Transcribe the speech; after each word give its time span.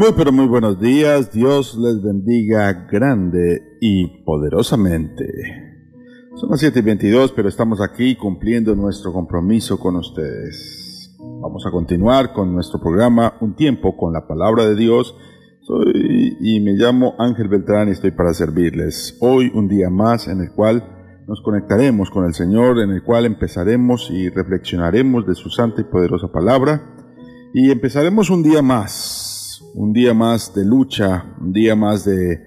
Muy 0.00 0.12
pero 0.16 0.32
muy 0.32 0.46
buenos 0.46 0.80
días, 0.80 1.30
Dios 1.30 1.76
les 1.76 2.00
bendiga 2.00 2.86
grande 2.90 3.76
y 3.82 4.06
poderosamente. 4.24 5.26
Son 6.36 6.48
las 6.48 6.60
7 6.60 6.78
y 6.78 6.82
22, 6.82 7.32
pero 7.32 7.50
estamos 7.50 7.82
aquí 7.82 8.16
cumpliendo 8.16 8.74
nuestro 8.74 9.12
compromiso 9.12 9.78
con 9.78 9.96
ustedes. 9.96 11.14
Vamos 11.42 11.66
a 11.66 11.70
continuar 11.70 12.32
con 12.32 12.54
nuestro 12.54 12.80
programa 12.80 13.34
Un 13.42 13.54
tiempo 13.54 13.94
con 13.98 14.14
la 14.14 14.26
palabra 14.26 14.64
de 14.64 14.74
Dios. 14.74 15.14
Soy 15.60 16.34
y 16.40 16.60
me 16.60 16.72
llamo 16.72 17.14
Ángel 17.18 17.48
Beltrán 17.48 17.88
y 17.88 17.90
estoy 17.90 18.12
para 18.12 18.32
servirles. 18.32 19.18
Hoy 19.20 19.52
un 19.54 19.68
día 19.68 19.90
más 19.90 20.28
en 20.28 20.40
el 20.40 20.50
cual 20.52 20.82
nos 21.28 21.42
conectaremos 21.42 22.08
con 22.08 22.24
el 22.24 22.32
Señor, 22.32 22.78
en 22.78 22.88
el 22.88 23.02
cual 23.02 23.26
empezaremos 23.26 24.10
y 24.10 24.30
reflexionaremos 24.30 25.26
de 25.26 25.34
su 25.34 25.50
santa 25.50 25.82
y 25.82 25.84
poderosa 25.84 26.32
palabra. 26.32 26.96
Y 27.52 27.70
empezaremos 27.70 28.30
un 28.30 28.42
día 28.42 28.62
más 28.62 29.19
un 29.74 29.92
día 29.92 30.14
más 30.14 30.54
de 30.54 30.64
lucha, 30.64 31.34
un 31.40 31.52
día 31.52 31.76
más 31.76 32.04
de, 32.04 32.40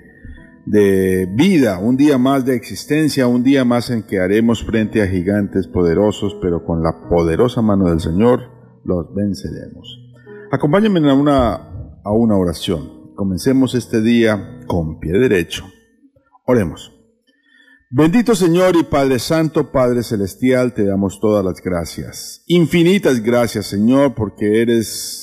de 0.66 1.28
vida, 1.34 1.80
un 1.80 1.98
día 1.98 2.18
más 2.18 2.46
de 2.46 2.56
existencia, 2.56 3.28
un 3.28 3.44
día 3.44 3.66
más 3.66 3.90
en 3.90 4.04
que 4.04 4.20
haremos 4.20 4.64
frente 4.64 5.02
a 5.02 5.08
gigantes 5.08 5.68
poderosos, 5.68 6.38
pero 6.42 6.66
con 6.66 6.82
la 6.84 7.10
poderosa 7.10 7.62
mano 7.62 7.90
del 7.90 8.00
Señor 8.00 8.42
los 8.86 9.14
venceremos. 9.14 10.00
Acompáñenme 10.52 11.10
a 11.10 11.14
una, 11.14 11.54
a 12.04 12.12
una 12.12 12.38
oración. 12.38 13.14
Comencemos 13.16 13.76
este 13.76 14.02
día 14.02 14.60
con 14.68 15.00
pie 15.00 15.14
derecho. 15.14 15.66
Oremos. 16.46 16.92
Bendito 17.90 18.34
Señor 18.34 18.76
y 18.76 18.84
Padre 18.84 19.20
Santo, 19.20 19.72
Padre 19.72 20.02
Celestial, 20.02 20.74
te 20.74 20.84
damos 20.84 21.20
todas 21.20 21.46
las 21.46 21.62
gracias. 21.62 22.44
Infinitas 22.48 23.22
gracias, 23.22 23.68
Señor, 23.68 24.16
porque 24.16 24.64
eres 24.64 25.23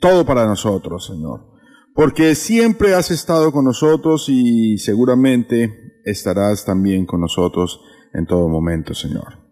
todo 0.00 0.24
para 0.24 0.46
nosotros, 0.46 1.06
Señor. 1.06 1.44
Porque 1.94 2.34
siempre 2.34 2.94
has 2.94 3.10
estado 3.10 3.52
con 3.52 3.64
nosotros 3.64 4.28
y 4.28 4.78
seguramente 4.78 6.00
estarás 6.04 6.64
también 6.64 7.06
con 7.06 7.20
nosotros 7.20 7.80
en 8.12 8.26
todo 8.26 8.48
momento, 8.48 8.94
Señor. 8.94 9.46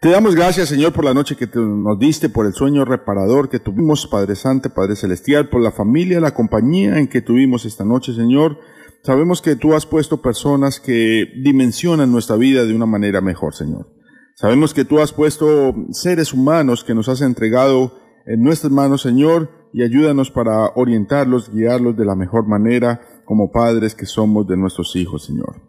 Te 0.00 0.10
damos 0.10 0.36
gracias, 0.36 0.68
Señor, 0.68 0.92
por 0.92 1.04
la 1.04 1.12
noche 1.12 1.34
que 1.34 1.48
nos 1.54 1.98
diste, 1.98 2.28
por 2.28 2.46
el 2.46 2.52
sueño 2.52 2.84
reparador 2.84 3.48
que 3.48 3.58
tuvimos, 3.58 4.06
Padre 4.06 4.36
Santo, 4.36 4.70
Padre 4.72 4.94
Celestial, 4.94 5.48
por 5.48 5.60
la 5.60 5.72
familia, 5.72 6.20
la 6.20 6.34
compañía 6.34 6.98
en 6.98 7.08
que 7.08 7.20
tuvimos 7.20 7.64
esta 7.64 7.84
noche, 7.84 8.14
Señor. 8.14 8.60
Sabemos 9.02 9.42
que 9.42 9.56
tú 9.56 9.74
has 9.74 9.86
puesto 9.86 10.22
personas 10.22 10.78
que 10.78 11.26
dimensionan 11.42 12.12
nuestra 12.12 12.36
vida 12.36 12.64
de 12.64 12.74
una 12.76 12.86
manera 12.86 13.20
mejor, 13.20 13.54
Señor. 13.54 13.88
Sabemos 14.36 14.72
que 14.72 14.84
tú 14.84 15.00
has 15.00 15.12
puesto 15.12 15.74
seres 15.90 16.32
humanos 16.32 16.84
que 16.84 16.94
nos 16.94 17.08
has 17.08 17.20
entregado 17.20 17.98
en 18.24 18.42
nuestras 18.42 18.70
manos, 18.70 19.02
Señor, 19.02 19.50
y 19.72 19.82
ayúdanos 19.82 20.30
para 20.30 20.70
orientarlos, 20.74 21.52
guiarlos 21.52 21.96
de 21.96 22.04
la 22.04 22.14
mejor 22.14 22.46
manera 22.46 23.00
como 23.24 23.50
padres 23.52 23.94
que 23.94 24.06
somos 24.06 24.46
de 24.46 24.56
nuestros 24.56 24.96
hijos, 24.96 25.24
Señor. 25.24 25.62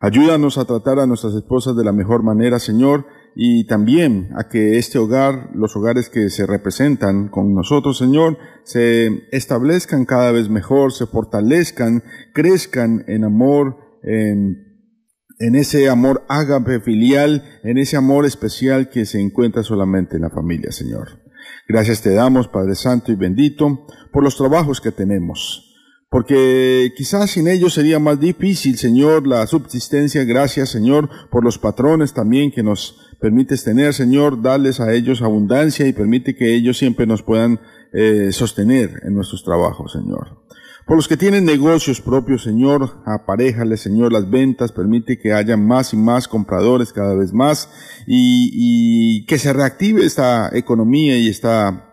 Ayúdanos 0.00 0.58
a 0.58 0.66
tratar 0.66 0.98
a 0.98 1.06
nuestras 1.06 1.34
esposas 1.34 1.74
de 1.74 1.84
la 1.84 1.92
mejor 1.92 2.22
manera, 2.22 2.58
Señor, 2.58 3.06
y 3.34 3.66
también 3.66 4.30
a 4.36 4.48
que 4.48 4.78
este 4.78 4.98
hogar, 4.98 5.50
los 5.54 5.74
hogares 5.74 6.10
que 6.10 6.28
se 6.28 6.46
representan 6.46 7.28
con 7.28 7.54
nosotros, 7.54 7.98
Señor, 7.98 8.38
se 8.64 9.26
establezcan 9.32 10.04
cada 10.04 10.32
vez 10.32 10.50
mejor, 10.50 10.92
se 10.92 11.06
fortalezcan, 11.06 12.02
crezcan 12.34 13.04
en 13.08 13.24
amor, 13.24 13.78
en, 14.02 14.92
en 15.38 15.54
ese 15.54 15.88
amor 15.88 16.24
ágape 16.28 16.80
filial, 16.80 17.42
en 17.62 17.78
ese 17.78 17.96
amor 17.96 18.26
especial 18.26 18.90
que 18.90 19.06
se 19.06 19.20
encuentra 19.20 19.62
solamente 19.62 20.16
en 20.16 20.22
la 20.22 20.30
familia, 20.30 20.72
Señor. 20.72 21.25
Gracias 21.68 22.02
te 22.02 22.14
damos, 22.14 22.48
Padre 22.48 22.76
Santo 22.76 23.10
y 23.10 23.16
bendito, 23.16 23.86
por 24.12 24.22
los 24.22 24.36
trabajos 24.36 24.80
que 24.80 24.92
tenemos. 24.92 25.74
Porque 26.08 26.92
quizás 26.96 27.32
sin 27.32 27.48
ellos 27.48 27.74
sería 27.74 27.98
más 27.98 28.20
difícil, 28.20 28.78
Señor, 28.78 29.26
la 29.26 29.46
subsistencia. 29.46 30.24
Gracias, 30.24 30.68
Señor, 30.68 31.10
por 31.30 31.42
los 31.42 31.58
patrones 31.58 32.14
también 32.14 32.52
que 32.52 32.62
nos 32.62 33.00
permites 33.20 33.64
tener, 33.64 33.92
Señor. 33.92 34.40
Darles 34.40 34.78
a 34.78 34.94
ellos 34.94 35.20
abundancia 35.20 35.86
y 35.86 35.92
permite 35.92 36.36
que 36.36 36.54
ellos 36.54 36.78
siempre 36.78 37.06
nos 37.06 37.22
puedan 37.22 37.60
eh, 37.92 38.30
sostener 38.30 39.00
en 39.02 39.14
nuestros 39.14 39.42
trabajos, 39.42 39.92
Señor. 39.92 40.45
Por 40.86 40.96
los 40.96 41.08
que 41.08 41.16
tienen 41.16 41.44
negocios 41.44 42.00
propios, 42.00 42.44
Señor, 42.44 43.02
aparejale, 43.04 43.76
Señor, 43.76 44.12
las 44.12 44.30
ventas, 44.30 44.70
permite 44.70 45.18
que 45.18 45.32
haya 45.32 45.56
más 45.56 45.92
y 45.92 45.96
más 45.96 46.28
compradores 46.28 46.92
cada 46.92 47.16
vez 47.16 47.32
más 47.32 47.68
y, 48.06 49.26
que 49.26 49.36
se 49.36 49.52
reactive 49.52 50.04
esta 50.04 50.48
economía 50.56 51.18
y 51.18 51.28
esta 51.28 51.90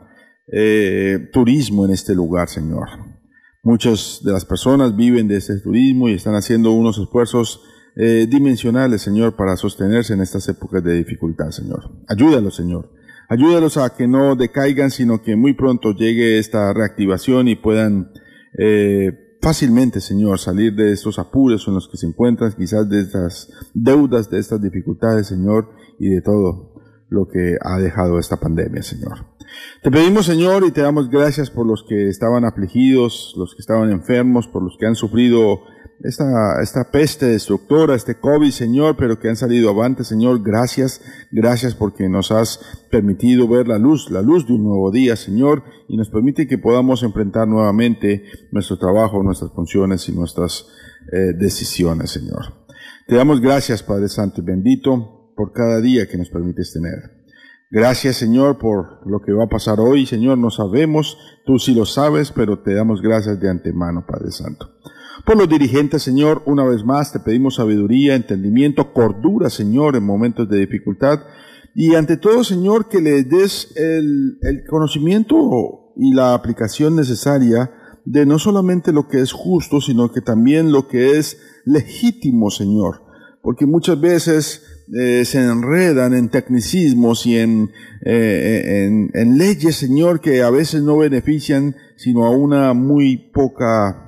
eh, 0.51 1.27
turismo 1.33 1.85
en 1.85 1.91
este 1.91 2.13
lugar, 2.13 2.49
Señor. 2.49 2.87
Muchas 3.63 4.21
de 4.23 4.31
las 4.31 4.45
personas 4.45 4.95
viven 4.95 5.27
de 5.27 5.37
este 5.37 5.59
turismo 5.59 6.07
y 6.07 6.13
están 6.13 6.35
haciendo 6.35 6.71
unos 6.71 6.99
esfuerzos 6.99 7.61
eh, 7.95 8.27
dimensionales, 8.29 9.01
Señor, 9.01 9.35
para 9.35 9.57
sostenerse 9.57 10.13
en 10.13 10.21
estas 10.21 10.47
épocas 10.49 10.83
de 10.83 10.93
dificultad, 10.93 11.49
Señor. 11.49 11.89
Ayúdalos, 12.07 12.55
Señor. 12.55 12.91
Ayúdalos 13.27 13.77
a 13.77 13.95
que 13.95 14.07
no 14.07 14.35
decaigan, 14.35 14.91
sino 14.91 15.23
que 15.23 15.35
muy 15.35 15.53
pronto 15.53 15.93
llegue 15.93 16.37
esta 16.37 16.71
reactivación 16.73 17.47
y 17.47 17.55
puedan 17.55 18.11
eh, 18.57 19.37
fácilmente, 19.41 19.99
Señor, 20.01 20.39
salir 20.39 20.73
de 20.73 20.91
estos 20.91 21.19
apuros 21.19 21.67
en 21.67 21.73
los 21.73 21.87
que 21.87 21.97
se 21.97 22.07
encuentran, 22.07 22.53
quizás 22.53 22.87
de 22.89 23.01
estas 23.01 23.51
deudas, 23.73 24.29
de 24.29 24.39
estas 24.39 24.61
dificultades, 24.61 25.27
Señor, 25.27 25.69
y 25.99 26.09
de 26.09 26.21
todo 26.21 26.73
lo 27.09 27.27
que 27.27 27.57
ha 27.61 27.77
dejado 27.77 28.19
esta 28.19 28.37
pandemia, 28.37 28.81
Señor. 28.81 29.25
Te 29.81 29.91
pedimos, 29.91 30.25
Señor, 30.25 30.65
y 30.65 30.71
te 30.71 30.81
damos 30.81 31.09
gracias 31.09 31.49
por 31.49 31.67
los 31.67 31.83
que 31.83 32.07
estaban 32.07 32.45
afligidos, 32.45 33.35
los 33.37 33.53
que 33.53 33.61
estaban 33.61 33.91
enfermos, 33.91 34.47
por 34.47 34.63
los 34.63 34.77
que 34.77 34.87
han 34.87 34.95
sufrido 34.95 35.61
esta, 36.03 36.61
esta 36.61 36.91
peste 36.91 37.27
destructora, 37.27 37.95
este 37.95 38.19
COVID, 38.19 38.51
Señor, 38.51 38.97
pero 38.97 39.19
que 39.19 39.29
han 39.29 39.37
salido 39.37 39.69
avante, 39.69 40.03
Señor. 40.03 40.43
Gracias, 40.43 41.01
gracias 41.31 41.75
porque 41.75 42.09
nos 42.09 42.31
has 42.31 42.59
permitido 42.91 43.47
ver 43.47 43.69
la 43.69 43.77
luz, 43.77 44.11
la 44.11 44.21
luz 44.21 44.45
de 44.45 44.53
un 44.53 44.65
nuevo 44.65 44.91
día, 44.91 45.15
Señor, 45.15 45.63
y 45.87 45.95
nos 45.95 46.09
permite 46.09 46.45
que 46.45 46.57
podamos 46.57 47.03
enfrentar 47.03 47.47
nuevamente 47.47 48.23
nuestro 48.51 48.77
trabajo, 48.77 49.23
nuestras 49.23 49.53
funciones 49.53 50.07
y 50.09 50.11
nuestras 50.11 50.67
eh, 51.11 51.33
decisiones, 51.37 52.11
Señor. 52.11 52.53
Te 53.07 53.15
damos 53.15 53.39
gracias, 53.39 53.81
Padre 53.81 54.09
Santo 54.09 54.41
y 54.41 54.43
bendito, 54.43 55.31
por 55.37 55.53
cada 55.53 55.79
día 55.79 56.07
que 56.07 56.17
nos 56.17 56.29
permites 56.29 56.73
tener. 56.73 57.23
Gracias, 57.71 58.17
Señor, 58.17 58.59
por 58.59 59.07
lo 59.07 59.21
que 59.21 59.31
va 59.31 59.45
a 59.45 59.49
pasar 59.49 59.79
hoy, 59.79 60.05
Señor. 60.05 60.37
No 60.37 60.51
sabemos, 60.51 61.17
tú 61.45 61.59
sí 61.59 61.73
lo 61.73 61.85
sabes, 61.85 62.31
pero 62.31 62.59
te 62.59 62.73
damos 62.73 63.01
gracias 63.01 63.39
de 63.39 63.49
antemano, 63.49 64.05
Padre 64.05 64.31
Santo. 64.31 64.69
Por 65.25 65.37
los 65.37 65.47
dirigentes, 65.47 66.03
Señor, 66.03 66.43
una 66.45 66.65
vez 66.65 66.83
más 66.83 67.13
te 67.13 67.19
pedimos 67.19 67.55
sabiduría, 67.55 68.15
entendimiento, 68.15 68.91
cordura, 68.91 69.49
Señor, 69.49 69.95
en 69.95 70.03
momentos 70.03 70.49
de 70.49 70.59
dificultad. 70.59 71.19
Y 71.75 71.95
ante 71.95 72.17
todo, 72.17 72.43
Señor, 72.43 72.89
que 72.89 72.99
les 72.99 73.29
des 73.29 73.73
el, 73.77 74.37
conocimiento 74.69 75.93
y 75.95 76.13
la 76.13 76.33
aplicación 76.33 76.95
necesaria 76.95 77.71
de 78.05 78.25
no 78.25 78.37
solamente 78.37 78.91
lo 78.91 79.07
que 79.07 79.21
es 79.21 79.31
justo, 79.31 79.79
sino 79.79 80.11
que 80.11 80.21
también 80.21 80.71
lo 80.71 80.87
que 80.87 81.17
es 81.17 81.37
legítimo, 81.63 82.49
Señor, 82.49 83.01
porque 83.41 83.65
muchas 83.65 84.01
veces 84.01 84.63
eh, 84.93 85.23
se 85.23 85.39
enredan 85.39 86.13
en 86.13 86.29
tecnicismos 86.29 87.25
y 87.25 87.37
eh, 87.37 87.45
en, 87.45 89.09
en 89.13 89.37
leyes, 89.37 89.77
Señor, 89.77 90.19
que 90.19 90.43
a 90.43 90.49
veces 90.49 90.83
no 90.83 90.97
benefician 90.97 91.75
sino 91.95 92.25
a 92.25 92.31
una 92.31 92.73
muy 92.73 93.15
poca 93.33 94.02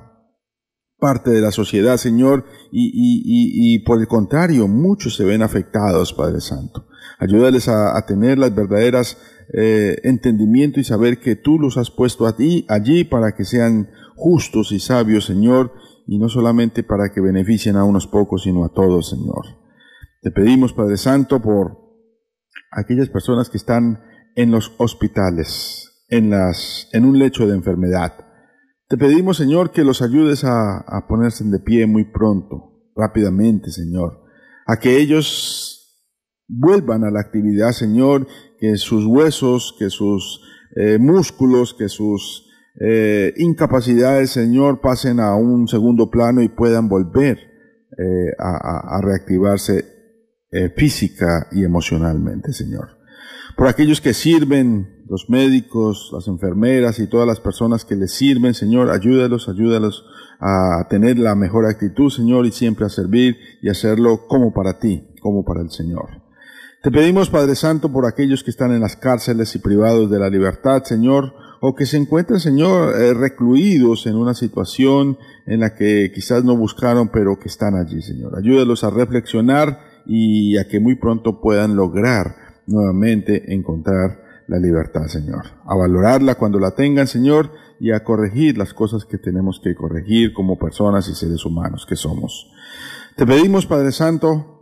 parte 0.98 1.30
de 1.30 1.40
la 1.40 1.50
sociedad, 1.50 1.96
Señor, 1.96 2.44
y, 2.72 2.86
y, 2.86 3.22
y, 3.24 3.74
y, 3.74 3.78
por 3.80 4.00
el 4.00 4.08
contrario, 4.08 4.68
muchos 4.68 5.16
se 5.16 5.24
ven 5.24 5.42
afectados, 5.42 6.12
Padre 6.12 6.40
Santo. 6.40 6.86
Ayúdales 7.18 7.68
a, 7.68 7.96
a 7.96 8.06
tener 8.06 8.38
las 8.38 8.54
verdaderas 8.54 9.18
eh, 9.52 9.98
entendimiento 10.02 10.80
y 10.80 10.84
saber 10.84 11.20
que 11.20 11.36
tú 11.36 11.58
los 11.58 11.76
has 11.76 11.90
puesto 11.90 12.26
a 12.26 12.36
ti, 12.36 12.66
allí 12.68 13.04
para 13.04 13.34
que 13.36 13.44
sean 13.44 13.90
justos 14.16 14.72
y 14.72 14.80
sabios, 14.80 15.26
Señor, 15.26 15.72
y 16.06 16.18
no 16.18 16.28
solamente 16.28 16.82
para 16.82 17.12
que 17.12 17.20
beneficien 17.20 17.76
a 17.76 17.84
unos 17.84 18.06
pocos, 18.06 18.42
sino 18.42 18.64
a 18.64 18.72
todos, 18.72 19.10
Señor. 19.10 19.44
Te 20.22 20.30
pedimos, 20.30 20.72
Padre 20.72 20.96
Santo, 20.96 21.40
por 21.40 21.78
aquellas 22.72 23.08
personas 23.08 23.48
que 23.48 23.58
están 23.58 24.00
en 24.34 24.50
los 24.50 24.72
hospitales, 24.78 26.04
en, 26.08 26.30
las, 26.30 26.88
en 26.92 27.04
un 27.04 27.18
lecho 27.18 27.46
de 27.46 27.54
enfermedad. 27.54 28.25
Te 28.88 28.96
pedimos, 28.96 29.36
Señor, 29.36 29.72
que 29.72 29.84
los 29.84 30.00
ayudes 30.00 30.44
a, 30.44 30.78
a 30.78 31.06
ponerse 31.08 31.44
de 31.44 31.58
pie 31.58 31.86
muy 31.86 32.04
pronto, 32.04 32.90
rápidamente, 32.94 33.70
Señor, 33.70 34.22
a 34.66 34.78
que 34.78 34.98
ellos 34.98 35.76
vuelvan 36.48 37.04
a 37.04 37.10
la 37.10 37.20
actividad, 37.20 37.72
Señor, 37.72 38.26
que 38.58 38.76
sus 38.76 39.04
huesos, 39.04 39.74
que 39.78 39.90
sus 39.90 40.40
eh, 40.76 40.98
músculos, 40.98 41.74
que 41.74 41.88
sus 41.88 42.46
eh, 42.78 43.32
incapacidades, 43.38 44.30
Señor, 44.30 44.80
pasen 44.80 45.18
a 45.20 45.34
un 45.34 45.66
segundo 45.66 46.10
plano 46.10 46.42
y 46.42 46.48
puedan 46.48 46.88
volver 46.88 47.38
eh, 47.96 48.32
a, 48.38 48.96
a, 48.96 49.00
reactivarse 49.00 49.84
eh, 50.50 50.70
física 50.76 51.48
y 51.52 51.64
emocionalmente, 51.64 52.52
Señor. 52.52 52.95
Por 53.56 53.68
aquellos 53.68 54.02
que 54.02 54.12
sirven, 54.12 55.04
los 55.08 55.30
médicos, 55.30 56.10
las 56.12 56.28
enfermeras 56.28 56.98
y 56.98 57.06
todas 57.06 57.26
las 57.26 57.40
personas 57.40 57.86
que 57.86 57.96
les 57.96 58.12
sirven, 58.12 58.52
Señor, 58.52 58.90
ayúdalos, 58.90 59.48
ayúdalos 59.48 60.04
a 60.40 60.86
tener 60.90 61.18
la 61.18 61.34
mejor 61.34 61.64
actitud, 61.64 62.10
Señor, 62.10 62.44
y 62.44 62.52
siempre 62.52 62.84
a 62.84 62.90
servir 62.90 63.38
y 63.62 63.70
hacerlo 63.70 64.26
como 64.28 64.52
para 64.52 64.78
ti, 64.78 65.08
como 65.22 65.42
para 65.42 65.62
el 65.62 65.70
Señor. 65.70 66.22
Te 66.82 66.90
pedimos, 66.90 67.30
Padre 67.30 67.54
Santo, 67.54 67.90
por 67.90 68.04
aquellos 68.04 68.44
que 68.44 68.50
están 68.50 68.72
en 68.72 68.82
las 68.82 68.96
cárceles 68.96 69.54
y 69.54 69.58
privados 69.58 70.10
de 70.10 70.18
la 70.18 70.28
libertad, 70.28 70.82
Señor, 70.84 71.32
o 71.62 71.74
que 71.74 71.86
se 71.86 71.96
encuentran, 71.96 72.40
Señor, 72.40 72.94
eh, 72.94 73.14
recluidos 73.14 74.06
en 74.06 74.16
una 74.16 74.34
situación 74.34 75.16
en 75.46 75.60
la 75.60 75.74
que 75.74 76.12
quizás 76.14 76.44
no 76.44 76.56
buscaron, 76.56 77.08
pero 77.08 77.38
que 77.38 77.48
están 77.48 77.74
allí, 77.74 78.02
Señor. 78.02 78.36
Ayúdalos 78.36 78.84
a 78.84 78.90
reflexionar 78.90 79.80
y 80.04 80.58
a 80.58 80.68
que 80.68 80.78
muy 80.78 80.96
pronto 80.96 81.40
puedan 81.40 81.74
lograr 81.74 82.45
nuevamente 82.66 83.54
encontrar 83.54 84.22
la 84.48 84.58
libertad, 84.58 85.06
Señor. 85.06 85.44
A 85.64 85.74
valorarla 85.76 86.36
cuando 86.36 86.58
la 86.58 86.72
tengan, 86.74 87.06
Señor, 87.06 87.50
y 87.80 87.92
a 87.92 88.04
corregir 88.04 88.56
las 88.56 88.72
cosas 88.72 89.04
que 89.04 89.18
tenemos 89.18 89.60
que 89.62 89.74
corregir 89.74 90.32
como 90.32 90.58
personas 90.58 91.08
y 91.08 91.14
seres 91.14 91.44
humanos 91.44 91.86
que 91.88 91.96
somos. 91.96 92.50
Te 93.16 93.26
pedimos, 93.26 93.66
Padre 93.66 93.92
Santo, 93.92 94.56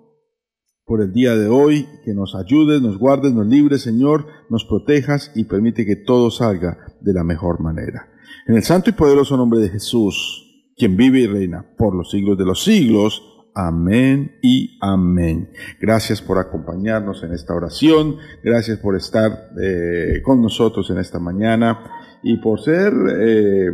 por 0.85 1.01
el 1.03 1.13
día 1.13 1.35
de 1.37 1.49
hoy, 1.49 1.89
que 2.05 2.15
nos 2.15 2.35
ayudes, 2.35 2.83
nos 2.83 2.99
guardes, 2.99 3.33
nos 3.33 3.47
libres, 3.47 3.83
Señor, 3.83 4.27
nos 4.51 4.65
protejas 4.65 5.33
y 5.35 5.45
permite 5.45 5.87
que 5.87 5.97
todo 5.97 6.31
salga 6.31 6.79
de 7.01 7.13
la 7.15 7.25
mejor 7.25 7.61
manera. 7.61 8.09
En 8.47 8.57
el 8.57 8.63
santo 8.63 8.91
y 8.91 8.93
poderoso 8.93 9.37
nombre 9.37 9.61
de 9.61 9.71
Jesús, 9.71 10.45
quien 10.77 10.97
vive 10.97 11.21
y 11.21 11.27
reina 11.27 11.75
por 11.79 11.95
los 11.95 12.11
siglos 12.11 12.37
de 12.37 12.45
los 12.45 12.63
siglos. 12.63 13.23
Amén 13.55 14.39
y 14.43 14.79
amén. 14.81 15.51
Gracias 15.81 16.21
por 16.21 16.39
acompañarnos 16.39 17.23
en 17.23 17.33
esta 17.33 17.55
oración. 17.55 18.17
Gracias 18.43 18.79
por 18.79 18.97
estar 18.97 19.51
eh, 19.61 20.21
con 20.25 20.43
nosotros 20.43 20.91
en 20.91 20.99
esta 20.99 21.19
mañana 21.19 21.79
y 22.23 22.39
por 22.39 22.61
ser 22.61 22.93
eh, 23.21 23.71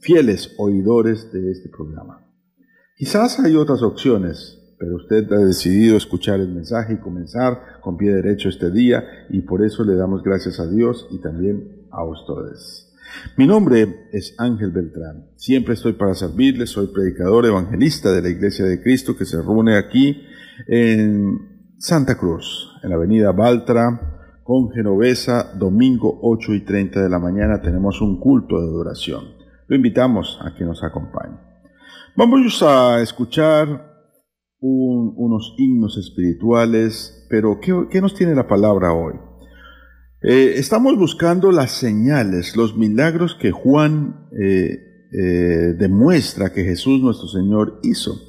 fieles 0.00 0.54
oidores 0.58 1.32
de 1.32 1.50
este 1.50 1.68
programa. 1.68 2.26
Quizás 2.96 3.40
hay 3.40 3.56
otras 3.56 3.82
opciones 3.82 4.58
pero 4.78 4.96
usted 4.96 5.30
ha 5.32 5.44
decidido 5.44 5.96
escuchar 5.96 6.40
el 6.40 6.54
mensaje 6.54 6.94
y 6.94 6.98
comenzar 6.98 7.80
con 7.82 7.96
pie 7.96 8.12
derecho 8.12 8.48
este 8.48 8.70
día 8.70 9.04
y 9.28 9.42
por 9.42 9.64
eso 9.64 9.84
le 9.84 9.96
damos 9.96 10.22
gracias 10.22 10.60
a 10.60 10.68
Dios 10.68 11.08
y 11.10 11.20
también 11.20 11.88
a 11.90 12.04
ustedes. 12.04 12.87
Mi 13.36 13.46
nombre 13.46 14.08
es 14.12 14.34
Ángel 14.38 14.70
Beltrán. 14.70 15.30
Siempre 15.36 15.74
estoy 15.74 15.94
para 15.94 16.14
servirles. 16.14 16.70
Soy 16.70 16.88
predicador 16.88 17.46
evangelista 17.46 18.12
de 18.12 18.22
la 18.22 18.28
Iglesia 18.28 18.64
de 18.64 18.82
Cristo 18.82 19.16
que 19.16 19.24
se 19.24 19.36
reúne 19.38 19.76
aquí 19.76 20.22
en 20.66 21.74
Santa 21.78 22.16
Cruz, 22.16 22.70
en 22.82 22.90
la 22.90 22.96
avenida 22.96 23.32
Baltra, 23.32 24.42
con 24.42 24.70
Genovesa, 24.70 25.52
domingo 25.58 26.18
8 26.22 26.54
y 26.54 26.60
30 26.64 27.02
de 27.02 27.08
la 27.10 27.18
mañana 27.18 27.60
tenemos 27.60 28.00
un 28.00 28.18
culto 28.18 28.58
de 28.58 28.66
adoración. 28.66 29.24
Lo 29.66 29.76
invitamos 29.76 30.38
a 30.42 30.54
que 30.54 30.64
nos 30.64 30.82
acompañe. 30.82 31.36
Vamos 32.16 32.62
a 32.62 33.02
escuchar 33.02 33.68
un, 34.58 35.12
unos 35.16 35.54
himnos 35.58 35.98
espirituales, 35.98 37.26
pero 37.28 37.60
¿qué, 37.60 37.88
¿qué, 37.90 38.00
nos 38.00 38.14
tiene 38.14 38.34
la 38.34 38.48
palabra 38.48 38.92
hoy? 38.92 39.14
Eh, 40.20 40.54
estamos 40.56 40.96
buscando 40.96 41.52
las 41.52 41.70
señales, 41.70 42.56
los 42.56 42.76
milagros 42.76 43.36
que 43.40 43.52
Juan 43.52 44.28
eh, 44.32 45.06
eh, 45.12 45.74
demuestra 45.78 46.52
que 46.52 46.64
Jesús 46.64 47.00
nuestro 47.00 47.28
Señor 47.28 47.78
hizo. 47.84 48.20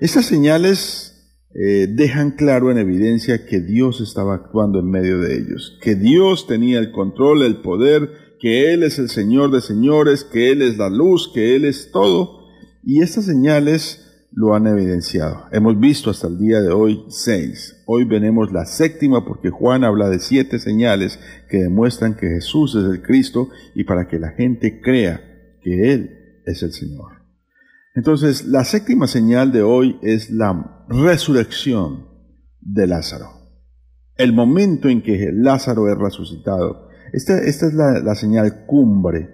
Estas 0.00 0.26
señales 0.26 1.12
dejan 1.58 2.32
claro 2.32 2.70
en 2.70 2.76
evidencia 2.76 3.46
que 3.46 3.60
Dios 3.60 4.02
estaba 4.02 4.34
actuando 4.34 4.78
en 4.78 4.90
medio 4.90 5.18
de 5.20 5.38
ellos, 5.38 5.78
que 5.80 5.94
Dios 5.94 6.46
tenía 6.46 6.78
el 6.78 6.92
control, 6.92 7.42
el 7.44 7.62
poder, 7.62 8.10
que 8.38 8.74
Él 8.74 8.82
es 8.82 8.98
el 8.98 9.08
Señor 9.08 9.50
de 9.50 9.62
señores, 9.62 10.22
que 10.22 10.52
Él 10.52 10.60
es 10.60 10.76
la 10.76 10.90
luz, 10.90 11.30
que 11.32 11.56
Él 11.56 11.64
es 11.64 11.90
todo. 11.92 12.44
Y 12.84 13.00
estas 13.00 13.24
señales 13.24 14.05
lo 14.36 14.54
han 14.54 14.66
evidenciado. 14.66 15.46
Hemos 15.50 15.80
visto 15.80 16.10
hasta 16.10 16.28
el 16.28 16.38
día 16.38 16.60
de 16.60 16.70
hoy 16.70 17.06
seis. 17.08 17.82
Hoy 17.86 18.04
veremos 18.04 18.52
la 18.52 18.66
séptima 18.66 19.24
porque 19.24 19.48
Juan 19.48 19.82
habla 19.82 20.10
de 20.10 20.18
siete 20.18 20.58
señales 20.58 21.18
que 21.48 21.62
demuestran 21.62 22.16
que 22.16 22.28
Jesús 22.28 22.74
es 22.74 22.84
el 22.84 23.02
Cristo 23.02 23.48
y 23.74 23.84
para 23.84 24.06
que 24.08 24.18
la 24.18 24.32
gente 24.32 24.82
crea 24.82 25.22
que 25.62 25.90
Él 25.90 26.42
es 26.44 26.62
el 26.62 26.72
Señor. 26.74 27.12
Entonces, 27.94 28.44
la 28.44 28.64
séptima 28.64 29.06
señal 29.06 29.52
de 29.52 29.62
hoy 29.62 29.98
es 30.02 30.30
la 30.30 30.84
resurrección 30.90 32.06
de 32.60 32.86
Lázaro. 32.86 33.30
El 34.16 34.34
momento 34.34 34.90
en 34.90 35.02
que 35.02 35.30
Lázaro 35.32 35.90
es 35.90 35.96
resucitado. 35.96 36.88
Esta, 37.14 37.38
esta 37.38 37.68
es 37.68 37.72
la, 37.72 38.00
la, 38.00 38.14
señal 38.14 38.66
cumbre 38.66 39.30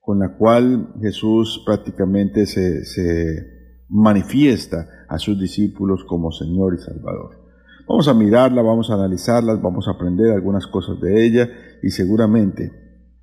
con 0.00 0.20
la 0.20 0.36
cual 0.36 0.94
Jesús 1.00 1.64
prácticamente 1.66 2.46
se, 2.46 2.84
se 2.84 3.55
manifiesta 3.88 4.88
a 5.08 5.18
sus 5.18 5.38
discípulos 5.38 6.04
como 6.04 6.32
Señor 6.32 6.74
y 6.74 6.78
Salvador. 6.78 7.46
Vamos 7.88 8.08
a 8.08 8.14
mirarla, 8.14 8.62
vamos 8.62 8.90
a 8.90 8.94
analizarla, 8.94 9.54
vamos 9.54 9.86
a 9.86 9.92
aprender 9.92 10.32
algunas 10.32 10.66
cosas 10.66 11.00
de 11.00 11.24
ella 11.24 11.48
y 11.82 11.90
seguramente 11.90 12.72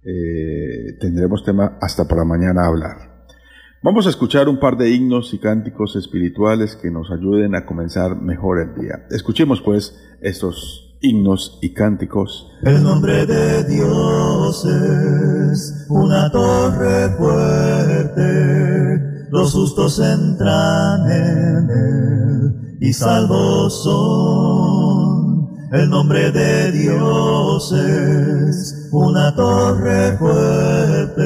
eh, 0.03 0.97
tendremos 0.99 1.43
tema 1.43 1.77
hasta 1.81 2.07
para 2.07 2.23
mañana 2.23 2.65
hablar. 2.65 3.25
Vamos 3.81 4.07
a 4.07 4.09
escuchar 4.09 4.47
un 4.47 4.61
par 4.61 4.77
de 4.77 4.91
himnos 4.91 5.33
y 5.33 5.39
cánticos 5.39 5.97
espirituales 5.97 6.77
que 6.77 6.89
nos 6.89 7.11
ayuden 7.11 7.55
a 7.55 7.65
comenzar 7.65 8.15
mejor 8.21 8.61
el 8.61 8.73
día. 8.81 9.05
Escuchemos 9.11 9.59
pues 9.61 10.01
estos 10.21 10.97
himnos 11.01 11.59
y 11.61 11.73
cánticos. 11.73 12.49
El 12.63 12.81
nombre 12.81 13.25
de 13.25 13.65
Dios 13.65 14.63
es 14.63 15.85
una 15.89 16.31
torre 16.31 17.09
fuerte 17.17 19.12
los 19.33 19.51
justos 19.51 19.97
entran 19.97 21.09
en 21.09 21.69
él 21.71 22.77
y 22.79 22.93
salvos 22.93 23.83
son. 23.83 25.49
El 25.71 25.89
nombre 25.89 26.31
de 26.31 26.71
Dios 26.71 27.71
es 27.71 28.89
una 28.91 29.33
torre 29.35 30.15
fuerte, 30.19 31.21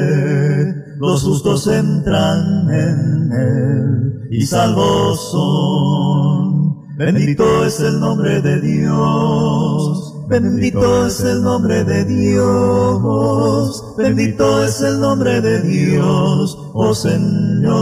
los 0.99 1.21
justos 1.21 1.67
entran 1.67 2.69
en 2.69 3.31
él 3.33 4.27
y 4.31 4.45
salvos 4.45 5.29
son. 5.31 6.95
Bendito 6.95 7.65
es 7.65 7.81
el 7.81 7.99
nombre 7.99 8.41
de 8.41 8.61
Dios, 8.61 10.15
Bendito 10.29 11.07
es 11.07 11.21
el 11.21 11.41
nombre 11.41 11.85
de 11.85 12.03
Dios, 12.03 13.81
bendito 13.97 14.61
es 14.61 14.81
el 14.81 14.99
nombre 14.99 15.39
de 15.39 15.61
Dios, 15.61 16.57
oh 16.73 16.93
Señor. 16.93 17.77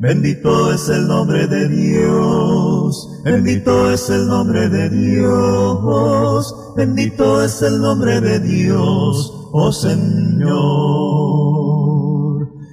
Bendito 0.00 0.72
es 0.72 0.88
el 0.88 1.06
nombre 1.06 1.46
de 1.46 1.68
Dios, 1.68 3.20
bendito 3.24 3.90
es 3.90 4.08
el 4.08 4.26
nombre 4.26 4.70
de 4.70 4.88
Dios, 4.88 6.54
bendito 6.74 7.42
es 7.42 7.60
el 7.60 7.82
nombre 7.82 8.22
de 8.22 8.40
Dios, 8.40 9.50
oh 9.52 9.70
Señor. 9.70 11.14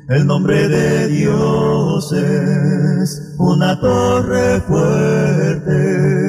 El 0.07 0.27
nombre 0.27 0.67
de 0.67 1.07
Dios 1.07 2.11
es 2.13 3.35
una 3.37 3.79
torre 3.79 4.59
fuerte, 4.61 6.20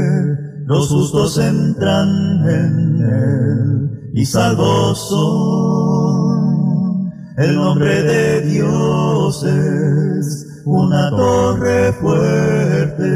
los 0.66 0.88
justos 0.88 1.38
entran 1.38 2.48
en 2.48 3.00
él 3.02 4.10
y 4.14 4.24
salvos 4.26 5.08
son. 5.08 6.32
El 7.36 7.54
nombre 7.56 8.02
de 8.02 8.42
Dios 8.42 9.42
es 9.42 10.62
una 10.64 11.10
torre 11.10 11.92
fuerte, 11.94 13.06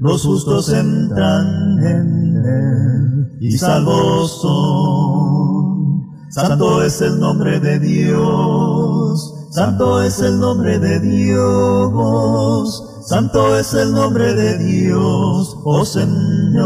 los 0.00 0.22
justos 0.24 0.72
entran 0.72 1.78
en 1.84 2.36
él 2.44 3.36
y 3.40 3.58
salvos 3.58 4.40
son. 4.40 6.04
Santo 6.30 6.82
es 6.82 7.00
el 7.00 7.20
nombre 7.20 7.60
de 7.60 7.78
Dios 7.78 9.43
Santo 9.54 10.02
es 10.02 10.18
el 10.18 10.40
nombre 10.40 10.80
de 10.80 10.98
Dios, 10.98 12.82
santo 13.06 13.56
es 13.56 13.72
el 13.72 13.94
nombre 13.94 14.34
de 14.34 14.58
Dios, 14.58 15.56
oh 15.62 15.84
Señor. 15.84 16.64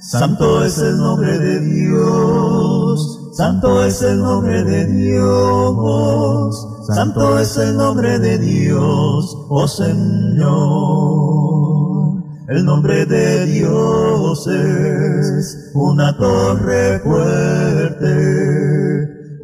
Santo 0.00 0.64
es 0.64 0.78
el 0.78 0.96
nombre 0.96 1.36
de 1.40 1.58
Dios, 1.58 3.32
santo 3.32 3.82
es 3.82 4.00
el 4.00 4.20
nombre 4.20 4.62
de 4.62 4.84
Dios, 4.86 6.68
santo 6.86 7.36
es 7.40 7.56
el 7.56 7.76
nombre 7.76 8.20
de 8.20 8.38
Dios, 8.38 9.36
oh 9.48 9.66
Señor. 9.66 11.08
El 12.46 12.64
nombre 12.64 13.06
de 13.06 13.44
Dios 13.44 14.46
es 14.46 15.72
una 15.74 16.16
torre 16.16 17.00
fuerte 17.00 18.47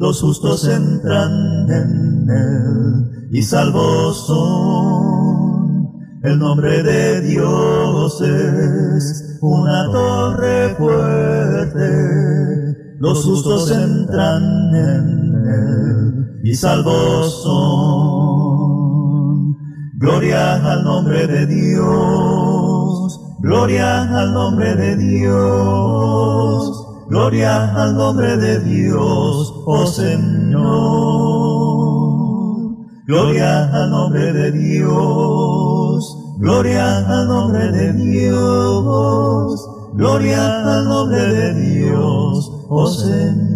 los 0.05 0.21
justos 0.21 0.67
entran 0.67 1.67
en 1.67 2.29
él 2.29 3.27
y 3.31 3.41
salvos 3.41 4.27
son. 4.27 5.95
El 6.21 6.37
nombre 6.37 6.83
de 6.83 7.21
Dios 7.21 8.21
es 8.21 9.39
una 9.41 9.85
torre 9.91 10.75
fuerte, 10.75 11.87
los 12.99 13.25
justos 13.25 13.71
entran 13.71 14.43
en 14.75 15.33
él 15.47 16.39
y 16.43 16.53
salvos 16.53 17.41
son. 17.41 18.75
Gloria 19.97 20.71
al 20.71 20.83
nombre 20.83 21.25
de 21.25 21.47
Dios, 21.47 23.19
gloria 23.39 24.03
al 24.19 24.33
nombre 24.35 24.75
de 24.75 24.97
Dios 24.97 26.84
Gloria 27.07 27.73
al 27.75 27.95
nombre 27.95 28.37
de 28.37 28.59
Dios, 28.61 29.53
oh 29.65 29.85
Señor. 29.85 30.65
Gloria 33.05 33.65
al 33.71 33.91
nombre 33.91 34.33
de 34.33 34.51
Dios. 34.51 36.17
Gloria 36.39 36.97
al 37.07 37.27
nombre 37.27 37.71
de 37.71 37.93
Dios. 37.93 39.69
Gloria 39.93 40.77
al 40.77 40.85
nombre 40.85 41.21
de 41.21 41.53
Dios, 41.53 42.51
oh 42.67 42.87
Señor. 42.87 43.55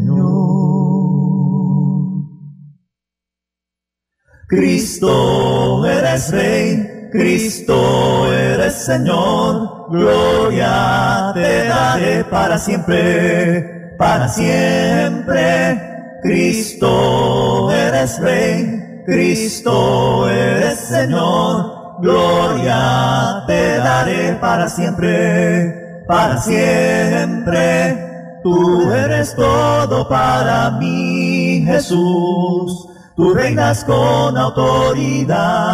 Cristo 4.47 5.85
eres 5.85 6.31
Rey, 6.31 6.98
Cristo 7.11 8.31
eres 8.31 8.73
Señor 8.85 9.79
gloria 9.89 11.31
te 11.33 11.65
daré 11.67 12.23
para 12.25 12.57
siempre, 12.57 13.95
para 13.97 14.27
siempre. 14.29 15.85
Cristo 16.21 17.71
eres 17.71 18.19
Rey, 18.19 19.03
Cristo 19.05 20.29
eres 20.29 20.79
Señor, 20.79 21.97
gloria 22.01 23.43
te 23.47 23.77
daré 23.77 24.33
para 24.33 24.69
siempre, 24.69 26.03
para 26.07 26.37
siempre. 26.41 28.05
Tú 28.43 28.91
eres 28.91 29.35
todo 29.35 30.07
para 30.07 30.71
mí, 30.71 31.63
Jesús, 31.65 32.87
tú 33.15 33.33
reinas 33.33 33.83
con 33.83 34.37
autoridad 34.37 35.69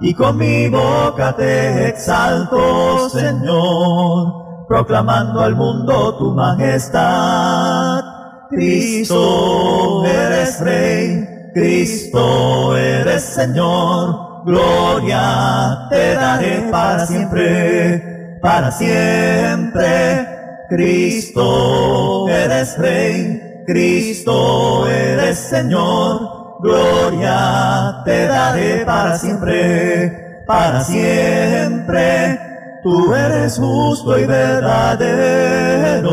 y 0.00 0.14
con 0.14 0.38
mi 0.38 0.68
boca 0.68 1.34
te 1.36 1.88
exalto, 1.88 3.10
Señor, 3.10 4.66
proclamando 4.66 5.40
al 5.40 5.54
mundo 5.54 6.16
tu 6.16 6.32
majestad. 6.32 8.02
Cristo 8.48 10.04
eres 10.06 10.58
Rey, 10.60 11.50
Cristo 11.54 12.76
eres 12.76 13.22
Señor, 13.22 14.44
gloria 14.46 15.86
te 15.90 16.14
daré 16.14 16.68
para 16.70 17.06
siempre, 17.06 18.38
para 18.40 18.72
siempre. 18.72 20.26
Cristo 20.70 22.28
eres 22.28 22.78
Rey, 22.78 23.62
Cristo 23.66 24.88
eres 24.88 25.38
Señor, 25.38 26.29
gloria 26.62 28.02
te 28.04 28.26
daré 28.26 28.84
para 28.84 29.16
siempre, 29.18 30.44
para 30.46 30.82
siempre. 30.82 32.38
Tú 32.82 33.14
eres 33.14 33.58
justo 33.58 34.18
y 34.18 34.24
verdadero, 34.24 36.08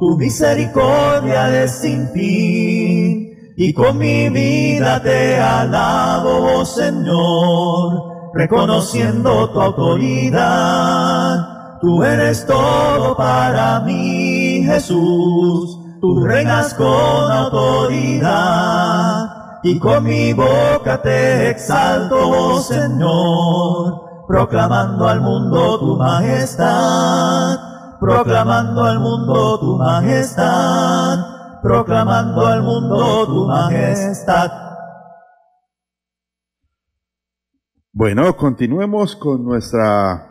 tu 0.00 0.16
misericordia 0.16 1.62
es 1.62 1.70
sin 1.70 2.08
fin, 2.08 3.54
y 3.56 3.72
con 3.72 3.96
mi 3.98 4.28
vida 4.30 5.00
te 5.00 5.38
alabo, 5.38 6.58
oh 6.58 6.64
Señor, 6.64 8.32
reconociendo 8.34 9.48
tu 9.50 9.60
autoridad. 9.60 11.46
Tú 11.80 12.02
eres 12.02 12.44
todo 12.46 13.16
para 13.16 13.78
mí, 13.80 14.64
Jesús, 14.66 15.78
tú 16.00 16.26
reinas 16.26 16.74
con 16.74 17.30
autoridad 17.30 19.19
y 19.62 19.78
con 19.78 20.04
mi 20.04 20.32
boca 20.32 21.02
te 21.02 21.50
exalto, 21.50 22.16
oh 22.16 22.60
Señor, 22.60 24.26
proclamando 24.26 25.06
al 25.06 25.20
mundo 25.20 25.78
tu 25.78 25.96
majestad, 25.96 27.58
proclamando 28.00 28.84
al 28.84 29.00
mundo 29.00 29.60
tu 29.60 29.76
majestad, 29.76 31.60
proclamando 31.62 32.46
al 32.46 32.62
mundo 32.62 33.26
tu 33.26 33.46
majestad. 33.46 34.50
Bueno, 37.92 38.34
continuemos 38.36 39.14
con 39.16 39.44
nuestra 39.44 40.30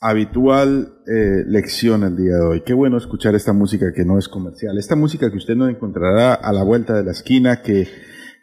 habitual 0.00 1.00
eh, 1.06 1.42
lección 1.46 2.04
el 2.04 2.16
día 2.16 2.36
de 2.36 2.44
hoy. 2.44 2.62
Qué 2.64 2.74
bueno 2.74 2.98
escuchar 2.98 3.34
esta 3.34 3.52
música 3.52 3.92
que 3.94 4.04
no 4.04 4.18
es 4.18 4.28
comercial, 4.28 4.76
esta 4.76 4.94
música 4.94 5.30
que 5.30 5.38
usted 5.38 5.56
no 5.56 5.68
encontrará 5.68 6.34
a 6.34 6.52
la 6.52 6.62
vuelta 6.62 6.94
de 6.94 7.04
la 7.04 7.12
esquina, 7.12 7.62
que 7.62 7.88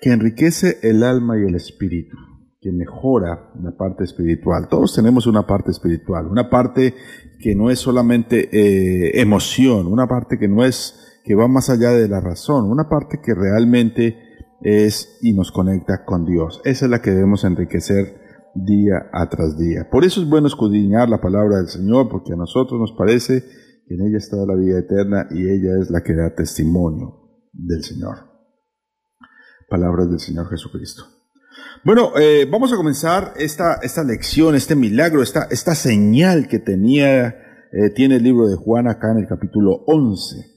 que 0.02 0.12
enriquece 0.12 0.80
el 0.84 1.04
alma 1.04 1.38
y 1.38 1.48
el 1.48 1.56
espíritu, 1.56 2.18
que 2.62 2.72
mejora 2.72 3.52
la 3.62 3.76
parte 3.76 4.04
espiritual. 4.04 4.68
Todos 4.70 4.96
tenemos 4.96 5.28
una 5.28 5.46
parte 5.46 5.72
espiritual, 5.72 6.28
una 6.28 6.50
parte 6.50 6.94
que 7.40 7.56
no 7.56 7.70
es 7.70 7.80
solamente 7.80 8.50
eh, 8.52 9.22
emoción, 9.22 9.88
una 9.88 10.08
parte 10.08 10.38
que 10.38 10.48
no 10.48 10.64
es, 10.64 11.20
que 11.24 11.36
va 11.36 11.48
más 11.48 11.70
allá 11.70 11.92
de 11.92 12.08
la 12.08 12.20
razón, 12.20 12.70
una 12.70 12.90
parte 12.90 13.20
que 13.24 13.34
realmente 13.34 14.18
es 14.62 15.18
y 15.22 15.34
nos 15.34 15.52
conecta 15.52 16.06
con 16.06 16.26
Dios. 16.26 16.62
Esa 16.66 16.86
es 16.86 16.92
la 16.92 17.02
que 17.02 17.12
debemos 17.12 17.44
enriquecer 17.44 18.22
día 18.56 19.10
tras 19.30 19.58
día. 19.58 19.90
Por 19.92 20.06
eso 20.06 20.22
es 20.22 20.30
bueno 20.30 20.48
escudriñar 20.48 21.10
la 21.10 21.20
palabra 21.20 21.58
del 21.58 21.68
Señor, 21.68 22.10
porque 22.10 22.34
a 22.34 22.38
nosotros 22.38 22.80
nos 22.80 22.94
parece 22.94 23.44
que 23.88 23.96
en 23.96 24.08
ella 24.08 24.18
está 24.18 24.38
la 24.38 24.56
vida 24.56 24.80
eterna 24.80 25.28
y 25.30 25.42
ella 25.42 25.80
es 25.80 25.92
la 25.92 26.02
que 26.02 26.16
da 26.16 26.34
testimonio 26.34 27.50
del 27.54 27.84
Señor 27.84 28.35
palabras 29.70 30.10
del 30.10 30.20
Señor 30.20 30.50
Jesucristo. 30.50 31.06
Bueno, 31.84 32.14
eh, 32.20 32.48
vamos 32.50 32.74
a 32.74 32.76
comenzar 32.76 33.34
esta, 33.38 33.76
esta 33.76 34.04
lección, 34.04 34.56
este 34.56 34.76
milagro, 34.76 35.22
esta, 35.22 35.48
esta 35.52 35.76
señal 35.76 36.48
que 36.48 36.60
tenía, 36.60 37.28
eh, 37.72 37.90
tiene 37.94 38.16
el 38.16 38.24
libro 38.24 38.48
de 38.48 38.56
Juan 38.56 38.88
acá 38.88 39.12
en 39.12 39.20
el 39.20 39.28
capítulo 39.28 39.84
11. 39.86 40.56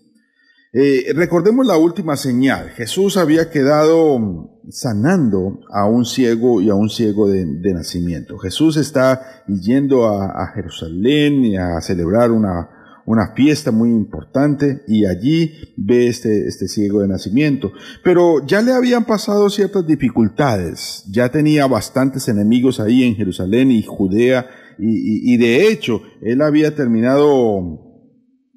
Eh, 0.73 1.13
recordemos 1.15 1.67
la 1.67 1.77
última 1.77 2.17
señal. 2.17 2.71
Jesús 2.71 3.17
había 3.17 3.51
quedado 3.51 4.61
sanando 4.71 5.61
a 5.73 5.87
un 5.87 6.05
ciego 6.05 6.61
y 6.61 6.71
a 6.71 6.75
un 6.75 6.91
ciego 6.91 7.29
de, 7.29 7.47
nacimiento. 7.75 8.39
Jesús 8.39 8.77
está 8.77 9.45
yendo 9.47 10.07
a, 10.07 10.43
a 10.43 10.53
Jerusalén 10.55 11.59
a 11.59 11.81
celebrar 11.81 12.31
una, 12.31 12.78
una 13.09 13.33
fiesta 13.35 13.71
muy 13.71 13.89
importante 13.89 14.83
y 14.87 15.07
allí 15.07 15.53
ve 15.77 16.09
este, 16.09 16.47
este 16.47 16.69
ciego 16.69 17.01
de 17.01 17.09
nacimiento. 17.09 17.73
Pero 18.05 18.47
ya 18.47 18.61
le 18.61 18.73
habían 18.73 19.07
pasado 19.07 19.49
ciertas 19.49 19.87
dificultades, 19.87 21.05
ya 21.11 21.31
tenía 21.31 21.67
bastantes 21.67 22.29
enemigos 22.29 22.81
ahí 22.81 23.05
en 23.05 23.17
Jerusalén 23.17 23.71
y 23.71 23.83
Judea 23.83 24.47
y, 24.79 25.37
de 25.39 25.69
hecho 25.69 26.03
él 26.21 26.41
había 26.41 26.77
terminado 26.77 27.81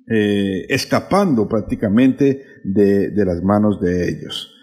eh, 0.08 0.66
escapando 0.70 1.48
prácticamente 1.48 2.44
de, 2.64 3.12
las 3.26 3.42
manos 3.42 3.80
de 3.80 4.10
ellos. 4.10 4.54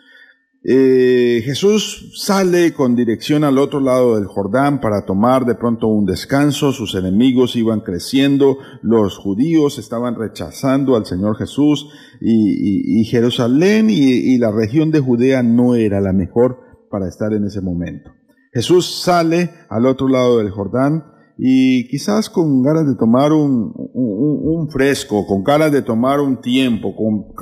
Eh, 0.64 1.40
Jesús 1.44 2.12
sale 2.16 2.74
con 2.74 2.96
dirección 2.96 3.44
al 3.44 3.58
otro 3.58 3.78
lado 3.78 4.16
del 4.16 4.26
Jordán 4.26 4.80
para 4.80 5.06
tomar 5.06 5.44
de 5.44 5.54
pronto 5.54 5.86
un 5.86 6.04
descanso, 6.04 6.72
sus 6.72 6.96
enemigos 6.96 7.54
iban 7.54 7.80
creciendo, 7.80 8.58
los 8.82 9.18
judíos 9.18 9.78
estaban 9.78 10.16
rechazando 10.16 10.96
al 10.96 11.06
Señor 11.06 11.36
Jesús 11.36 11.88
y, 12.20 13.04
Jerusalén 13.04 13.86
y, 13.88 14.36
la 14.38 14.50
región 14.50 14.90
de 14.90 15.00
Judea 15.00 15.44
no 15.44 15.76
era 15.76 16.00
la 16.00 16.12
mejor 16.12 16.58
para 16.90 17.08
estar 17.08 17.32
en 17.32 17.44
ese 17.44 17.60
momento. 17.60 18.10
Jesús 18.52 19.02
sale 19.02 19.50
al 19.68 19.86
otro 19.86 20.08
lado 20.08 20.38
del 20.38 20.50
Jordán 20.50 21.04
y 21.38 21.86
quizás 21.86 22.28
con 22.28 22.62
ganas 22.62 22.84
de 22.84 22.96
tomar 22.96 23.32
un, 23.32 23.72
un 23.94 24.68
fresco, 24.70 25.24
con 25.24 25.44
ganas 25.44 25.70
de 25.70 25.82
tomar 25.82 26.18
un 26.20 26.40
tiempo, 26.40 26.96
con 26.96 27.32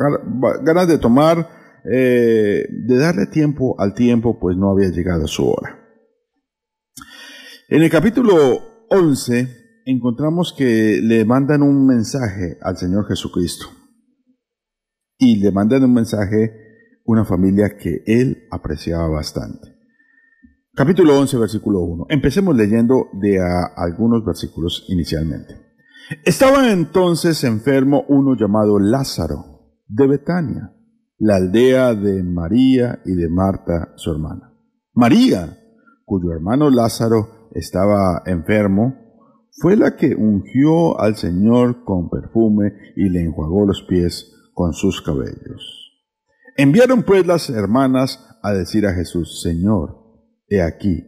ganas 0.62 0.87
de 0.87 0.99
tomar 0.99 1.55
eh, 1.88 2.66
de 2.68 2.98
darle 2.98 3.26
tiempo 3.26 3.76
al 3.78 3.94
tiempo, 3.94 4.38
pues 4.40 4.56
no 4.56 4.70
había 4.70 4.88
llegado 4.88 5.26
su 5.26 5.48
hora. 5.48 5.78
En 7.68 7.82
el 7.82 7.90
capítulo 7.90 8.86
11 8.90 9.82
encontramos 9.86 10.52
que 10.56 11.00
le 11.02 11.24
mandan 11.24 11.62
un 11.62 11.86
mensaje 11.86 12.58
al 12.60 12.76
Señor 12.76 13.06
Jesucristo. 13.06 13.66
Y 15.18 15.36
le 15.36 15.50
mandan 15.50 15.84
un 15.84 15.94
mensaje 15.94 16.66
una 17.04 17.24
familia 17.24 17.76
que 17.76 18.02
él 18.06 18.48
apreciaba 18.50 19.08
bastante. 19.08 19.76
Capítulo 20.74 21.18
11, 21.18 21.38
versículo 21.38 21.80
1. 21.80 22.06
Empecemos 22.10 22.54
leyendo 22.54 23.08
de 23.14 23.38
algunos 23.76 24.24
versículos 24.24 24.84
inicialmente. 24.88 25.54
Estaba 26.24 26.70
entonces 26.70 27.42
enfermo 27.44 28.04
uno 28.08 28.36
llamado 28.36 28.78
Lázaro 28.78 29.80
de 29.88 30.06
Betania 30.06 30.75
la 31.18 31.37
aldea 31.37 31.94
de 31.94 32.23
María 32.23 33.00
y 33.04 33.14
de 33.14 33.28
Marta, 33.28 33.92
su 33.96 34.11
hermana. 34.12 34.52
María, 34.92 35.58
cuyo 36.04 36.32
hermano 36.32 36.70
Lázaro 36.70 37.50
estaba 37.54 38.23
enfermo, 38.26 38.94
fue 39.58 39.76
la 39.76 39.96
que 39.96 40.14
ungió 40.14 41.00
al 41.00 41.16
Señor 41.16 41.85
con 41.85 42.11
perfume 42.11 42.73
y 42.96 43.08
le 43.08 43.23
enjuagó 43.23 43.66
los 43.66 43.82
pies 43.88 44.32
con 44.52 44.73
sus 44.75 45.00
cabellos. 45.00 45.87
Enviaron 46.56 47.02
pues 47.02 47.26
las 47.26 47.50
hermanas 47.50 48.26
a 48.42 48.52
decir 48.52 48.87
a 48.87 48.94
Jesús, 48.94 49.42
Señor, 49.42 49.96
he 50.49 50.62
aquí, 50.62 51.04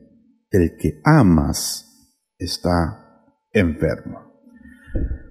el 0.51 0.77
que 0.77 1.01
amas 1.05 2.15
está 2.39 3.25
enfermo. 3.53 4.29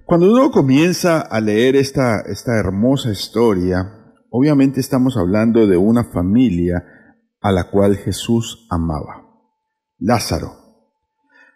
Cuando 0.04 0.32
uno 0.32 0.50
comienza 0.50 1.20
a 1.20 1.40
leer 1.40 1.76
esta, 1.76 2.20
esta 2.20 2.56
hermosa 2.56 3.10
historia, 3.10 3.97
obviamente 4.30 4.80
estamos 4.80 5.16
hablando 5.16 5.66
de 5.66 5.76
una 5.76 6.04
familia 6.04 6.84
a 7.40 7.52
la 7.52 7.70
cual 7.70 7.96
Jesús 7.96 8.66
amaba. 8.70 9.26
Lázaro. 9.98 10.52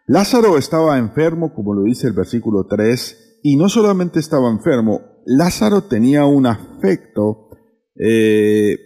Lázaro 0.07 0.59
estaba 0.59 0.99
enfermo, 0.99 1.55
como 1.55 1.75
lo 1.75 1.85
dice 1.85 2.09
el 2.09 2.12
versículo 2.12 2.67
3, 2.67 3.41
y 3.43 3.57
no 3.57 3.69
solamente 3.69 4.21
estaba 4.21 4.50
enfermo, 4.50 5.00
Lázaro 5.25 5.85
tenía 5.85 6.26
un 6.26 6.47
afecto, 6.47 7.50
eh, 7.97 8.76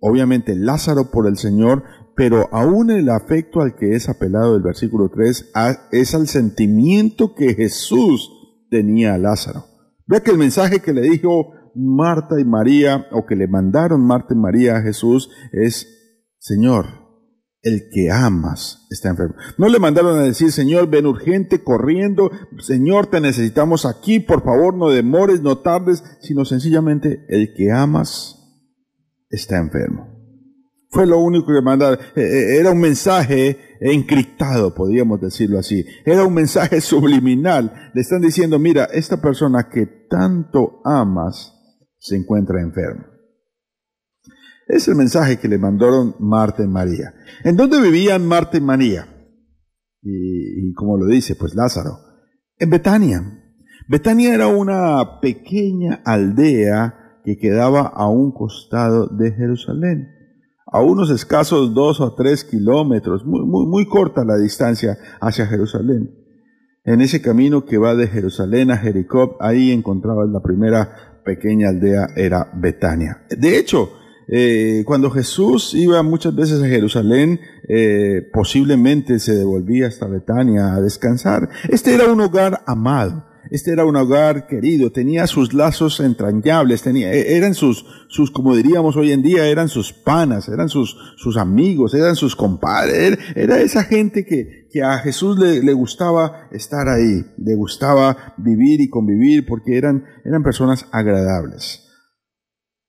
obviamente 0.00 0.54
Lázaro 0.54 1.10
por 1.10 1.26
el 1.26 1.36
Señor, 1.36 1.82
pero 2.16 2.48
aún 2.52 2.90
el 2.90 3.08
afecto 3.08 3.60
al 3.60 3.74
que 3.76 3.94
es 3.94 4.08
apelado 4.08 4.54
el 4.54 4.62
versículo 4.62 5.08
3 5.08 5.52
es 5.92 6.14
al 6.14 6.28
sentimiento 6.28 7.34
que 7.34 7.54
Jesús 7.54 8.30
tenía 8.70 9.14
a 9.14 9.18
Lázaro. 9.18 9.64
Vea 10.06 10.20
que 10.20 10.30
el 10.30 10.38
mensaje 10.38 10.80
que 10.80 10.92
le 10.92 11.02
dijo 11.02 11.52
Marta 11.74 12.40
y 12.40 12.44
María, 12.44 13.06
o 13.12 13.26
que 13.26 13.36
le 13.36 13.48
mandaron 13.48 14.04
Marta 14.04 14.34
y 14.34 14.38
María 14.38 14.76
a 14.76 14.82
Jesús, 14.82 15.30
es, 15.52 15.86
Señor, 16.38 16.86
el 17.62 17.90
que 17.92 18.10
amas 18.10 18.86
está 18.90 19.10
enfermo. 19.10 19.34
No 19.58 19.68
le 19.68 19.78
mandaron 19.78 20.18
a 20.18 20.22
decir, 20.22 20.50
Señor, 20.52 20.88
ven 20.88 21.06
urgente, 21.06 21.62
corriendo, 21.62 22.30
Señor, 22.58 23.06
te 23.08 23.20
necesitamos 23.20 23.84
aquí, 23.86 24.20
por 24.20 24.42
favor, 24.42 24.74
no 24.74 24.88
demores, 24.88 25.42
no 25.42 25.58
tardes, 25.58 26.02
sino 26.20 26.44
sencillamente, 26.44 27.26
el 27.28 27.54
que 27.54 27.70
amas 27.70 28.36
está 29.28 29.58
enfermo. 29.58 30.20
Fue 30.90 31.06
lo 31.06 31.20
único 31.20 31.52
que 31.52 31.62
mandaron. 31.62 32.00
Eh, 32.16 32.20
eh, 32.20 32.58
era 32.58 32.72
un 32.72 32.80
mensaje 32.80 33.58
encriptado, 33.80 34.74
podríamos 34.74 35.20
decirlo 35.20 35.58
así. 35.58 35.86
Era 36.04 36.24
un 36.24 36.34
mensaje 36.34 36.80
subliminal. 36.80 37.90
Le 37.94 38.00
están 38.00 38.20
diciendo, 38.20 38.58
mira, 38.58 38.86
esta 38.86 39.22
persona 39.22 39.68
que 39.70 39.86
tanto 39.86 40.80
amas, 40.84 41.54
se 42.00 42.16
encuentra 42.16 42.60
enfermo. 42.60 43.04
Es 44.66 44.88
el 44.88 44.94
mensaje 44.94 45.38
que 45.38 45.48
le 45.48 45.58
mandaron 45.58 46.14
Marta 46.18 46.64
y 46.64 46.68
María. 46.68 47.14
¿En 47.44 47.56
dónde 47.56 47.80
vivían 47.80 48.26
Marta 48.26 48.56
y 48.56 48.60
María? 48.60 49.06
Y, 50.02 50.72
como 50.74 50.96
lo 50.96 51.06
dice, 51.06 51.36
pues 51.36 51.54
Lázaro. 51.54 51.98
En 52.56 52.70
Betania. 52.70 53.20
Betania 53.88 54.34
era 54.34 54.46
una 54.46 55.20
pequeña 55.20 56.00
aldea 56.04 57.20
que 57.24 57.36
quedaba 57.36 57.82
a 57.82 58.08
un 58.08 58.32
costado 58.32 59.08
de 59.08 59.32
Jerusalén, 59.32 60.08
a 60.66 60.80
unos 60.80 61.10
escasos 61.10 61.74
dos 61.74 62.00
o 62.00 62.14
tres 62.14 62.44
kilómetros, 62.44 63.26
muy, 63.26 63.44
muy, 63.44 63.66
muy 63.66 63.86
corta 63.86 64.24
la 64.24 64.38
distancia 64.38 64.96
hacia 65.20 65.46
Jerusalén. 65.46 66.14
En 66.84 67.00
ese 67.00 67.20
camino 67.20 67.66
que 67.66 67.76
va 67.76 67.94
de 67.94 68.06
Jerusalén 68.06 68.70
a 68.70 68.78
Jericó, 68.78 69.36
ahí 69.40 69.70
encontraba 69.70 70.24
la 70.24 70.40
primera 70.40 71.09
pequeña 71.24 71.68
aldea 71.68 72.08
era 72.16 72.50
Betania. 72.54 73.22
De 73.28 73.58
hecho, 73.58 73.92
eh, 74.32 74.84
cuando 74.86 75.10
Jesús 75.10 75.74
iba 75.74 76.02
muchas 76.02 76.34
veces 76.34 76.62
a 76.62 76.68
Jerusalén, 76.68 77.40
eh, 77.68 78.22
posiblemente 78.32 79.18
se 79.18 79.34
devolvía 79.34 79.88
hasta 79.88 80.06
Betania 80.06 80.74
a 80.74 80.80
descansar. 80.80 81.48
Este 81.68 81.94
era 81.94 82.12
un 82.12 82.20
hogar 82.20 82.62
amado. 82.66 83.29
Este 83.50 83.72
era 83.72 83.84
un 83.84 83.96
hogar 83.96 84.46
querido, 84.46 84.92
tenía 84.92 85.26
sus 85.26 85.52
lazos 85.52 85.98
entrañables, 85.98 86.82
tenía, 86.82 87.12
e, 87.12 87.36
eran 87.36 87.54
sus, 87.54 87.84
sus, 88.08 88.30
como 88.30 88.54
diríamos 88.54 88.96
hoy 88.96 89.10
en 89.10 89.22
día, 89.22 89.48
eran 89.48 89.68
sus 89.68 89.92
panas, 89.92 90.48
eran 90.48 90.68
sus, 90.68 90.96
sus 91.16 91.36
amigos, 91.36 91.94
eran 91.94 92.14
sus 92.14 92.36
compadres, 92.36 93.18
era, 93.34 93.58
esa 93.58 93.82
gente 93.82 94.24
que, 94.24 94.68
que 94.70 94.82
a 94.82 94.98
Jesús 94.98 95.36
le, 95.36 95.62
le, 95.64 95.72
gustaba 95.72 96.48
estar 96.52 96.88
ahí, 96.88 97.24
le 97.38 97.56
gustaba 97.56 98.34
vivir 98.36 98.80
y 98.80 98.88
convivir 98.88 99.44
porque 99.46 99.76
eran, 99.76 100.04
eran 100.24 100.44
personas 100.44 100.86
agradables. 100.92 101.89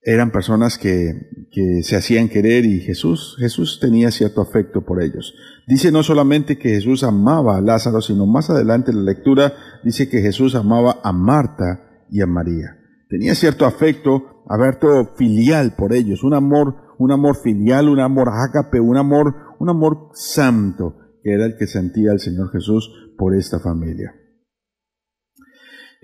Eran 0.04 0.32
personas 0.32 0.78
que, 0.78 1.46
que 1.52 1.82
se 1.84 1.94
hacían 1.94 2.28
querer 2.28 2.64
y 2.64 2.80
Jesús, 2.80 3.36
Jesús 3.38 3.78
tenía 3.80 4.10
cierto 4.10 4.40
afecto 4.40 4.84
por 4.84 5.00
ellos. 5.00 5.34
Dice 5.68 5.92
no 5.92 6.02
solamente 6.02 6.58
que 6.58 6.70
Jesús 6.70 7.04
amaba 7.04 7.56
a 7.56 7.60
Lázaro, 7.60 8.00
sino 8.00 8.26
más 8.26 8.50
adelante 8.50 8.90
en 8.90 9.04
la 9.04 9.12
lectura 9.12 9.54
dice 9.84 10.08
que 10.08 10.20
Jesús 10.20 10.56
amaba 10.56 10.98
a 11.04 11.12
Marta 11.12 12.04
y 12.10 12.20
a 12.20 12.26
María. 12.26 12.78
Tenía 13.08 13.34
cierto 13.34 13.64
afecto, 13.64 14.42
todo 14.80 15.14
filial 15.16 15.74
por 15.76 15.92
ellos, 15.92 16.24
un 16.24 16.34
amor, 16.34 16.76
un 16.98 17.12
amor 17.12 17.36
filial, 17.36 17.88
un 17.88 18.00
amor 18.00 18.28
ágape, 18.28 18.80
un 18.80 18.96
amor, 18.96 19.34
un 19.58 19.68
amor 19.68 20.10
santo, 20.14 20.96
que 21.22 21.32
era 21.32 21.46
el 21.46 21.56
que 21.56 21.66
sentía 21.66 22.12
el 22.12 22.20
Señor 22.20 22.50
Jesús 22.50 22.90
por 23.16 23.34
esta 23.34 23.60
familia. 23.60 24.14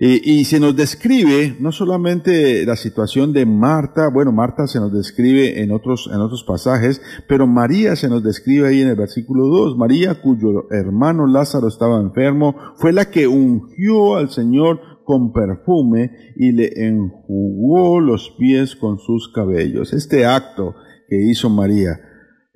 Y, 0.01 0.45
se 0.45 0.61
nos 0.61 0.77
describe 0.77 1.57
no 1.59 1.73
solamente 1.73 2.65
la 2.65 2.77
situación 2.77 3.33
de 3.33 3.45
Marta, 3.45 4.09
bueno, 4.09 4.31
Marta 4.31 4.65
se 4.65 4.79
nos 4.79 4.93
describe 4.93 5.61
en 5.61 5.73
otros, 5.73 6.09
en 6.09 6.21
otros 6.21 6.45
pasajes, 6.45 7.01
pero 7.27 7.47
María 7.47 7.97
se 7.97 8.07
nos 8.07 8.23
describe 8.23 8.69
ahí 8.69 8.79
en 8.79 8.87
el 8.87 8.95
versículo 8.95 9.47
2. 9.47 9.77
María, 9.77 10.21
cuyo 10.21 10.71
hermano 10.71 11.27
Lázaro 11.27 11.67
estaba 11.67 11.99
enfermo, 11.99 12.55
fue 12.77 12.93
la 12.93 13.11
que 13.11 13.27
ungió 13.27 14.15
al 14.15 14.29
Señor 14.29 14.79
con 15.03 15.33
perfume 15.33 16.11
y 16.37 16.53
le 16.53 16.87
enjugó 16.87 17.99
los 17.99 18.29
pies 18.39 18.77
con 18.77 18.99
sus 18.99 19.27
cabellos. 19.33 19.91
Este 19.91 20.25
acto 20.25 20.75
que 21.09 21.21
hizo 21.21 21.49
María 21.49 21.99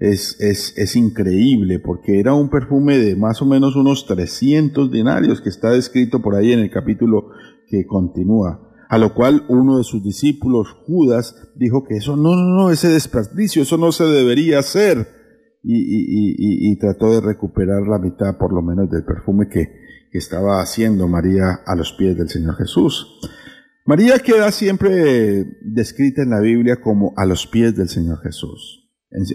es, 0.03 0.35
es, 0.41 0.73
es, 0.75 0.97
increíble 0.97 1.79
porque 1.79 2.19
era 2.19 2.33
un 2.33 2.49
perfume 2.49 2.97
de 2.97 3.15
más 3.15 3.41
o 3.41 3.45
menos 3.45 3.77
unos 3.77 4.05
300 4.05 4.91
dinarios 4.91 5.39
que 5.39 5.47
está 5.47 5.69
descrito 5.69 6.21
por 6.21 6.35
ahí 6.35 6.51
en 6.51 6.59
el 6.59 6.69
capítulo 6.69 7.29
que 7.69 7.85
continúa. 7.87 8.69
A 8.89 8.97
lo 8.97 9.13
cual 9.13 9.45
uno 9.47 9.77
de 9.77 9.85
sus 9.85 10.03
discípulos, 10.03 10.67
Judas, 10.85 11.49
dijo 11.55 11.85
que 11.85 11.95
eso 11.95 12.17
no, 12.17 12.35
no, 12.35 12.53
no, 12.53 12.69
ese 12.69 12.89
desperdicio, 12.89 13.61
eso 13.61 13.77
no 13.77 13.93
se 13.93 14.03
debería 14.03 14.59
hacer. 14.59 15.07
Y, 15.63 16.77
trató 16.79 17.09
de 17.11 17.21
recuperar 17.21 17.87
la 17.87 17.97
mitad 17.97 18.37
por 18.37 18.51
lo 18.53 18.61
menos 18.61 18.89
del 18.89 19.05
perfume 19.05 19.47
que 19.47 19.69
estaba 20.11 20.61
haciendo 20.61 21.07
María 21.07 21.61
a 21.65 21.77
los 21.77 21.93
pies 21.93 22.17
del 22.17 22.27
Señor 22.27 22.57
Jesús. 22.57 23.21
María 23.85 24.19
queda 24.19 24.51
siempre 24.51 25.45
descrita 25.61 26.23
en 26.23 26.31
la 26.31 26.41
Biblia 26.41 26.81
como 26.81 27.13
a 27.15 27.25
los 27.25 27.47
pies 27.47 27.77
del 27.77 27.87
Señor 27.87 28.19
Jesús. 28.21 28.82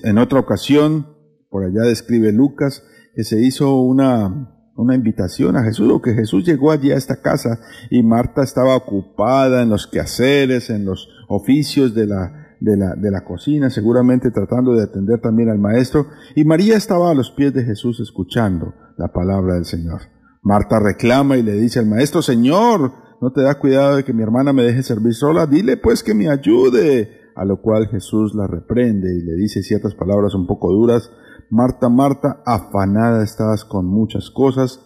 En, 0.02 0.18
otra 0.18 0.40
ocasión, 0.40 1.06
por 1.50 1.64
allá 1.64 1.82
describe 1.82 2.32
Lucas, 2.32 2.82
que 3.14 3.22
se 3.22 3.40
hizo 3.40 3.80
una, 3.80 4.70
una 4.76 4.94
invitación 4.94 5.56
a 5.56 5.62
Jesús, 5.62 5.90
o 5.92 6.02
que 6.02 6.14
Jesús 6.14 6.44
llegó 6.44 6.72
allí 6.72 6.90
a 6.90 6.96
esta 6.96 7.20
casa 7.20 7.60
y 7.90 8.02
Marta 8.02 8.42
estaba 8.42 8.76
ocupada 8.76 9.62
en 9.62 9.70
los 9.70 9.86
quehaceres, 9.86 10.70
en 10.70 10.84
los 10.84 11.08
oficios 11.28 11.94
de 11.94 12.06
la, 12.06 12.56
de 12.60 12.76
la, 12.76 12.94
de 12.96 13.10
la 13.10 13.24
cocina, 13.24 13.70
seguramente 13.70 14.30
tratando 14.30 14.74
de 14.74 14.82
atender 14.82 15.20
también 15.20 15.48
al 15.48 15.58
maestro, 15.58 16.06
y 16.34 16.44
María 16.44 16.76
estaba 16.76 17.10
a 17.10 17.14
los 17.14 17.30
pies 17.30 17.54
de 17.54 17.64
Jesús 17.64 18.00
escuchando 18.00 18.74
la 18.96 19.12
palabra 19.12 19.54
del 19.54 19.64
Señor. 19.64 20.00
Marta 20.42 20.80
reclama 20.80 21.36
y 21.36 21.42
le 21.42 21.52
dice 21.52 21.78
al 21.78 21.86
maestro, 21.86 22.22
Señor, 22.22 22.92
¿no 23.20 23.32
te 23.32 23.42
da 23.42 23.58
cuidado 23.58 23.96
de 23.96 24.04
que 24.04 24.12
mi 24.12 24.22
hermana 24.22 24.52
me 24.52 24.62
deje 24.62 24.82
servir 24.82 25.14
sola? 25.14 25.46
Dile 25.46 25.76
pues 25.76 26.02
que 26.02 26.14
me 26.14 26.28
ayude. 26.28 27.17
A 27.38 27.44
lo 27.44 27.62
cual 27.62 27.86
Jesús 27.86 28.34
la 28.34 28.48
reprende 28.48 29.08
y 29.16 29.24
le 29.24 29.34
dice 29.34 29.62
ciertas 29.62 29.94
palabras 29.94 30.34
un 30.34 30.48
poco 30.48 30.72
duras. 30.72 31.12
Marta, 31.50 31.88
Marta, 31.88 32.42
afanada 32.44 33.22
estás 33.22 33.64
con 33.64 33.86
muchas 33.86 34.30
cosas, 34.30 34.84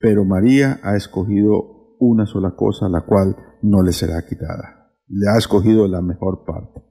pero 0.00 0.24
María 0.24 0.80
ha 0.82 0.96
escogido 0.96 1.96
una 2.00 2.26
sola 2.26 2.56
cosa, 2.56 2.88
la 2.88 3.02
cual 3.02 3.36
no 3.62 3.84
le 3.84 3.92
será 3.92 4.26
quitada. 4.26 4.90
Le 5.06 5.28
ha 5.30 5.38
escogido 5.38 5.86
la 5.86 6.02
mejor 6.02 6.44
parte. 6.44 6.82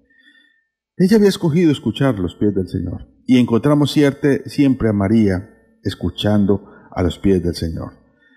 Ella 0.96 1.18
había 1.18 1.30
escogido 1.30 1.72
escuchar 1.72 2.18
los 2.18 2.36
pies 2.36 2.56
del 2.56 2.70
Señor. 2.70 3.08
Y 3.26 3.38
encontramos 3.38 3.92
siempre 3.92 4.89
a 4.89 4.94
María 4.94 5.50
escuchando 5.84 6.65
a 6.92 7.04
los 7.04 7.20
pies 7.20 7.44
del 7.44 7.56
Señor. 7.56 7.94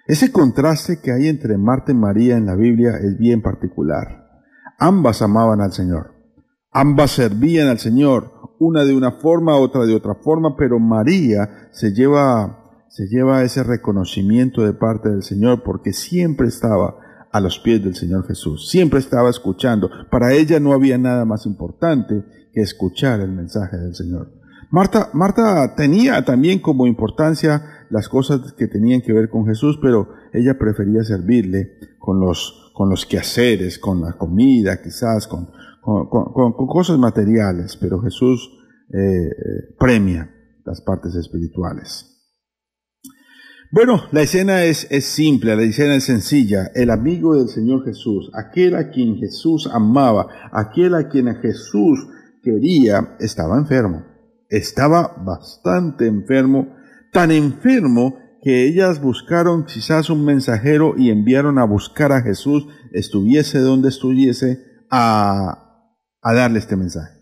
Ese 0.07 0.33
contraste 0.33 1.01
que 1.01 1.13
hay 1.13 1.29
entre 1.29 1.57
Marta 1.57 1.93
y 1.93 1.95
María 1.95 2.37
en 2.37 2.47
la 2.47 2.57
Biblia 2.57 2.97
es 3.01 3.17
bien 3.17 3.43
particular. 3.43 4.29
Ambas 4.79 5.23
amaban 5.23 5.61
al 5.61 5.73
Señor. 5.73 6.12
Ambas 6.73 7.11
servían 7.11 7.69
al 7.69 7.79
Señor, 7.79 8.33
una 8.59 8.85
de 8.85 8.95
una 8.95 9.13
forma, 9.13 9.57
otra 9.57 9.85
de 9.85 9.95
otra 9.95 10.15
forma, 10.15 10.57
pero 10.57 10.79
María 10.79 11.69
se 11.71 11.93
lleva, 11.93 12.87
se 12.89 13.09
lleva 13.09 13.43
ese 13.43 13.63
reconocimiento 13.63 14.63
de 14.63 14.73
parte 14.73 15.11
del 15.11 15.23
Señor 15.23 15.63
porque 15.65 15.93
siempre 15.93 16.49
estaba 16.49 16.97
a 17.31 17.41
los 17.41 17.59
pies 17.59 17.85
del 17.85 17.95
Señor 17.95 18.27
Jesús, 18.27 18.71
siempre 18.71 19.01
estaba 19.01 19.29
escuchando. 19.29 19.91
Para 20.11 20.33
ella 20.33 20.61
no 20.61 20.73
había 20.73 20.97
nada 20.97 21.27
más 21.27 21.45
importante 21.45 22.25
que 22.55 22.63
escuchar 22.63 23.21
el 23.21 23.33
mensaje 23.33 23.77
del 23.77 23.95
Señor. 23.95 24.31
Marta, 24.71 25.11
Marta 25.13 25.75
tenía 25.75 26.25
también 26.25 26.59
como 26.59 26.87
importancia 26.87 27.87
las 27.91 28.09
cosas 28.09 28.55
que 28.55 28.67
tenían 28.67 29.03
que 29.03 29.13
ver 29.13 29.29
con 29.29 29.45
Jesús, 29.47 29.79
pero 29.83 30.09
ella 30.33 30.57
prefería 30.59 31.05
servirle 31.05 31.73
con 31.99 32.19
los, 32.19 32.73
con 32.73 32.89
los 32.89 33.05
quehaceres, 33.05 33.79
con 33.79 34.01
la 34.01 34.15
comida, 34.15 34.81
quizás, 34.81 35.27
con, 35.27 35.51
con, 35.83 36.67
cosas 36.69 36.99
materiales, 36.99 37.77
pero 37.77 38.01
Jesús 38.01 38.51
eh, 38.93 38.99
eh, 38.99 39.75
premia 39.79 40.31
las 40.65 40.81
partes 40.81 41.15
espirituales. 41.17 42.09
Bueno, 43.73 44.03
la 44.13 44.23
escena 44.23 44.65
es, 44.65 44.87
es, 44.91 45.07
simple, 45.07 45.57
la 45.57 45.63
escena 45.63 45.97
es 45.97 46.05
sencilla. 46.05 46.71
El 46.75 46.91
amigo 46.91 47.35
del 47.35 47.49
Señor 47.49 47.85
Jesús, 47.85 48.31
aquel 48.35 48.77
a 48.77 48.91
quien 48.91 49.17
Jesús 49.17 49.69
amaba, 49.73 50.29
aquel 50.53 50.95
a 50.95 51.09
quien 51.09 51.35
Jesús 51.37 52.07
quería, 52.43 53.17
estaba 53.19 53.59
enfermo. 53.59 54.05
Estaba 54.51 55.17
bastante 55.25 56.07
enfermo, 56.07 56.77
tan 57.13 57.31
enfermo 57.31 58.19
que 58.43 58.67
ellas 58.67 59.01
buscaron 59.01 59.65
quizás 59.65 60.11
un 60.11 60.25
mensajero 60.25 60.95
y 60.99 61.11
enviaron 61.11 61.59
a 61.59 61.65
buscar 61.65 62.13
a 62.13 62.23
Jesús, 62.23 62.67
estuviese 62.93 63.59
donde 63.61 63.89
estuviese, 63.89 64.59
a, 64.91 65.72
a 66.23 66.33
darle 66.33 66.61
este 66.61 66.77
mensaje. 66.77 67.21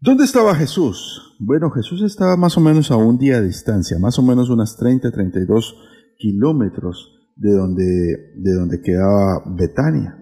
¿Dónde 0.00 0.24
estaba 0.24 0.54
Jesús? 0.54 1.36
Bueno, 1.40 1.70
Jesús 1.70 2.02
estaba 2.02 2.36
más 2.36 2.56
o 2.56 2.60
menos 2.60 2.90
a 2.90 2.96
un 2.96 3.18
día 3.18 3.40
de 3.40 3.48
distancia, 3.48 3.98
más 3.98 4.18
o 4.18 4.22
menos 4.22 4.48
unas 4.48 4.76
30, 4.76 5.10
32 5.10 5.74
kilómetros 6.16 7.32
de 7.36 7.52
donde, 7.52 8.32
de 8.36 8.52
donde 8.54 8.80
quedaba 8.80 9.42
Betania. 9.46 10.16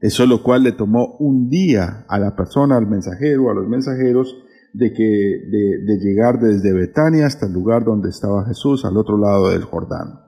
Eso 0.00 0.26
lo 0.26 0.44
cual 0.44 0.62
le 0.62 0.72
tomó 0.72 1.16
un 1.18 1.48
día 1.48 2.06
a 2.08 2.18
la 2.20 2.36
persona, 2.36 2.76
al 2.76 2.86
mensajero, 2.86 3.50
a 3.50 3.54
los 3.54 3.68
mensajeros, 3.68 4.36
de, 4.72 4.92
que, 4.92 5.02
de, 5.02 5.84
de 5.84 5.98
llegar 5.98 6.38
desde 6.38 6.72
Betania 6.72 7.26
hasta 7.26 7.46
el 7.46 7.52
lugar 7.52 7.84
donde 7.84 8.10
estaba 8.10 8.46
Jesús, 8.46 8.84
al 8.84 8.96
otro 8.96 9.18
lado 9.18 9.50
del 9.50 9.64
Jordán. 9.64 10.20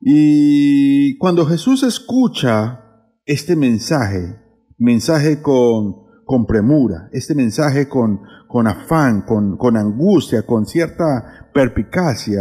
Y 0.00 1.18
cuando 1.18 1.46
Jesús 1.46 1.82
escucha 1.82 2.83
este 3.24 3.56
mensaje, 3.56 4.40
mensaje 4.78 5.40
con, 5.40 6.24
con 6.24 6.46
premura, 6.46 7.08
este 7.12 7.34
mensaje 7.34 7.88
con, 7.88 8.20
con 8.48 8.66
afán, 8.66 9.22
con, 9.22 9.56
con 9.56 9.76
angustia, 9.76 10.44
con 10.44 10.66
cierta 10.66 11.50
perpicacia, 11.52 12.40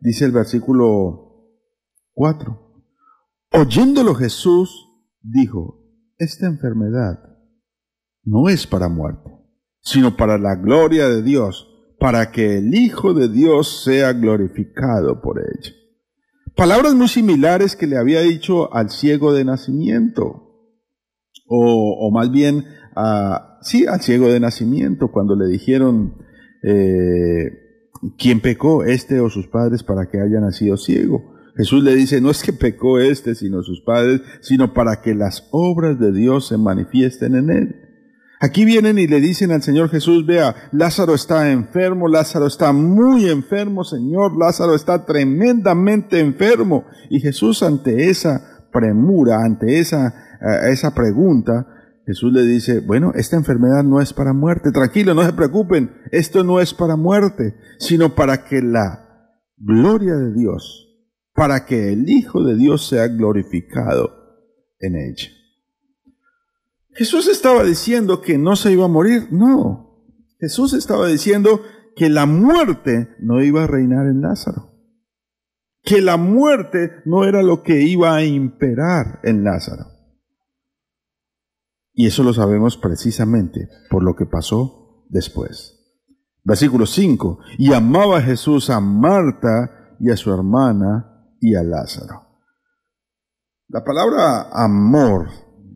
dice 0.00 0.24
el 0.24 0.32
versículo 0.32 1.48
4. 2.14 2.84
Oyéndolo 3.52 4.14
Jesús 4.14 4.88
dijo, 5.20 5.80
esta 6.18 6.46
enfermedad 6.46 7.18
no 8.22 8.48
es 8.48 8.66
para 8.66 8.88
muerte, 8.88 9.30
sino 9.80 10.16
para 10.16 10.38
la 10.38 10.54
gloria 10.54 11.08
de 11.08 11.22
Dios, 11.22 11.66
para 11.98 12.30
que 12.30 12.58
el 12.58 12.74
Hijo 12.74 13.14
de 13.14 13.28
Dios 13.28 13.82
sea 13.84 14.12
glorificado 14.12 15.20
por 15.20 15.40
ella. 15.40 15.79
Palabras 16.56 16.94
muy 16.94 17.08
similares 17.08 17.76
que 17.76 17.86
le 17.86 17.96
había 17.96 18.20
dicho 18.20 18.74
al 18.74 18.90
ciego 18.90 19.32
de 19.32 19.44
nacimiento, 19.44 20.46
o, 21.52 22.10
más 22.12 22.30
bien, 22.30 22.64
a, 22.94 23.58
sí, 23.62 23.86
al 23.86 24.00
ciego 24.00 24.28
de 24.28 24.38
nacimiento, 24.38 25.08
cuando 25.08 25.34
le 25.34 25.46
dijeron, 25.46 26.14
eh, 26.62 27.50
¿quién 28.18 28.40
pecó, 28.40 28.84
este 28.84 29.20
o 29.20 29.28
sus 29.28 29.48
padres, 29.48 29.82
para 29.82 30.08
que 30.08 30.20
haya 30.20 30.40
nacido 30.40 30.76
ciego? 30.76 31.34
Jesús 31.56 31.82
le 31.82 31.94
dice, 31.94 32.20
no 32.20 32.30
es 32.30 32.42
que 32.42 32.52
pecó 32.52 33.00
este, 33.00 33.34
sino 33.34 33.62
sus 33.62 33.80
padres, 33.82 34.22
sino 34.40 34.72
para 34.72 35.02
que 35.02 35.14
las 35.14 35.48
obras 35.50 35.98
de 35.98 36.12
Dios 36.12 36.46
se 36.46 36.56
manifiesten 36.56 37.34
en 37.34 37.50
él. 37.50 37.89
Aquí 38.42 38.64
vienen 38.64 38.98
y 38.98 39.06
le 39.06 39.20
dicen 39.20 39.52
al 39.52 39.62
Señor 39.62 39.90
Jesús, 39.90 40.24
vea, 40.24 40.54
Lázaro 40.72 41.14
está 41.14 41.50
enfermo, 41.50 42.08
Lázaro 42.08 42.46
está 42.46 42.72
muy 42.72 43.28
enfermo, 43.28 43.84
Señor, 43.84 44.34
Lázaro 44.34 44.74
está 44.74 45.04
tremendamente 45.04 46.20
enfermo. 46.20 46.86
Y 47.10 47.20
Jesús 47.20 47.62
ante 47.62 48.08
esa 48.08 48.68
premura, 48.72 49.44
ante 49.44 49.78
esa, 49.78 50.08
eh, 50.40 50.72
esa 50.72 50.94
pregunta, 50.94 51.66
Jesús 52.06 52.32
le 52.32 52.42
dice, 52.42 52.80
bueno, 52.80 53.12
esta 53.14 53.36
enfermedad 53.36 53.84
no 53.84 54.00
es 54.00 54.14
para 54.14 54.32
muerte, 54.32 54.72
tranquilo, 54.72 55.12
no 55.12 55.22
se 55.22 55.34
preocupen, 55.34 55.90
esto 56.10 56.42
no 56.42 56.60
es 56.60 56.72
para 56.72 56.96
muerte, 56.96 57.56
sino 57.78 58.14
para 58.14 58.44
que 58.44 58.62
la 58.62 59.06
gloria 59.58 60.14
de 60.14 60.32
Dios, 60.32 60.88
para 61.34 61.66
que 61.66 61.92
el 61.92 62.08
Hijo 62.08 62.42
de 62.42 62.56
Dios 62.56 62.88
sea 62.88 63.06
glorificado 63.08 64.10
en 64.78 64.96
ella. 64.96 65.28
Jesús 66.92 67.28
estaba 67.28 67.64
diciendo 67.64 68.20
que 68.20 68.38
no 68.38 68.56
se 68.56 68.72
iba 68.72 68.84
a 68.84 68.88
morir, 68.88 69.28
no. 69.30 70.04
Jesús 70.38 70.72
estaba 70.72 71.06
diciendo 71.06 71.62
que 71.96 72.08
la 72.08 72.26
muerte 72.26 73.14
no 73.20 73.42
iba 73.42 73.64
a 73.64 73.66
reinar 73.66 74.06
en 74.06 74.22
Lázaro. 74.22 74.70
Que 75.82 76.00
la 76.00 76.16
muerte 76.16 77.02
no 77.04 77.24
era 77.24 77.42
lo 77.42 77.62
que 77.62 77.82
iba 77.82 78.14
a 78.14 78.24
imperar 78.24 79.20
en 79.22 79.44
Lázaro. 79.44 79.86
Y 81.92 82.06
eso 82.06 82.22
lo 82.22 82.32
sabemos 82.32 82.76
precisamente 82.76 83.68
por 83.90 84.02
lo 84.02 84.14
que 84.14 84.26
pasó 84.26 85.06
después. 85.08 85.76
Versículo 86.42 86.86
5. 86.86 87.38
Y 87.58 87.72
amaba 87.72 88.22
Jesús 88.22 88.70
a 88.70 88.80
Marta 88.80 89.96
y 90.00 90.10
a 90.10 90.16
su 90.16 90.32
hermana 90.32 91.34
y 91.40 91.54
a 91.54 91.62
Lázaro. 91.62 92.26
La 93.68 93.84
palabra 93.84 94.50
amor 94.52 95.28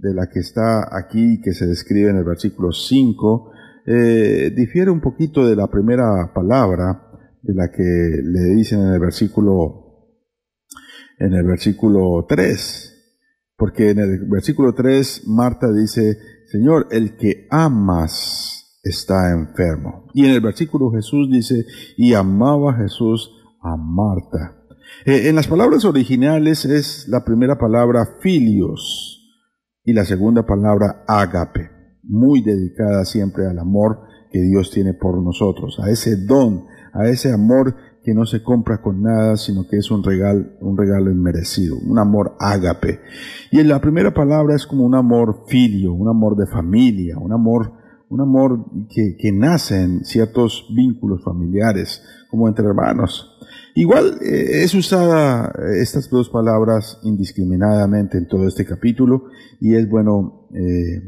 de 0.05 0.15
la 0.15 0.29
que 0.29 0.41
está 0.41 0.95
aquí, 0.95 1.41
que 1.41 1.55
se 1.55 1.67
describe 1.67 2.11
en 2.11 2.19
el 2.19 2.25
versículo 2.25 2.73
5, 2.73 3.51
eh, 3.87 4.53
difiere 4.55 4.91
un 4.91 5.01
poquito 5.01 5.47
de 5.47 5.57
la 5.57 5.69
primera 5.69 6.33
palabra 6.35 7.11
de 7.41 7.55
la 7.55 7.71
que 7.71 7.83
le 7.83 8.55
dicen 8.55 8.81
en 8.81 8.93
el 8.93 9.01
versículo, 9.01 10.11
en 11.19 11.33
el 11.33 11.45
versículo 11.45 12.27
3. 12.29 12.91
Porque 13.57 13.91
en 13.91 14.01
el 14.01 14.29
versículo 14.29 14.75
3 14.75 15.23
Marta 15.27 15.73
dice, 15.73 16.19
Señor, 16.49 16.89
el 16.91 17.17
que 17.17 17.47
amas 17.51 18.79
está 18.83 19.33
enfermo. 19.33 20.11
Y 20.13 20.27
en 20.27 20.33
el 20.33 20.41
versículo 20.43 20.91
Jesús 20.91 21.31
dice, 21.31 21.65
y 21.97 22.13
amaba 22.13 22.75
Jesús 22.75 23.31
a 23.63 23.77
Marta. 23.79 24.65
Eh, 25.07 25.29
en 25.29 25.37
las 25.37 25.49
palabras 25.49 25.85
originales 25.85 26.67
es 26.67 27.09
la 27.09 27.25
primera 27.25 27.59
palabra 27.59 28.19
filios, 28.21 29.14
y 29.85 29.93
la 29.93 30.05
segunda 30.05 30.47
palabra, 30.47 31.05
ágape, 31.07 31.71
muy 32.03 32.43
dedicada 32.43 33.05
siempre 33.05 33.47
al 33.47 33.59
amor 33.59 34.01
que 34.31 34.41
Dios 34.41 34.71
tiene 34.71 34.95
por 34.95 35.23
nosotros, 35.23 35.79
a 35.79 35.91
ese 35.91 36.17
don, 36.17 36.65
a 36.93 37.07
ese 37.09 37.33
amor 37.33 37.77
que 38.03 38.15
no 38.15 38.27
se 38.27 38.43
compra 38.43 38.81
con 38.83 39.03
nada, 39.03 39.37
sino 39.37 39.67
que 39.67 39.77
es 39.77 39.91
un 39.91 40.03
regalo, 40.03 40.45
un 40.61 40.77
regalo 40.77 41.11
inmerecido, 41.11 41.77
un 41.79 41.99
amor 41.99 42.37
ágape. 42.39 43.01
Y 43.51 43.63
la 43.63 43.81
primera 43.81 44.13
palabra 44.13 44.55
es 44.55 44.67
como 44.67 44.85
un 44.85 44.95
amor 44.95 45.45
filio, 45.47 45.93
un 45.93 46.09
amor 46.09 46.37
de 46.37 46.47
familia, 46.47 47.17
un 47.19 47.33
amor, 47.33 47.73
un 48.11 48.21
amor 48.21 48.65
que, 48.91 49.17
que 49.17 49.33
nace 49.33 49.83
en 49.83 50.05
ciertos 50.05 50.67
vínculos 50.75 51.23
familiares, 51.25 52.03
como 52.31 52.49
entre 52.49 52.67
hermanos. 52.67 53.34
Igual 53.75 54.21
eh, 54.23 54.63
es 54.63 54.73
usada 54.75 55.53
eh, 55.59 55.81
estas 55.81 56.09
dos 56.09 56.31
palabras 56.31 57.01
indiscriminadamente 57.03 58.19
en 58.19 58.29
todo 58.29 58.47
este 58.47 58.65
capítulo 58.65 59.25
y 59.61 59.75
es 59.75 59.89
bueno 59.89 60.49
eh, 60.55 61.03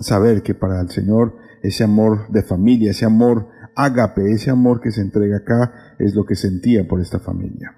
saber 0.00 0.42
que 0.42 0.54
para 0.54 0.80
el 0.80 0.90
Señor 0.90 1.36
ese 1.62 1.84
amor 1.84 2.30
de 2.32 2.42
familia, 2.42 2.90
ese 2.90 3.04
amor 3.04 3.48
ágape, 3.76 4.32
ese 4.32 4.50
amor 4.50 4.80
que 4.80 4.90
se 4.90 5.00
entrega 5.00 5.38
acá 5.38 5.72
es 6.00 6.14
lo 6.14 6.24
que 6.24 6.34
sentía 6.34 6.88
por 6.88 7.00
esta 7.00 7.20
familia. 7.20 7.72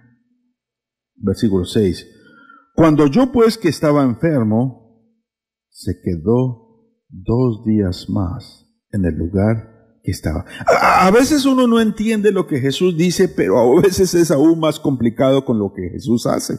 Versículo 1.16 1.66
6. 1.66 2.06
Cuando 2.74 3.08
yo 3.08 3.30
pues 3.32 3.58
que 3.58 3.68
estaba 3.68 4.02
enfermo, 4.02 5.04
se 5.68 6.00
quedó 6.00 6.96
dos 7.10 7.62
días 7.66 8.08
más 8.08 8.66
en 8.90 9.04
el 9.04 9.16
lugar 9.16 9.69
que 10.02 10.10
estaba. 10.10 10.44
A, 10.66 11.10
veces 11.10 11.44
uno 11.44 11.66
no 11.66 11.80
entiende 11.80 12.32
lo 12.32 12.46
que 12.46 12.60
Jesús 12.60 12.96
dice, 12.96 13.28
pero 13.28 13.58
a 13.58 13.80
veces 13.82 14.14
es 14.14 14.30
aún 14.30 14.60
más 14.60 14.80
complicado 14.80 15.44
con 15.44 15.58
lo 15.58 15.72
que 15.72 15.90
Jesús 15.90 16.26
hace. 16.26 16.58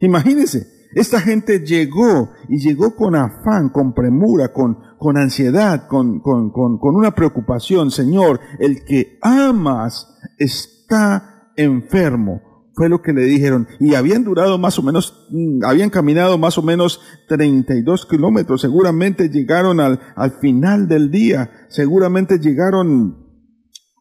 Imagínense, 0.00 0.66
esta 0.94 1.20
gente 1.20 1.60
llegó 1.60 2.30
y 2.48 2.58
llegó 2.58 2.96
con 2.96 3.14
afán, 3.14 3.68
con 3.68 3.94
premura, 3.94 4.52
con, 4.52 4.78
con 4.98 5.18
ansiedad, 5.18 5.86
con, 5.86 6.20
con, 6.20 6.50
con, 6.50 6.78
con 6.78 6.96
una 6.96 7.14
preocupación. 7.14 7.90
Señor, 7.90 8.40
el 8.58 8.84
que 8.84 9.18
amas 9.20 10.16
está 10.38 11.52
enfermo 11.56 12.47
fue 12.78 12.88
lo 12.88 13.02
que 13.02 13.12
le 13.12 13.24
dijeron. 13.24 13.66
Y 13.80 13.96
habían 13.96 14.22
durado 14.22 14.56
más 14.56 14.78
o 14.78 14.82
menos, 14.84 15.26
mm, 15.30 15.64
habían 15.64 15.90
caminado 15.90 16.38
más 16.38 16.56
o 16.58 16.62
menos 16.62 17.00
32 17.26 18.06
kilómetros. 18.06 18.60
Seguramente 18.60 19.28
llegaron 19.28 19.80
al, 19.80 20.00
al 20.14 20.38
final 20.40 20.86
del 20.86 21.10
día. 21.10 21.50
Seguramente 21.68 22.38
llegaron 22.38 23.26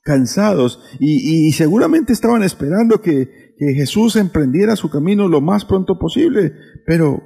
cansados 0.03 0.79
y, 0.99 1.47
y, 1.47 1.51
seguramente 1.51 2.13
estaban 2.13 2.41
esperando 2.43 3.01
que, 3.01 3.55
que 3.57 3.73
Jesús 3.73 4.15
emprendiera 4.15 4.77
su 4.77 4.89
camino 4.89 5.27
lo 5.27 5.41
más 5.41 5.65
pronto 5.65 5.97
posible. 5.97 6.53
Pero, 6.85 7.23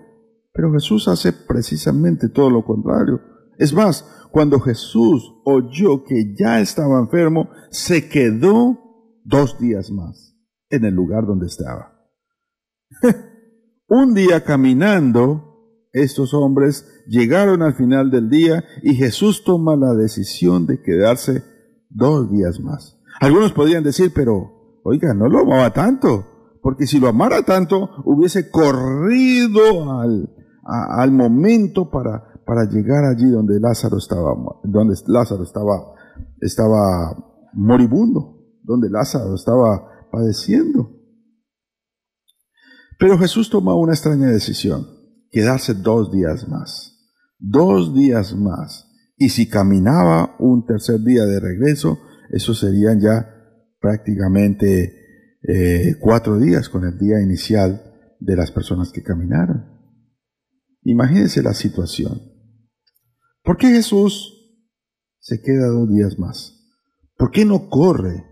pero 0.53 0.71
Jesús 0.71 1.09
hace 1.09 1.33
precisamente 1.33 2.29
todo 2.29 2.49
lo 2.49 2.63
contrario. 2.63 3.19
Es 3.59 3.73
más, 3.73 4.05
cuando 4.31 4.61
Jesús 4.61 5.33
oyó 5.43 6.05
que 6.05 6.33
ya 6.33 6.61
estaba 6.61 6.97
enfermo, 6.97 7.49
se 7.71 8.07
quedó 8.07 8.79
dos 9.25 9.59
días 9.59 9.91
más 9.91 10.30
en 10.71 10.86
el 10.86 10.95
lugar 10.95 11.25
donde 11.25 11.47
estaba. 11.47 11.93
Un 13.88 14.13
día 14.13 14.43
caminando, 14.43 15.51
estos 15.93 16.34
hombres 16.34 16.86
llegaron 17.07 17.62
al 17.62 17.73
final 17.73 18.10
del 18.10 18.29
día 18.29 18.63
y 18.81 18.95
Jesús 18.95 19.43
toma 19.43 19.75
la 19.75 19.93
decisión 19.93 20.65
de 20.65 20.81
quedarse 20.81 21.43
dos 21.89 22.31
días 22.31 22.60
más. 22.62 22.97
Algunos 23.19 23.51
podrían 23.51 23.84
decir, 23.84 24.12
pero, 24.15 24.79
oiga, 24.84 25.13
no 25.13 25.27
lo 25.27 25.39
amaba 25.39 25.73
tanto, 25.73 26.25
porque 26.62 26.88
si 26.88 26.99
lo 26.99 27.10
amara 27.10 27.43
tanto, 27.43 27.89
hubiese 28.05 28.49
corrido 28.49 29.99
al, 29.99 30.29
al 30.63 31.12
momento 31.12 31.89
para, 31.89 32.41
para 32.45 32.63
llegar 32.65 33.03
allí 33.03 33.29
donde 33.29 33.60
Lázaro 33.60 33.97
estaba, 33.97 34.34
donde 34.63 34.95
Lázaro 35.07 35.43
estaba, 35.43 35.93
estaba 36.39 37.15
moribundo, 37.53 38.38
donde 38.63 38.89
Lázaro 38.89 39.36
estaba 39.36 39.90
padeciendo. 40.12 41.02
Pero 43.00 43.17
Jesús 43.17 43.50
toma 43.50 43.76
una 43.76 43.93
extraña 43.93 44.28
decisión, 44.28 44.86
quedarse 45.32 45.74
dos 45.74 46.12
días 46.12 46.47
más, 46.47 47.15
dos 47.39 47.95
días 47.95 48.36
más. 48.36 48.88
Y 49.17 49.30
si 49.30 49.50
caminaba 49.50 50.36
un 50.39 50.65
tercer 50.65 51.00
día 51.02 51.26
de 51.26 51.39
regreso, 51.39 52.00
eso 52.30 52.54
serían 52.54 53.00
ya 53.00 53.28
prácticamente 53.80 55.38
eh, 55.47 55.95
cuatro 56.00 56.38
días 56.38 56.69
con 56.69 56.86
el 56.86 56.97
día 57.00 57.19
inicial 57.21 57.82
de 58.19 58.36
las 58.36 58.52
personas 58.52 58.91
que 58.91 59.02
caminaron. 59.02 59.65
Imagínense 60.84 61.41
la 61.41 61.54
situación. 61.54 62.21
¿Por 63.43 63.58
qué 63.58 63.69
Jesús 63.69 64.32
se 65.19 65.41
queda 65.41 65.67
dos 65.67 65.89
días 65.89 66.19
más? 66.19 66.56
¿Por 67.17 67.32
qué 67.32 67.45
no 67.45 67.69
corre 67.69 68.30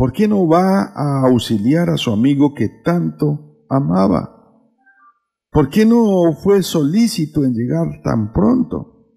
¿Por 0.00 0.14
qué 0.14 0.26
no 0.26 0.48
va 0.48 0.94
a 0.96 1.26
auxiliar 1.26 1.90
a 1.90 1.98
su 1.98 2.10
amigo 2.10 2.54
que 2.54 2.70
tanto 2.82 3.66
amaba? 3.68 4.64
¿Por 5.50 5.68
qué 5.68 5.84
no 5.84 6.32
fue 6.42 6.62
solícito 6.62 7.44
en 7.44 7.52
llegar 7.52 8.00
tan 8.02 8.32
pronto? 8.32 9.10